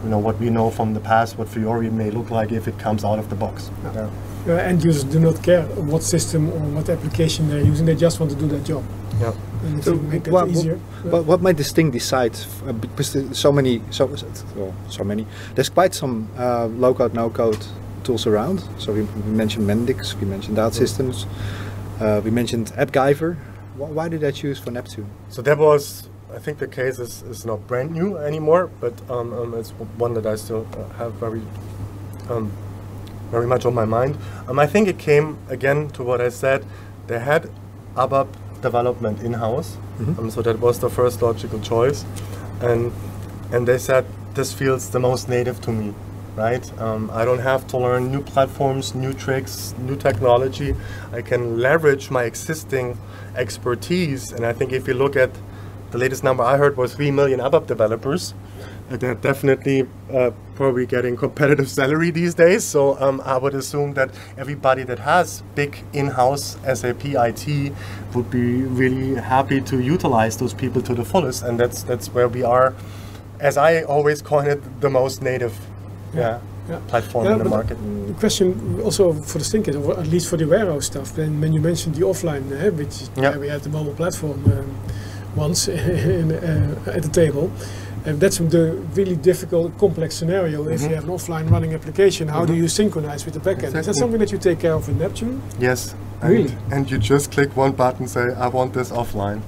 you 0.04 0.10
know, 0.10 0.20
what 0.20 0.40
we 0.40 0.50
know 0.50 0.70
from 0.70 0.94
the 0.94 1.00
past, 1.00 1.38
what 1.38 1.50
Fiori 1.50 1.90
may 1.90 2.12
look 2.12 2.30
like 2.30 2.52
if 2.52 2.68
it 2.68 2.78
comes 2.80 3.04
out 3.04 3.20
of 3.20 3.30
the 3.30 3.36
box. 3.36 3.72
Yeah. 3.84 4.10
uh, 4.48 4.52
end 4.58 4.84
users 4.84 5.04
do 5.06 5.20
not 5.20 5.42
care 5.42 5.64
what 5.92 6.04
system 6.04 6.50
or 6.52 6.60
what 6.76 6.90
application 6.90 7.50
they're 7.50 7.64
using, 7.64 7.86
they 7.86 7.96
just 7.96 8.20
want 8.20 8.32
to 8.32 8.38
do 8.38 8.48
their 8.48 8.60
job. 8.60 8.84
Yeah. 9.20 9.34
And 9.64 9.80
if 9.80 9.86
So 9.86 9.94
you 9.94 10.02
make 10.02 10.24
that 10.26 10.34
what- 10.34 10.50
easier. 10.50 10.78
What, 11.04 11.26
what 11.26 11.42
made 11.42 11.58
The 11.58 11.64
Sting 11.64 11.92
decide? 11.92 12.36
uh, 12.68 12.74
Because 12.74 13.18
so 13.38 13.52
many, 13.52 13.82
so 13.90 14.06
well, 14.56 14.74
so 14.90 15.04
many. 15.04 15.26
There's 15.56 15.70
quite 15.70 15.94
some 15.94 16.30
uh, 16.38 16.66
low 16.68 16.94
code, 16.94 17.14
no 17.14 17.30
code 17.30 17.66
tools 18.04 18.28
around. 18.28 18.64
So 18.80 18.92
we, 18.94 19.02
we 19.04 19.32
mentioned 19.32 19.68
Mendix, 19.68 20.14
we 20.20 20.26
mentioned 20.28 20.58
OutSystems, 20.58 21.26
uh, 22.00 22.22
we 22.24 22.32
mentioned 22.32 22.68
AppGyver. 22.74 23.38
Why, 23.76 23.90
why 23.90 24.10
did 24.10 24.24
I 24.24 24.32
choose 24.32 24.60
for 24.60 24.72
Neptune? 24.72 25.10
So 25.30 25.42
that 25.42 25.58
was, 25.58 26.10
I 26.34 26.40
think 26.40 26.60
the 26.60 26.68
case 26.68 27.00
is, 27.00 27.22
is 27.24 27.46
not 27.46 27.68
brand 27.68 27.92
new 27.92 28.18
anymore, 28.18 28.70
but 28.80 28.94
um, 29.10 29.34
um, 29.34 29.54
it's 29.54 29.72
one 29.98 30.14
that 30.16 30.26
I 30.26 30.36
still 30.36 30.68
uh, 30.78 30.94
have 30.96 31.14
very, 31.14 31.42
um, 32.30 32.52
very 33.32 33.48
much 33.48 33.66
on 33.66 33.74
my 33.74 33.86
mind. 33.86 34.18
Um, 34.48 34.60
I 34.60 34.68
think 34.68 34.88
it 34.88 35.00
came 35.00 35.38
again 35.50 35.90
to 35.92 36.04
what 36.04 36.22
I 36.22 36.30
said. 36.30 36.66
They 37.08 37.20
had 37.20 37.50
ABAP 37.96 38.28
development 38.62 39.22
in 39.22 39.34
house, 39.34 39.78
um, 40.00 40.30
so 40.32 40.42
that 40.42 40.60
was 40.60 40.80
the 40.80 40.90
first 40.90 41.22
logical 41.22 41.60
choice, 41.60 42.06
and 42.62 42.92
and 43.52 43.68
they 43.68 43.78
said 43.78 44.06
this 44.34 44.54
feels 44.54 44.90
the 44.90 45.00
most 45.00 45.30
native 45.30 45.62
to 45.62 45.72
me. 45.72 45.94
Right, 46.36 46.66
um, 46.82 47.12
I 47.14 47.26
don't 47.26 47.40
have 47.40 47.68
to 47.68 47.78
learn 47.78 48.12
new 48.12 48.24
platforms, 48.24 48.96
new 48.96 49.14
tricks, 49.14 49.76
new 49.78 49.96
technology. 49.96 50.76
I 51.12 51.22
can 51.22 51.60
leverage 51.60 52.10
my 52.10 52.24
existing 52.24 52.98
expertise, 53.36 54.32
and 54.32 54.44
I 54.44 54.52
think 54.52 54.72
if 54.72 54.88
you 54.88 54.96
look 54.96 55.16
at 55.16 55.30
the 55.92 56.00
latest 56.00 56.24
number 56.24 56.44
I 56.44 56.58
heard 56.58 56.76
was 56.76 56.96
3 56.96 57.12
million 57.12 57.40
ABAP 57.40 57.68
developers. 57.68 58.34
Uh, 58.90 58.98
They're 58.98 59.14
definitely 59.14 59.88
uh, 60.12 60.32
probably 60.56 60.88
getting 60.88 61.16
competitive 61.16 61.70
salary 61.80 62.10
these 62.10 62.34
days. 62.34 62.64
So 62.64 63.00
um, 63.00 63.22
I 63.24 63.38
would 63.38 63.54
assume 63.54 63.94
that 63.94 64.10
everybody 64.36 64.82
that 64.86 64.98
has 64.98 65.44
big 65.54 65.84
in-house 65.94 66.58
SAP 66.74 67.06
IT 67.06 67.74
would 68.16 68.32
be 68.32 68.64
really 68.64 69.22
happy 69.22 69.62
to 69.62 69.80
utilize 69.80 70.38
those 70.38 70.56
people 70.56 70.82
to 70.82 70.96
the 70.96 71.06
fullest. 71.06 71.44
And 71.44 71.60
that's 71.60 71.84
that's 71.84 72.08
where 72.12 72.28
we 72.28 72.42
are, 72.42 72.74
as 73.40 73.56
I 73.56 73.84
always 73.84 74.24
coin 74.24 74.48
it, 74.48 74.82
the 74.82 74.90
most 74.90 75.22
native 75.22 75.54
yeah, 76.16 76.38
Yeah. 76.70 76.80
platform 76.88 77.26
Yeah, 77.26 77.34
in 77.34 77.40
the 77.40 77.50
market. 77.50 77.78
The 78.08 78.14
question 78.14 78.80
also 78.84 79.14
for 79.14 79.38
the 79.40 79.44
stinkers, 79.44 79.76
or 79.76 80.00
at 80.00 80.08
least 80.08 80.28
for 80.30 80.38
the 80.38 80.46
warehouse 80.46 80.86
stuff, 80.86 81.14
then 81.16 81.42
when 81.42 81.52
you 81.54 81.62
mentioned 81.62 81.96
the 81.96 82.06
offline, 82.06 82.44
uh, 82.52 82.72
which 82.72 82.96
Yeah. 83.16 83.38
we 83.38 83.48
had 83.50 83.62
the 83.64 83.70
mobile 83.70 83.94
platform 83.94 84.40
um, 84.46 84.68
once 85.36 85.68
in, 86.20 86.32
uh, 86.32 86.92
at 86.96 87.04
the 87.04 87.10
table. 87.10 87.50
And 88.06 88.20
that's 88.20 88.38
the 88.38 88.76
really 88.96 89.16
difficult, 89.16 89.78
complex 89.78 90.16
scenario. 90.16 90.68
If 90.68 90.82
Mhm. 90.82 90.90
you 90.90 90.96
have 90.96 91.06
an 91.06 91.10
offline 91.18 91.50
running 91.50 91.74
application, 91.74 92.28
how 92.28 92.44
do 92.46 92.54
Mhm. 92.54 92.58
you 92.62 92.68
synchronize 92.68 93.24
with 93.26 93.34
the 93.34 93.40
backend? 93.50 93.76
Is 93.80 93.86
that 93.86 93.96
something 93.96 94.20
that 94.20 94.32
you 94.32 94.38
take 94.38 94.60
care 94.60 94.74
of 94.74 94.90
in 94.90 94.98
Neptune? 95.00 95.42
Yes. 95.60 95.96
Really? 96.22 96.56
and 96.72 96.90
you 96.90 96.98
just 96.98 97.32
click 97.32 97.50
one 97.58 97.74
button, 97.74 98.08
say, 98.08 98.34
I 98.40 98.48
want 98.48 98.74
this 98.74 98.92
offline. 98.92 99.42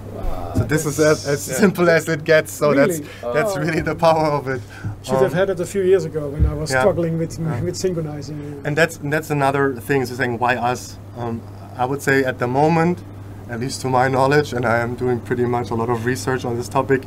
So 0.57 0.63
this 0.65 0.85
is 0.85 0.99
as, 0.99 1.25
as 1.27 1.47
Yeah. 1.49 1.55
simple 1.55 1.89
as 1.89 2.07
it 2.09 2.23
gets. 2.25 2.51
So 2.51 2.71
Really? 2.71 2.77
that's 2.77 2.99
that's 3.35 3.53
Oh. 3.55 3.61
really 3.61 3.81
the 3.81 3.95
power 3.95 4.27
of 4.39 4.47
it. 4.49 4.61
Should 5.05 5.15
have 5.21 5.33
Um, 5.33 5.37
had 5.37 5.49
it 5.51 5.59
a 5.59 5.65
few 5.67 5.83
years 5.83 6.03
ago 6.05 6.27
when 6.29 6.45
I 6.47 6.53
was 6.55 6.71
yeah. 6.71 6.79
struggling 6.79 7.19
with 7.19 7.37
Yeah. 7.39 7.61
with 7.61 7.75
synchronizing. 7.75 8.39
And 8.65 8.75
that's 8.75 8.97
and 8.97 9.13
that's 9.13 9.29
another 9.29 9.75
thing. 9.87 10.03
So 10.05 10.15
saying 10.15 10.39
why 10.39 10.55
us? 10.55 10.97
Um, 11.17 11.41
I 11.77 11.85
would 11.85 12.01
say 12.01 12.23
at 12.23 12.39
the 12.39 12.47
moment, 12.47 13.03
at 13.49 13.59
least 13.59 13.81
to 13.81 13.87
my 13.89 14.07
knowledge, 14.07 14.51
and 14.53 14.65
I 14.65 14.79
am 14.79 14.95
doing 14.95 15.19
pretty 15.19 15.45
much 15.45 15.69
a 15.69 15.75
lot 15.75 15.89
of 15.89 16.05
research 16.05 16.43
on 16.43 16.55
this 16.57 16.67
topic. 16.67 17.03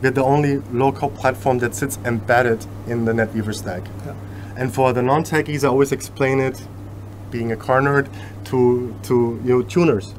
We're 0.00 0.12
the 0.12 0.24
only 0.24 0.62
low 0.72 0.92
code 0.92 1.14
platform 1.14 1.58
that 1.58 1.74
sits 1.74 1.98
embedded 2.06 2.64
in 2.88 3.04
the 3.04 3.12
NetWeaver 3.12 3.54
stack. 3.54 3.82
Yeah. 4.06 4.14
And 4.56 4.72
for 4.72 4.92
the 4.94 5.02
non-techies, 5.02 5.62
I 5.64 5.68
always 5.68 5.92
explain 5.92 6.40
it, 6.40 6.66
being 7.30 7.52
a 7.52 7.56
car 7.56 7.80
nerd, 7.82 8.06
to 8.46 8.94
to 9.02 9.14
you 9.44 9.50
know 9.58 9.62
tuners. 9.62 10.14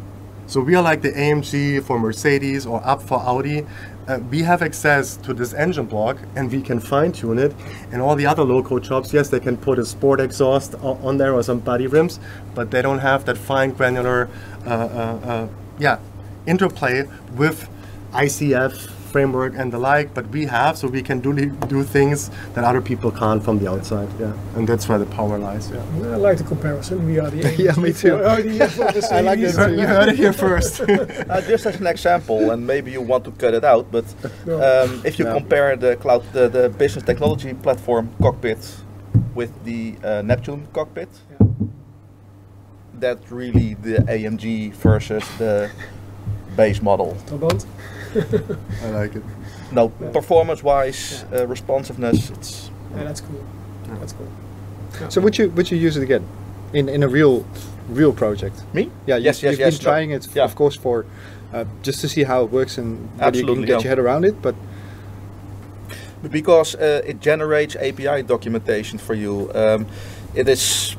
So 0.45 0.61
we 0.61 0.75
are 0.75 0.83
like 0.83 1.01
the 1.01 1.11
AMG 1.17 1.79
for 1.81 1.97
Mercedes 1.97 2.65
or 2.67 2.79
Abt 2.85 3.01
for 3.01 3.17
Audi. 3.19 3.65
Uh, 4.07 4.19
we 4.29 4.41
have 4.41 4.61
access 4.61 5.15
to 5.15 5.33
this 5.33 5.53
engine 5.53 5.85
block 5.85 6.17
and 6.35 6.51
we 6.51 6.61
can 6.61 6.79
fine 6.79 7.11
tune 7.11 7.39
it. 7.39 7.55
And 7.91 8.01
all 8.01 8.15
the 8.15 8.25
other 8.25 8.43
low 8.43 8.61
code 8.61 8.85
shops, 8.85 9.13
yes, 9.13 9.29
they 9.29 9.39
can 9.39 9.55
put 9.55 9.79
a 9.79 9.85
sport 9.85 10.19
exhaust 10.19 10.75
on 10.75 11.17
there 11.17 11.33
or 11.33 11.41
some 11.41 11.59
body 11.59 11.87
rims, 11.87 12.19
but 12.53 12.69
they 12.69 12.81
don't 12.81 12.99
have 12.99 13.23
that 13.25 13.37
fine 13.37 13.71
granular, 13.71 14.29
uh, 14.65 14.69
uh, 14.69 14.73
uh, 14.73 15.47
yeah, 15.79 15.99
interplay 16.45 17.07
with 17.35 17.69
ICF 18.11 18.91
framework 19.13 19.53
and 19.55 19.71
the 19.71 19.77
like. 19.77 20.07
But 20.13 20.25
we 20.35 20.45
have, 20.47 20.73
so 20.77 20.87
we 20.87 21.01
can 21.09 21.19
do 21.21 21.31
do 21.75 21.83
things 21.83 22.29
that 22.55 22.63
other 22.69 22.81
people 22.81 23.11
can't 23.11 23.41
from 23.45 23.59
the 23.59 23.67
outside. 23.73 24.09
Yeah, 24.19 24.33
and 24.55 24.67
that's 24.67 24.89
where 24.89 24.99
the 24.99 25.05
power 25.17 25.37
lies. 25.37 25.69
Yeah. 25.71 26.13
I 26.15 26.17
like 26.27 26.37
the 26.39 26.43
comparison. 26.53 27.05
We 27.05 27.19
are 27.19 27.29
the 27.29 27.37
Yeah, 27.65 27.75
me 27.85 27.93
too. 27.93 28.17
for- 28.17 28.91
the- 28.91 29.07
I 29.17 29.21
like 29.21 29.39
Mercedes. 29.39 29.55
that. 29.55 29.71
You 29.79 29.87
heard 29.95 30.09
it 30.09 30.17
here 30.23 30.33
first. 30.33 30.81
Uh, 31.33 31.41
just 31.51 31.65
as 31.65 31.75
an 31.79 31.87
example, 31.87 32.51
and 32.51 32.65
maybe 32.67 32.91
you 32.91 33.01
want 33.01 33.23
to 33.23 33.31
cut 33.31 33.53
it 33.53 33.63
out, 33.63 33.85
but 33.91 34.05
No. 34.45 34.55
um, 34.67 35.01
if 35.05 35.13
you 35.19 35.25
No. 35.25 35.33
compare 35.37 35.75
the 35.77 35.95
cloud, 35.95 36.21
the, 36.33 36.49
the 36.49 36.69
business 36.69 37.05
technology 37.05 37.53
platform 37.53 38.05
cockpit 38.21 38.59
with 39.35 39.51
the 39.63 39.95
uh, 40.03 40.21
Neptune 40.29 40.67
cockpit, 40.73 41.09
Yeah. 41.31 41.47
that's 42.99 43.31
really 43.31 43.75
the 43.85 43.95
AMG 44.15 44.73
versus 44.73 45.23
the 45.37 45.69
base 46.57 46.81
model. 46.81 47.11
Trabant. 48.13 48.57
I 48.83 48.89
like 48.89 49.15
it. 49.15 49.23
No, 49.71 49.89
performance-wise, 49.89 51.25
uh, 51.33 51.47
responsiveness, 51.47 52.29
it's 52.29 52.69
Yeah, 52.95 53.03
that's 53.03 53.21
cool. 53.21 53.43
That's 53.99 54.13
cool. 54.13 54.27
So 55.09 55.21
would 55.21 55.37
you 55.37 55.49
would 55.55 55.71
you 55.71 55.77
use 55.77 55.97
it 55.97 56.03
again, 56.03 56.23
in 56.73 56.87
in 56.89 57.03
a 57.03 57.07
real 57.07 57.45
real 57.89 58.13
project? 58.13 58.63
me. 58.73 58.89
Yeah, 59.07 59.17
you, 59.17 59.25
Yes, 59.25 59.41
yes, 59.43 59.51
you've 59.51 59.59
yes, 59.59 59.77
been 59.77 59.85
no. 59.85 59.91
trying 59.91 60.11
it, 60.11 60.27
Yeah. 60.35 60.45
of 60.45 60.55
course, 60.55 60.75
for 60.79 61.05
uh, 61.53 61.65
just 61.81 62.01
to 62.01 62.07
see 62.07 62.23
how 62.23 62.43
it 62.45 62.51
works 62.51 62.77
and 62.77 63.09
whether 63.17 63.37
you 63.37 63.45
can 63.45 63.61
get 63.61 63.69
yeah. 63.69 63.79
your 63.79 63.89
head 63.89 63.99
around 63.99 64.25
it. 64.25 64.41
But 64.41 64.55
because 66.31 66.75
uh, 66.75 67.01
it 67.05 67.19
generates 67.19 67.75
API 67.75 68.23
documentation 68.23 68.99
for 68.99 69.13
you. 69.13 69.51
Um, 69.53 69.85
it 70.35 70.47
is 70.47 70.95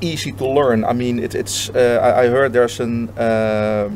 easy 0.00 0.32
to 0.32 0.46
learn. 0.46 0.84
I 0.84 0.92
mean, 0.92 1.18
it, 1.18 1.34
it's. 1.34 1.70
Uh, 1.70 2.00
I, 2.02 2.24
I 2.24 2.26
heard 2.28 2.52
there's 2.52 2.80
an 2.80 3.08
um 3.08 3.16
uh, 3.16 3.88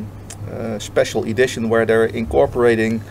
special 0.79 1.23
edition 1.25 1.69
where 1.69 1.85
they're 1.85 2.05
incorporating 2.05 3.01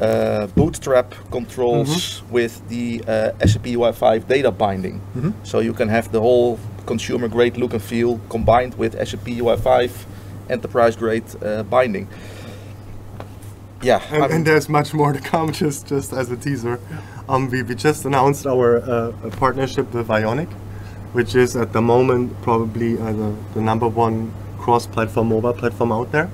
uh, 0.00 0.46
bootstrap 0.54 1.14
controls 1.30 2.22
with 2.30 2.60
the 2.68 3.02
uh, 3.08 3.46
SAP 3.46 3.64
UI5 3.66 4.26
data 4.28 4.50
binding. 4.50 5.00
Mhm. 5.16 5.32
So 5.42 5.60
you 5.60 5.72
can 5.74 5.88
have 5.88 6.10
the 6.12 6.20
whole 6.20 6.58
consumer 6.86 7.28
grade 7.28 7.56
look 7.56 7.72
and 7.72 7.82
feel 7.82 8.20
combined 8.28 8.74
with 8.78 8.92
SAP 9.08 9.26
UI5 9.40 9.90
enterprise 10.50 10.96
grade 10.96 11.24
uh, 11.42 11.62
binding. 11.64 12.06
Yeah, 13.82 14.00
And, 14.10 14.32
and 14.32 14.46
there's 14.46 14.68
much 14.68 14.92
more 14.92 15.12
to 15.12 15.20
come. 15.20 15.52
Just 15.64 15.86
just 15.88 16.12
as 16.12 16.30
a 16.30 16.36
teaser, 16.36 16.78
um, 17.28 17.48
we, 17.50 17.62
we 17.62 17.74
just 17.74 18.04
announced 18.04 18.46
our 18.46 18.78
uh, 18.78 19.12
partnership 19.38 19.94
with 19.94 20.10
Ionic, 20.10 20.48
which 21.12 21.34
is 21.36 21.54
at 21.56 21.72
the 21.72 21.80
moment 21.80 22.32
probably 22.42 22.98
uh, 22.98 23.12
the, 23.12 23.34
the 23.54 23.60
number 23.60 23.86
one 23.86 24.32
cross-platform 24.58 25.28
mobile 25.28 25.52
platform 25.52 25.92
out 25.92 26.10
there. 26.12 26.28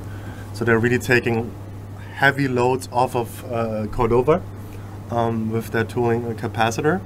So 0.55 0.65
they're 0.65 0.79
really 0.79 0.99
taking 0.99 1.53
heavy 2.15 2.47
loads 2.47 2.89
off 2.93 3.17
of 3.17 3.53
uh, 3.53 3.87
Cordova 3.89 4.41
um, 5.11 5.51
with 5.51 5.73
their 5.73 5.85
tooling 5.85 6.23
capacitor. 6.37 7.01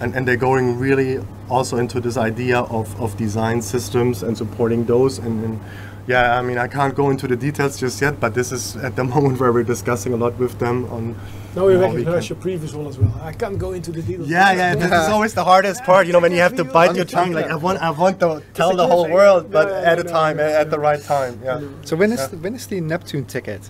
And, 0.00 0.14
and 0.14 0.26
they're 0.26 0.36
going 0.36 0.76
really 0.76 1.24
also 1.48 1.76
into 1.76 2.00
this 2.00 2.16
idea 2.16 2.58
of, 2.60 3.00
of 3.00 3.16
design 3.16 3.62
systems 3.62 4.24
and 4.24 4.36
supporting 4.36 4.84
those. 4.86 5.18
And, 5.18 5.44
and 5.44 5.60
yeah, 6.08 6.36
I 6.36 6.42
mean, 6.42 6.58
I 6.58 6.66
can't 6.66 6.94
go 6.94 7.10
into 7.10 7.28
the 7.28 7.36
details 7.36 7.78
just 7.78 8.02
yet, 8.02 8.18
but 8.18 8.34
this 8.34 8.50
is 8.50 8.76
at 8.76 8.96
the 8.96 9.04
moment 9.14 9.38
where 9.38 9.52
we're 9.52 9.62
discussing 9.62 10.12
a 10.12 10.16
lot 10.16 10.36
with 10.38 10.58
them 10.58 10.84
on. 10.86 11.16
Now 11.56 11.66
we 11.66 11.74
how 11.74 11.78
we 11.78 11.86
recognize 11.86 12.28
your 12.28 12.38
previous 12.38 12.72
one 12.74 12.88
as 12.88 12.98
well. 12.98 13.14
I 13.22 13.32
can't 13.32 13.58
go 13.58 13.72
into 13.72 13.92
the 13.92 14.02
details. 14.02 14.28
Yeah, 14.28 14.52
yeah, 14.52 14.74
this 14.74 14.86
is 14.86 15.08
always 15.08 15.34
the 15.34 15.44
hardest 15.44 15.84
part, 15.84 16.08
you 16.08 16.12
know, 16.12 16.18
when 16.18 16.32
you 16.32 16.38
have 16.40 16.56
to 16.56 16.64
bite 16.64 16.96
your 16.96 17.04
tongue. 17.04 17.32
Like, 17.32 17.46
I 17.46 17.54
want, 17.54 17.80
I 17.80 17.90
want 17.90 18.18
to 18.20 18.42
tell 18.54 18.74
the 18.74 18.86
whole 18.86 19.08
world, 19.08 19.52
but 19.52 19.68
Yeah, 19.68 19.80
yeah, 19.82 19.90
at 19.92 19.98
a 20.00 20.02
no, 20.04 20.10
time, 20.10 20.36
no, 20.38 20.42
at 20.42 20.70
the 20.70 20.80
right 20.80 21.00
time. 21.00 21.40
Yeah. 21.44 21.60
so 21.84 21.94
when 21.94 22.10
is 22.10 22.18
Yeah. 22.18 22.26
the, 22.26 22.36
when 22.38 22.54
is 22.56 22.66
the 22.66 22.80
Neptune 22.80 23.24
ticket? 23.24 23.62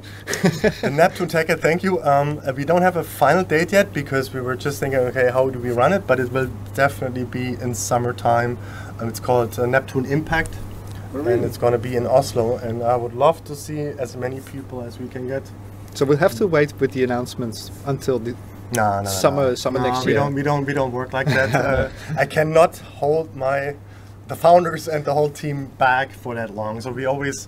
the 0.81 0.91
Neptune 0.91 1.29
Ticket, 1.29 1.61
thank 1.61 1.83
you. 1.83 2.03
Um, 2.03 2.41
uh, 2.47 2.53
we 2.57 2.65
don't 2.65 2.81
have 2.83 2.97
a 2.97 3.05
final 3.05 3.45
date 3.45 3.73
yet 3.73 3.93
because 3.93 4.33
we 4.33 4.41
were 4.41 4.57
just 4.57 4.81
thinking, 4.81 5.01
okay, 5.01 5.31
how 5.31 5.51
do 5.51 5.59
we 5.59 5.71
run 5.71 5.93
it? 5.93 6.07
But 6.07 6.21
it 6.21 6.33
will 6.33 6.51
definitely 6.75 7.25
be 7.25 7.49
in 7.61 7.75
summertime. 7.75 8.57
Um, 8.99 9.09
it's 9.09 9.21
called 9.21 9.59
uh, 9.59 9.67
Neptune 9.67 10.07
Impact, 10.07 10.55
and 11.13 11.45
it's 11.45 11.59
going 11.59 11.73
to 11.73 11.79
be 11.79 11.97
in 11.97 12.07
Oslo. 12.07 12.57
And 12.57 12.83
I 12.83 12.97
would 12.97 13.15
love 13.15 13.45
to 13.45 13.55
see 13.55 13.81
as 13.81 14.17
many 14.17 14.41
people 14.41 14.81
as 14.83 14.99
we 14.99 15.07
can 15.09 15.29
get. 15.29 15.43
So 15.95 16.05
we'll 16.05 16.19
have 16.19 16.35
to 16.37 16.47
wait 16.47 16.73
with 16.81 16.93
the 16.93 17.05
announcements 17.05 17.71
until 17.87 18.19
the. 18.19 18.35
No, 18.75 19.03
no, 19.03 19.09
Summer- 19.09 19.49
no. 19.51 19.55
summer 19.55 19.79
No, 19.79 19.87
next 19.89 20.05
we 20.05 20.13
year. 20.13 20.21
Don't, 20.21 20.35
we 20.35 20.43
don't, 20.43 20.65
we 20.65 20.75
don't 20.75 20.91
work 20.93 21.13
like 21.13 21.29
that. 21.29 21.55
uh, 21.55 21.91
I 22.19 22.27
cannot 22.27 22.77
hold 22.79 23.37
my, 23.37 23.77
the 24.27 24.35
founders 24.35 24.89
and 24.89 25.05
the 25.05 25.15
whole 25.15 25.31
team 25.31 25.67
back 25.79 26.11
for 26.11 26.35
that 26.35 26.51
long. 26.55 26.81
So 26.81 26.91
we 26.91 27.05
always, 27.05 27.47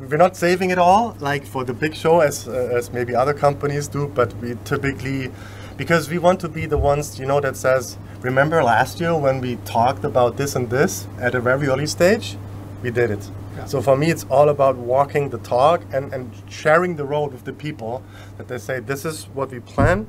we're 0.00 0.16
not 0.16 0.36
saving 0.36 0.70
it 0.70 0.78
all 0.78 1.16
like 1.20 1.46
for 1.46 1.62
the 1.64 1.72
big 1.74 1.94
show 1.94 2.20
as 2.20 2.48
uh, 2.48 2.52
as 2.72 2.92
maybe 2.92 3.14
other 3.14 3.34
companies 3.34 3.86
do, 3.86 4.08
but 4.08 4.34
we 4.38 4.56
typically, 4.64 5.30
because 5.76 6.10
we 6.10 6.18
want 6.18 6.40
to 6.40 6.48
be 6.48 6.66
the 6.66 6.78
ones 6.78 7.20
you 7.20 7.26
know 7.26 7.40
that 7.40 7.56
says, 7.56 7.96
remember 8.22 8.60
last 8.64 9.00
year 9.00 9.16
when 9.16 9.40
we 9.40 9.56
talked 9.64 10.02
about 10.02 10.36
this 10.36 10.56
and 10.56 10.68
this 10.68 11.06
at 11.20 11.36
a 11.36 11.40
very 11.40 11.68
early 11.68 11.86
stage, 11.86 12.36
we 12.82 12.90
did 12.90 13.10
it. 13.12 13.30
So 13.66 13.80
for 13.80 13.96
me, 13.96 14.10
it's 14.10 14.24
all 14.24 14.48
about 14.48 14.76
walking 14.76 15.30
the 15.30 15.38
talk 15.38 15.82
and, 15.92 16.12
and 16.12 16.30
sharing 16.48 16.96
the 16.96 17.04
road 17.04 17.32
with 17.32 17.44
the 17.44 17.52
people 17.52 18.02
that 18.36 18.48
they 18.48 18.58
say, 18.58 18.80
this 18.80 19.04
is 19.04 19.24
what 19.34 19.50
we 19.50 19.60
plan 19.60 20.06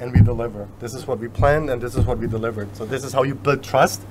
and 0.00 0.12
we 0.12 0.20
deliver. 0.20 0.68
This 0.80 0.92
is 0.92 1.06
what 1.06 1.18
we 1.18 1.28
planned 1.28 1.70
and 1.70 1.80
this 1.80 1.94
is 1.94 2.04
what 2.04 2.18
we 2.18 2.26
delivered. 2.26 2.76
So 2.76 2.84
this 2.84 3.04
is 3.04 3.12
how 3.12 3.22
you 3.22 3.34
build 3.34 3.62
trust. 3.62 4.02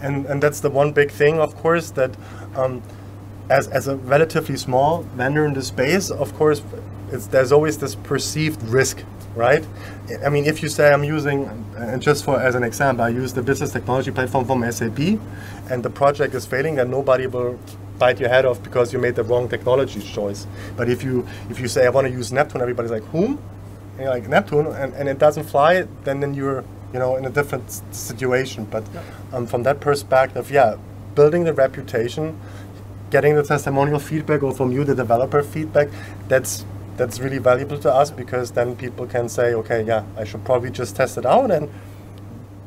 And, 0.00 0.26
and 0.26 0.42
that's 0.42 0.60
the 0.60 0.70
one 0.70 0.92
big 0.92 1.10
thing, 1.10 1.38
of 1.38 1.54
course, 1.56 1.90
that 1.92 2.16
um, 2.56 2.82
as, 3.50 3.68
as 3.68 3.88
a 3.88 3.96
relatively 3.96 4.56
small 4.56 5.02
vendor 5.02 5.44
in 5.44 5.54
the 5.54 5.62
space, 5.62 6.10
of 6.10 6.34
course, 6.34 6.62
there's 7.10 7.52
always 7.52 7.78
this 7.78 7.94
perceived 7.94 8.62
risk, 8.62 9.02
right? 9.34 9.64
I 10.24 10.30
mean, 10.30 10.46
if 10.46 10.62
you 10.62 10.68
say 10.68 10.92
I'm 10.92 11.04
using, 11.04 11.44
and 11.76 12.00
just 12.00 12.24
for 12.24 12.40
as 12.40 12.54
an 12.54 12.62
example, 12.62 13.04
I 13.04 13.10
use 13.10 13.34
the 13.34 13.42
business 13.42 13.72
technology 13.72 14.10
platform 14.10 14.46
from 14.46 14.70
SAP, 14.72 15.20
and 15.70 15.82
the 15.82 15.90
project 15.90 16.34
is 16.34 16.46
failing, 16.46 16.76
then 16.76 16.90
nobody 16.90 17.26
will 17.26 17.58
bite 18.02 18.18
your 18.18 18.28
head 18.36 18.44
off 18.44 18.58
because 18.68 18.92
you 18.92 18.98
made 19.06 19.14
the 19.20 19.22
wrong 19.30 19.48
technology 19.54 20.00
choice. 20.16 20.46
But 20.78 20.86
if 20.94 21.04
you 21.06 21.14
if 21.52 21.56
you 21.62 21.68
say 21.74 21.86
I 21.86 21.90
want 21.96 22.06
to 22.08 22.12
use 22.20 22.28
Neptune, 22.38 22.60
everybody's 22.66 22.94
like, 22.98 23.06
whom? 23.14 23.32
And 23.92 24.00
you're 24.00 24.14
like 24.18 24.26
Neptune, 24.36 24.66
and, 24.82 24.90
and 24.98 25.08
it 25.08 25.18
doesn't 25.26 25.44
fly, 25.54 25.72
then 26.06 26.16
then 26.22 26.34
you're 26.34 26.64
you 26.94 26.98
know 27.02 27.16
in 27.20 27.24
a 27.26 27.30
different 27.38 27.64
s- 27.68 27.82
situation. 27.92 28.66
But 28.74 28.84
um, 29.34 29.46
from 29.46 29.62
that 29.68 29.78
perspective, 29.88 30.50
yeah, 30.50 30.70
building 31.14 31.44
the 31.44 31.52
reputation, 31.64 32.24
getting 33.10 33.36
the 33.40 33.44
testimonial 33.54 34.00
feedback, 34.10 34.42
or 34.42 34.52
from 34.60 34.72
you 34.72 34.82
the 34.84 34.94
developer 35.04 35.42
feedback, 35.54 35.88
that's 36.28 36.64
that's 36.96 37.20
really 37.24 37.38
valuable 37.50 37.78
to 37.86 37.90
us 38.02 38.10
because 38.10 38.50
then 38.58 38.74
people 38.84 39.06
can 39.06 39.28
say, 39.28 39.54
okay, 39.60 39.80
yeah, 39.92 40.02
I 40.20 40.24
should 40.24 40.44
probably 40.50 40.70
just 40.80 40.96
test 40.96 41.18
it 41.18 41.26
out 41.36 41.50
and 41.56 41.68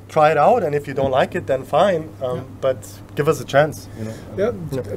try 0.07 0.27
it 0.31 0.38
out, 0.38 0.63
and 0.63 0.73
if 0.79 0.88
you 0.88 0.93
don't 0.93 1.11
like 1.11 1.36
it, 1.39 1.45
then 1.47 1.63
fine. 1.65 2.03
Um, 2.21 2.39
But 2.61 2.79
give 3.16 3.28
us 3.28 3.39
a 3.41 3.45
chance. 3.45 3.88
You 3.97 4.05
know. 4.05 4.13
Yeah, 4.38 4.51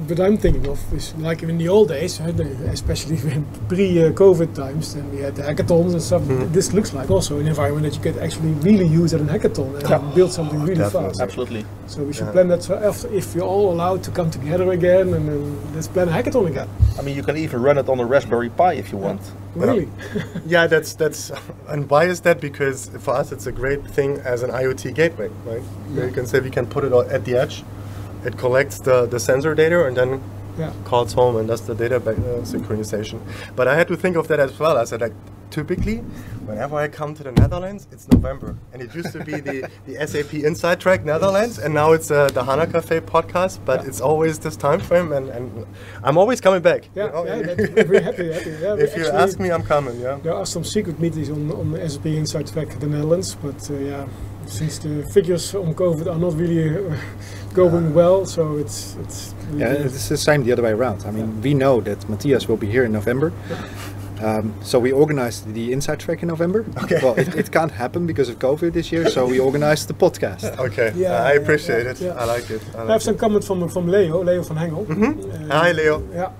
but 0.08 0.20
I'm 0.20 0.36
thinking 0.36 0.66
of 0.68 0.78
is 0.92 1.14
like 1.18 1.42
in 1.42 1.58
the 1.58 1.68
old 1.68 1.88
days, 1.88 2.20
uh, 2.20 2.32
especially 2.72 3.16
when 3.26 3.44
pre-COVID 3.68 4.54
times, 4.54 4.94
then 4.94 5.10
we 5.10 5.18
had 5.18 5.36
the 5.36 5.42
hackathons 5.42 5.92
and 5.92 6.02
stuff. 6.02 6.22
Mhm. 6.22 6.52
This 6.52 6.72
looks 6.72 6.92
like 6.92 7.10
also 7.10 7.38
an 7.38 7.46
environment 7.46 7.84
that 7.86 7.94
you 7.96 8.02
could 8.12 8.20
actually 8.22 8.52
really 8.68 8.86
use 8.86 9.14
at 9.14 9.20
a 9.20 9.24
hackathon 9.24 9.74
and 9.78 9.88
Yeah. 9.88 9.98
build 10.14 10.32
something 10.32 10.60
really 10.60 10.74
Definitely. 10.76 11.08
fast. 11.10 11.20
absolutely. 11.20 11.64
So 11.86 12.02
we 12.02 12.12
should 12.12 12.26
Yeah. 12.26 12.32
plan 12.32 12.48
that 12.48 12.62
so 12.62 12.74
after, 12.76 13.08
if 13.12 13.34
we're 13.34 13.42
all 13.54 13.72
allowed 13.72 14.02
to 14.04 14.10
come 14.10 14.30
together 14.30 14.70
again, 14.72 15.14
and 15.14 15.28
then 15.28 15.56
let's 15.74 15.88
plan 15.88 16.08
a 16.08 16.12
hackathon 16.12 16.46
again. 16.46 16.68
I 16.98 17.02
mean, 17.02 17.14
you 17.16 17.22
can 17.22 17.36
even 17.36 17.62
run 17.62 17.78
it 17.78 17.88
on 17.88 17.98
a 18.00 18.04
Raspberry 18.04 18.50
Pi 18.50 18.72
if 18.74 18.92
you 18.92 18.98
want. 18.98 19.20
Really? 19.54 19.88
Yeah, 20.46 20.66
that's 20.66 20.94
that's, 20.94 21.30
and 21.68 21.88
why 21.90 22.04
is 22.04 22.20
that? 22.20 22.40
Because 22.40 22.90
for 23.04 23.14
us, 23.14 23.32
it's 23.32 23.46
a 23.46 23.52
great 23.52 23.82
thing 23.96 24.10
as 24.24 24.42
an 24.42 24.50
IoT 24.50 24.94
gateway, 24.94 25.28
right? 25.46 25.62
Where 25.94 26.06
You 26.06 26.12
can 26.12 26.26
say 26.26 26.40
we 26.40 26.50
can 26.50 26.66
put 26.66 26.84
it 26.84 26.92
at 27.16 27.24
the 27.24 27.34
edge. 27.36 27.64
It 28.24 28.36
collects 28.36 28.78
the, 28.80 29.06
the 29.06 29.20
sensor 29.20 29.54
data 29.54 29.86
and 29.86 29.96
then 29.96 30.20
Yeah. 30.58 30.72
calls 30.84 31.12
home 31.12 31.36
and 31.36 31.46
does 31.48 31.60
the 31.62 31.74
data 31.74 32.00
back, 32.00 32.16
uh, 32.18 32.42
synchronization. 32.42 33.20
But 33.54 33.68
I 33.68 33.76
had 33.76 33.86
to 33.88 33.96
think 33.96 34.16
of 34.16 34.26
that 34.28 34.40
as 34.40 34.58
well. 34.58 34.76
I 34.76 34.84
said, 34.86 35.00
like, 35.00 35.12
typically, 35.50 35.98
whenever 36.48 36.74
I 36.76 36.88
come 36.88 37.14
to 37.14 37.22
the 37.22 37.30
Netherlands, 37.32 37.86
it's 37.92 38.06
November, 38.08 38.56
and 38.72 38.82
it 38.82 38.92
used 38.92 39.12
to 39.12 39.24
be 39.24 39.36
the, 39.40 39.70
the 39.86 39.94
SAP 40.06 40.34
Inside 40.34 40.80
Track 40.80 41.04
Netherlands, 41.04 41.58
and 41.60 41.72
now 41.74 41.92
it's 41.92 42.10
uh, 42.10 42.26
the 42.34 42.42
HANA 42.42 42.66
Cafe 42.66 43.00
podcast. 43.00 43.60
But 43.64 43.86
it's 43.86 44.00
always 44.00 44.40
this 44.40 44.56
time 44.56 44.80
frame, 44.80 45.12
and, 45.12 45.28
and 45.30 45.64
I'm 46.02 46.18
always 46.18 46.40
coming 46.40 46.60
back. 46.60 46.90
Yeah, 46.96 47.06
you 47.06 47.12
know? 47.12 47.24
yeah, 47.24 47.84
we're 47.90 48.00
happy. 48.02 48.32
happy. 48.32 48.50
Yeah, 48.60 48.74
if 48.74 48.96
you 48.96 49.04
actually- 49.06 49.22
ask 49.24 49.38
me, 49.38 49.50
I'm 49.52 49.62
coming. 49.62 50.00
Yeah. 50.00 50.18
There 50.24 50.34
are 50.34 50.44
some 50.46 50.64
secret 50.64 50.98
meetings 50.98 51.30
on, 51.30 51.52
on 51.52 51.70
the 51.72 51.88
SAP 51.88 52.06
Inside 52.06 52.46
Track 52.52 52.68
the 52.80 52.86
Netherlands, 52.88 53.36
but 53.36 53.60
uh, 53.70 53.74
yeah, 53.74 54.06
since 54.46 54.78
the 54.80 55.06
figures 55.14 55.54
on 55.54 55.72
COVID 55.74 56.06
are 56.12 56.18
not 56.18 56.34
really 56.34 56.64
uh, 56.76 56.96
going 57.54 57.94
well. 57.94 58.24
So 58.26 58.58
it's 58.58 58.96
it's 59.02 59.34
Yeah, 59.56 59.72
it's 59.86 60.08
the 60.08 60.16
same 60.16 60.44
the 60.44 60.52
other 60.52 60.62
way 60.62 60.72
around. 60.72 61.04
I 61.06 61.10
mean, 61.10 61.40
we 61.42 61.54
know 61.54 61.80
that 61.82 62.08
Matthias 62.08 62.48
will 62.48 62.56
be 62.58 62.66
here 62.66 62.84
in 62.84 62.92
November. 62.92 63.32
Um, 64.20 64.52
so 64.62 64.80
we 64.80 64.90
organized 64.92 65.54
the 65.54 65.72
inside 65.72 66.00
track 66.00 66.22
in 66.22 66.28
November. 66.28 66.64
Okay. 66.82 66.98
Well, 67.02 67.14
it, 67.18 67.34
it 67.36 67.50
can't 67.52 67.70
happen 67.70 68.04
because 68.06 68.28
of 68.28 68.38
COVID 68.40 68.72
this 68.72 68.90
year, 68.90 69.08
so 69.10 69.26
we 69.26 69.38
organized 69.48 69.86
the 69.88 69.94
podcast. 69.94 70.58
Okay, 70.58 70.92
Yeah, 70.96 71.22
I 71.22 71.32
appreciate 71.34 71.84
yeah, 71.84 71.90
it. 71.92 72.00
yeah. 72.00 72.22
I 72.22 72.24
like 72.24 72.50
it. 72.50 72.60
I, 72.74 72.78
I 72.78 72.82
like 72.82 72.90
have 72.94 73.02
some 73.02 73.14
it. 73.14 73.20
comment 73.20 73.44
from 73.44 73.68
from 73.68 73.86
Leo, 73.88 74.24
Leo 74.24 74.42
van 74.42 74.56
Hengel. 74.56 74.86
Mhm. 74.86 75.12
Uh, 75.50 75.54
Hi, 75.54 75.72
Leo. 75.72 76.02
Yeah, 76.12 76.30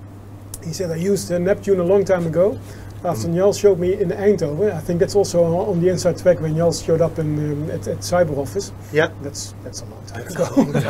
he 0.67 0.73
said 0.73 0.91
I 0.91 0.95
used 1.13 1.31
uh, 1.31 1.37
Neptune 1.39 1.79
a 1.79 1.83
long 1.85 2.03
time 2.05 2.27
ago. 2.27 2.59
After. 3.03 3.27
Njals 3.29 3.59
showed 3.59 3.79
me 3.79 3.93
in 3.93 4.09
Eindhoven, 4.09 4.73
I 4.73 4.79
think 4.79 4.99
that's 4.99 5.15
also 5.15 5.43
on 5.43 5.79
the 5.81 5.89
inside 5.89 6.17
track 6.17 6.41
when 6.41 6.53
Njals 6.53 6.85
showed 6.85 7.01
up 7.01 7.17
in 7.17 7.37
um, 7.51 7.71
at, 7.71 7.87
at 7.87 7.99
Cyber 7.99 8.37
Office. 8.37 8.73
Yeah. 8.91 9.09
That's 9.21 9.53
that's 9.63 9.81
a 9.81 9.85
long 9.85 10.05
time 10.05 10.27
ago. 10.27 10.45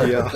yeah. 0.06 0.30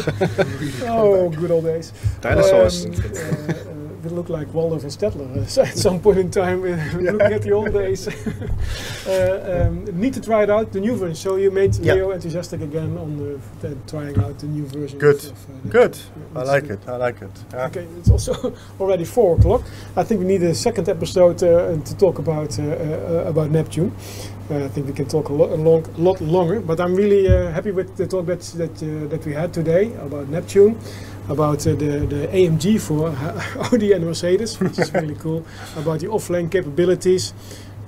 oh, 0.89 1.31
good 1.31 1.51
old 1.51 1.65
days. 1.65 1.93
Dinosaurs. 2.21 2.87
Um, 2.87 2.93
uh, 2.93 3.74
we 4.05 4.11
look 4.11 4.29
like 4.29 4.53
Waldorf 4.53 4.83
and 4.83 4.93
Statler 4.93 5.37
uh, 5.37 5.63
at 5.63 5.77
some 5.77 6.01
point 6.01 6.19
in 6.19 6.31
time. 6.31 6.63
Uh, 6.63 6.77
looking 6.99 7.21
at 7.21 7.43
the 7.43 7.53
old 7.53 7.73
days. 7.73 8.09
uh, 9.07 9.67
um, 9.69 9.85
need 10.01 10.15
to 10.15 10.21
try 10.21 10.43
it 10.43 10.51
out, 10.51 10.73
the 10.73 10.81
new 10.81 10.97
version. 10.97 11.15
So 11.15 11.37
you 11.37 11.51
made 11.51 11.75
Yeah. 11.77 11.95
Leo 11.95 12.11
enthusiastic 12.11 12.61
again 12.61 12.97
on 12.99 13.17
the, 13.61 13.77
trying 13.87 14.19
out 14.19 14.39
the 14.39 14.47
new 14.47 14.67
version. 14.67 14.99
Good. 14.99 15.17
Of, 15.25 15.31
uh, 15.31 15.69
Good. 15.69 15.99
I 16.35 16.43
like 16.43 16.69
good. 16.69 16.81
it. 16.83 16.89
I 16.89 16.97
like 16.97 17.23
it. 17.23 17.31
Yeah. 17.53 17.67
Okay, 17.67 17.87
it's 17.99 18.11
also 18.11 18.55
already 18.81 19.05
four 19.05 19.37
o'clock. 19.37 19.63
I 19.97 20.05
think 20.05 20.21
we 20.21 20.27
need 20.27 20.43
a 20.43 20.55
second 20.55 20.89
episode 20.89 21.43
uh, 21.43 21.77
to 21.77 21.97
talk 21.97 22.19
about 22.19 22.59
uh, 22.59 22.63
uh, 22.63 23.25
about 23.27 23.51
Neptune. 23.51 23.93
Uh, 24.51 24.65
I 24.65 24.69
think 24.69 24.87
we 24.87 24.93
can 24.93 25.07
talk 25.07 25.31
a 25.31 25.33
lot, 25.33 25.51
a 25.51 25.57
long, 25.57 25.87
lot 25.97 26.21
longer. 26.21 26.61
But 26.61 26.79
I'm 26.79 26.95
really 26.95 27.27
uh, 27.29 27.51
happy 27.51 27.71
with 27.71 27.97
the 27.97 28.07
talk 28.07 28.27
that 28.27 28.43
that 28.59 28.83
uh, 28.83 29.09
that 29.09 29.25
we 29.25 29.33
had 29.33 29.55
today 29.55 29.95
about 29.95 30.29
Neptune, 30.29 30.77
about 31.29 31.61
the 31.61 31.75
the 31.75 32.29
AMG 32.33 32.81
for 32.81 33.09
Audi 33.73 33.93
and 33.93 34.05
Mercedes, 34.05 34.59
which 34.61 34.79
is 34.79 34.93
really 34.93 35.15
cool. 35.15 35.45
About 35.77 36.01
the 36.01 36.07
offline 36.09 36.51
capabilities, 36.51 37.33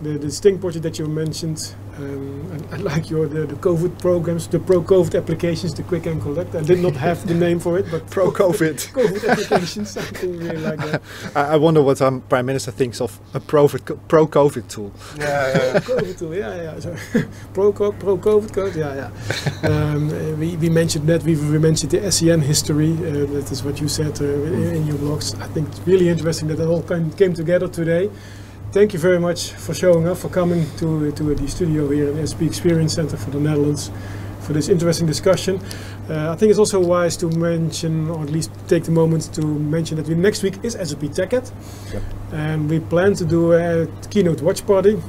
the 0.03 0.19
the 0.19 0.31
Sting 0.31 0.59
project 0.59 0.83
that 0.83 0.99
you 0.99 1.07
mentioned. 1.07 1.75
Um, 1.99 2.51
and 2.53 2.75
I 2.75 2.77
like 2.77 3.09
your 3.09 3.27
the, 3.27 3.47
the 3.47 3.55
COVID 3.55 3.99
programs, 3.99 4.47
the 4.49 4.59
pro 4.59 4.83
COVID 4.83 5.17
applications, 5.17 5.73
the 5.73 5.83
quick 5.83 6.05
and 6.05 6.21
collect. 6.21 6.55
I 6.55 6.61
did 6.61 6.81
not 6.81 6.95
have 6.97 7.27
the 7.27 7.33
name 7.33 7.59
for 7.59 7.79
it, 7.79 7.91
but 7.91 8.11
Pro 8.11 8.31
COVID. 8.31 8.93
COVID 8.93 9.29
applications. 9.31 9.97
I 9.97 10.03
really 10.21 10.59
like 10.59 10.79
that. 10.79 11.03
I, 11.35 11.55
I 11.55 11.57
wonder 11.57 11.81
what 11.83 12.03
our 12.03 12.21
Prime 12.21 12.45
Minister 12.45 12.71
thinks 12.71 13.01
of 13.01 13.19
a 13.33 13.41
pro 13.41 13.67
pro 13.69 14.27
COVID 14.27 14.69
tool. 14.69 14.93
Yeah, 15.17 15.25
yeah, 15.25 15.57
yeah. 15.57 15.81
COVID 15.81 16.19
tool, 16.19 16.35
yeah, 16.35 16.63
yeah. 16.63 16.81
So, 16.81 16.95
pro 17.55 17.73
co- 17.73 17.93
pro 17.93 18.19
COVID 18.19 18.53
code, 18.53 18.77
yeah, 18.77 19.11
yeah. 19.63 19.69
Um, 19.69 20.09
uh, 20.11 20.37
we, 20.37 20.57
we 20.57 20.69
mentioned 20.69 21.07
that 21.09 21.23
we, 21.23 21.35
we 21.37 21.59
mentioned 21.59 21.93
the 21.93 22.13
SEN 22.13 22.43
history. 22.43 22.93
Uh, 22.93 23.25
that 23.33 23.51
is 23.51 23.65
what 23.65 23.81
you 23.81 23.89
said 23.89 24.21
uh, 24.21 24.25
in, 24.25 24.77
in 24.77 24.87
your 24.87 24.97
blogs. 24.97 25.41
I 25.41 25.47
think 25.49 25.69
it's 25.69 25.81
really 25.87 26.11
interesting 26.11 26.49
that 26.49 26.61
it 26.61 26.67
all 26.67 26.83
came, 26.83 27.11
came 27.13 27.33
together 27.33 27.69
today. 27.69 28.11
Thank 28.77 28.93
you 28.93 28.99
very 28.99 29.19
much 29.19 29.53
for 29.53 29.73
showing 29.73 30.07
up, 30.07 30.19
for 30.19 30.29
coming 30.29 30.67
to 30.77 31.11
to 31.11 31.35
the 31.35 31.49
studio 31.49 31.89
here 31.89 32.11
in 32.11 32.27
SAP 32.27 32.43
Experience 32.43 32.93
Center 32.93 33.17
for 33.17 33.31
the 33.31 33.41
Netherlands 33.41 33.91
for 34.41 34.53
this 34.53 34.69
interesting 34.69 35.07
discussion. 35.07 35.61
Uh, 36.11 36.33
I 36.33 36.37
think 36.37 36.51
it's 36.51 36.59
also 36.59 36.79
wise 36.79 37.17
to 37.17 37.27
mention, 37.31 38.11
or 38.11 38.23
at 38.23 38.29
least 38.29 38.51
take 38.69 38.85
the 38.85 38.91
moment 38.91 39.33
to 39.33 39.47
mention 39.47 39.97
that 39.97 40.07
we, 40.07 40.15
next 40.15 40.43
week 40.43 40.63
is 40.63 40.75
SAP 40.75 41.09
TechEd. 41.17 41.51
Yep. 41.95 42.03
And 42.33 42.69
we 42.69 42.81
plan 42.81 43.15
to 43.15 43.25
do 43.25 43.55
a 43.55 43.87
keynote 44.11 44.43
watch 44.43 44.67
party. 44.67 45.03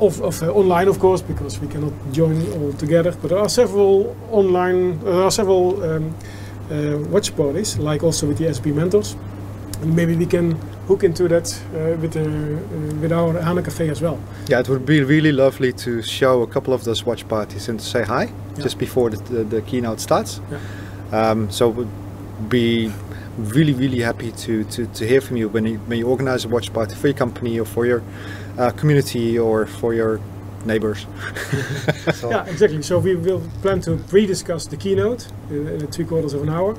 Of, 0.00 0.22
of 0.22 0.42
uh, 0.42 0.50
online, 0.52 0.88
of 0.88 0.98
course, 0.98 1.20
because 1.20 1.60
we 1.60 1.68
cannot 1.68 1.92
join 2.12 2.40
all 2.54 2.72
together. 2.72 3.12
But 3.12 3.28
there 3.28 3.38
are 3.38 3.50
several 3.50 4.16
online, 4.30 4.98
there 5.04 5.24
are 5.24 5.30
several 5.30 5.84
um, 5.84 6.14
uh, 6.70 6.96
watch 7.10 7.36
parties, 7.36 7.78
like 7.78 8.02
also 8.02 8.28
with 8.28 8.38
the 8.38 8.54
SAP 8.54 8.66
mentors. 8.72 9.14
And 9.82 9.94
maybe 9.94 10.16
we 10.16 10.24
can 10.24 10.56
hook 10.88 11.04
into 11.04 11.28
that 11.28 11.46
uh, 11.74 11.96
with, 12.00 12.16
uh, 12.16 12.20
uh, 12.20 13.00
with 13.02 13.12
our 13.12 13.34
HANA 13.40 13.62
Cafe 13.62 13.88
as 13.90 14.00
well. 14.00 14.18
Yeah, 14.48 14.60
it 14.60 14.68
would 14.68 14.86
be 14.86 15.02
really 15.02 15.32
lovely 15.32 15.72
to 15.74 16.02
show 16.02 16.42
a 16.42 16.46
couple 16.46 16.72
of 16.74 16.82
those 16.84 17.04
watch 17.06 17.28
parties 17.28 17.68
and 17.68 17.80
say 17.80 18.02
hi 18.04 18.24
Yeah. 18.56 18.62
just 18.62 18.78
before 18.78 19.10
the, 19.10 19.16
the, 19.34 19.44
the 19.44 19.62
keynote 19.62 20.00
starts. 20.00 20.40
Yeah. 20.50 20.58
Um, 21.30 21.50
so 21.50 21.68
we'd 21.68 21.88
be 22.48 22.90
really, 23.36 23.74
really 23.74 24.00
happy 24.00 24.32
to, 24.32 24.64
to, 24.64 24.86
to 24.86 25.06
hear 25.06 25.20
from 25.20 25.36
you 25.36 25.48
when 25.48 25.64
you 25.66 25.78
when 25.86 25.98
you 25.98 26.08
organize 26.08 26.44
a 26.44 26.48
watch 26.48 26.72
party 26.72 26.94
for 26.94 27.06
your 27.08 27.16
company 27.16 27.60
or 27.60 27.64
for 27.66 27.86
your 27.86 28.02
uh, 28.58 28.70
community 28.70 29.38
or 29.38 29.66
for 29.66 29.94
your 29.94 30.20
neighbors. 30.64 31.06
So, 32.14 32.30
Yeah, 32.30 32.46
exactly. 32.46 32.82
So 32.82 32.98
we 32.98 33.14
will 33.14 33.40
plan 33.62 33.80
to 33.82 33.96
pre-discuss 34.08 34.66
the 34.66 34.76
keynote 34.76 35.28
in, 35.50 35.68
in 35.68 35.86
three 35.88 36.04
quarters 36.06 36.34
of 36.34 36.42
an 36.42 36.48
hour, 36.48 36.74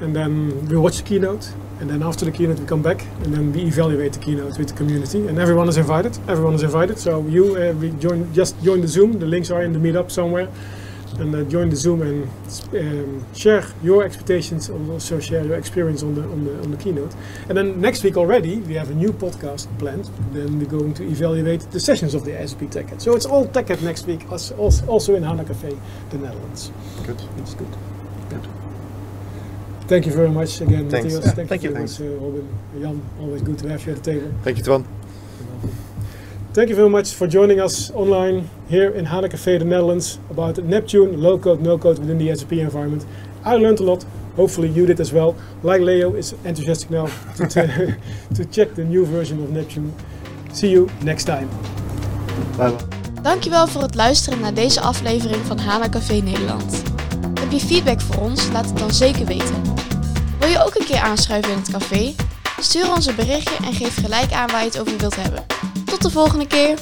and 0.00 0.14
then 0.16 0.66
we 0.68 0.76
watch 0.76 0.96
the 0.96 1.02
keynote, 1.04 1.52
and 1.80 1.88
then 1.90 2.02
after 2.02 2.24
the 2.24 2.30
keynote 2.32 2.58
we 2.60 2.66
come 2.66 2.82
back, 2.82 3.04
and 3.24 3.32
then 3.34 3.52
we 3.52 3.62
evaluate 3.62 4.12
the 4.12 4.20
keynote 4.20 4.58
with 4.58 4.68
the 4.68 4.74
community, 4.74 5.26
and 5.28 5.38
everyone 5.38 5.68
is 5.68 5.76
invited. 5.76 6.16
Everyone 6.28 6.54
is 6.54 6.62
invited. 6.62 6.98
So 6.98 7.26
you 7.26 7.56
uh, 7.56 7.72
we 7.80 7.90
join 8.00 8.32
just 8.34 8.54
join 8.62 8.80
the 8.80 8.88
Zoom. 8.88 9.18
The 9.18 9.26
links 9.26 9.50
are 9.50 9.62
in 9.64 9.72
the 9.72 9.78
meetup 9.78 10.10
somewhere, 10.10 10.48
and 11.20 11.34
uh, 11.34 11.42
join 11.50 11.68
the 11.70 11.76
Zoom 11.76 12.02
and 12.02 12.28
um, 12.74 13.24
share 13.34 13.64
your 13.82 14.04
expectations, 14.04 14.68
and 14.70 14.90
also 14.90 15.20
share 15.20 15.44
your 15.44 15.56
experience 15.56 16.02
on 16.04 16.14
the 16.14 16.22
on 16.22 16.44
the 16.44 16.54
on 16.62 16.70
the 16.70 16.76
keynote. 16.76 17.14
And 17.48 17.56
then 17.58 17.80
next 17.80 18.04
week 18.04 18.16
already 18.16 18.56
we 18.68 18.74
have 18.74 18.90
a 18.90 18.94
new 18.94 19.12
podcast 19.12 19.66
planned. 19.78 20.08
Then 20.32 20.58
we're 20.58 20.70
going 20.78 20.94
to 20.94 21.02
evaluate 21.04 21.60
the 21.72 21.80
sessions 21.80 22.14
of 22.14 22.22
the 22.24 22.32
SAP 22.48 22.70
TechEd. 22.70 23.00
So 23.00 23.14
it's 23.16 23.26
all 23.26 23.46
TechEd 23.46 23.82
next 23.82 24.06
week, 24.06 24.26
als- 24.30 24.52
als- 24.58 24.86
also 24.86 25.14
in 25.14 25.22
HANA 25.22 25.44
Cafe, 25.44 25.76
the 26.10 26.18
Netherlands. 26.18 26.70
good. 27.06 27.20
It's 27.38 27.54
good. 27.54 27.76
Good. 28.30 28.63
Thank 29.86 30.06
you 30.06 30.12
very 30.12 30.30
much 30.30 30.60
again, 30.60 30.88
Thanks. 30.88 31.04
Matthias. 31.14 31.26
Yeah, 31.26 31.32
Thank, 31.32 31.48
thank 31.48 31.62
you 31.62 31.68
you. 31.70 31.74
very 31.74 31.86
much, 31.86 32.00
uh, 32.00 32.04
Robin. 32.24 32.48
Jan, 32.80 33.02
always 33.20 33.42
good 33.42 33.58
to 33.58 33.68
have 33.68 33.84
you 33.86 33.92
at 33.92 34.02
the 34.02 34.12
table. 34.12 34.32
Thank 34.42 34.56
you, 34.58 34.64
Twan. 34.64 34.84
Thank 36.54 36.68
you 36.70 36.76
very 36.76 36.88
much 36.88 37.12
for 37.14 37.26
joining 37.26 37.60
us 37.60 37.90
online 37.90 38.48
here 38.68 38.90
in 38.90 39.04
HANA 39.04 39.28
Cafe, 39.28 39.58
the 39.58 39.64
Netherlands, 39.64 40.18
about 40.30 40.56
Neptune, 40.58 41.20
low 41.20 41.36
code, 41.38 41.60
no 41.60 41.76
code 41.76 41.98
within 41.98 42.16
the 42.18 42.34
SAP 42.34 42.52
environment. 42.52 43.04
I 43.44 43.56
learned 43.56 43.80
a 43.80 43.82
lot. 43.82 44.06
Hopefully 44.36 44.68
you 44.68 44.86
did 44.86 45.00
as 45.00 45.12
well. 45.12 45.34
Like 45.62 45.80
Leo 45.82 46.14
is 46.14 46.32
enthusiastic 46.44 46.90
now 46.90 47.06
to, 47.36 47.46
to, 47.46 47.96
to 48.34 48.44
check 48.46 48.74
the 48.74 48.84
new 48.84 49.04
version 49.04 49.42
of 49.42 49.50
Neptune. 49.50 49.92
See 50.52 50.70
you 50.70 50.88
next 51.02 51.24
time. 51.24 51.48
Bye 52.56 52.70
bye. 52.70 52.78
Dankjewel 53.22 53.66
voor 53.66 53.82
het 53.82 53.94
luisteren 53.94 54.40
naar 54.40 54.54
deze 54.54 54.80
aflevering 54.80 55.44
van 55.46 55.58
HANA 55.58 55.88
Café 55.88 56.14
Nederland. 56.14 56.93
Je 57.54 57.60
feedback 57.60 58.00
voor 58.00 58.22
ons? 58.22 58.48
Laat 58.52 58.64
het 58.64 58.78
dan 58.78 58.90
zeker 58.90 59.26
weten. 59.26 59.62
Wil 60.38 60.48
je 60.48 60.64
ook 60.64 60.74
een 60.74 60.86
keer 60.86 61.00
aanschuiven 61.00 61.52
in 61.52 61.58
het 61.58 61.70
café? 61.70 62.14
Stuur 62.60 62.92
ons 62.92 63.06
een 63.06 63.14
berichtje 63.14 63.56
en 63.64 63.72
geef 63.72 63.94
gelijk 64.00 64.32
aan 64.32 64.50
waar 64.50 64.60
je 64.60 64.66
het 64.66 64.80
over 64.80 64.98
wilt 64.98 65.16
hebben. 65.16 65.44
Tot 65.84 66.02
de 66.02 66.10
volgende 66.10 66.46
keer! 66.46 66.78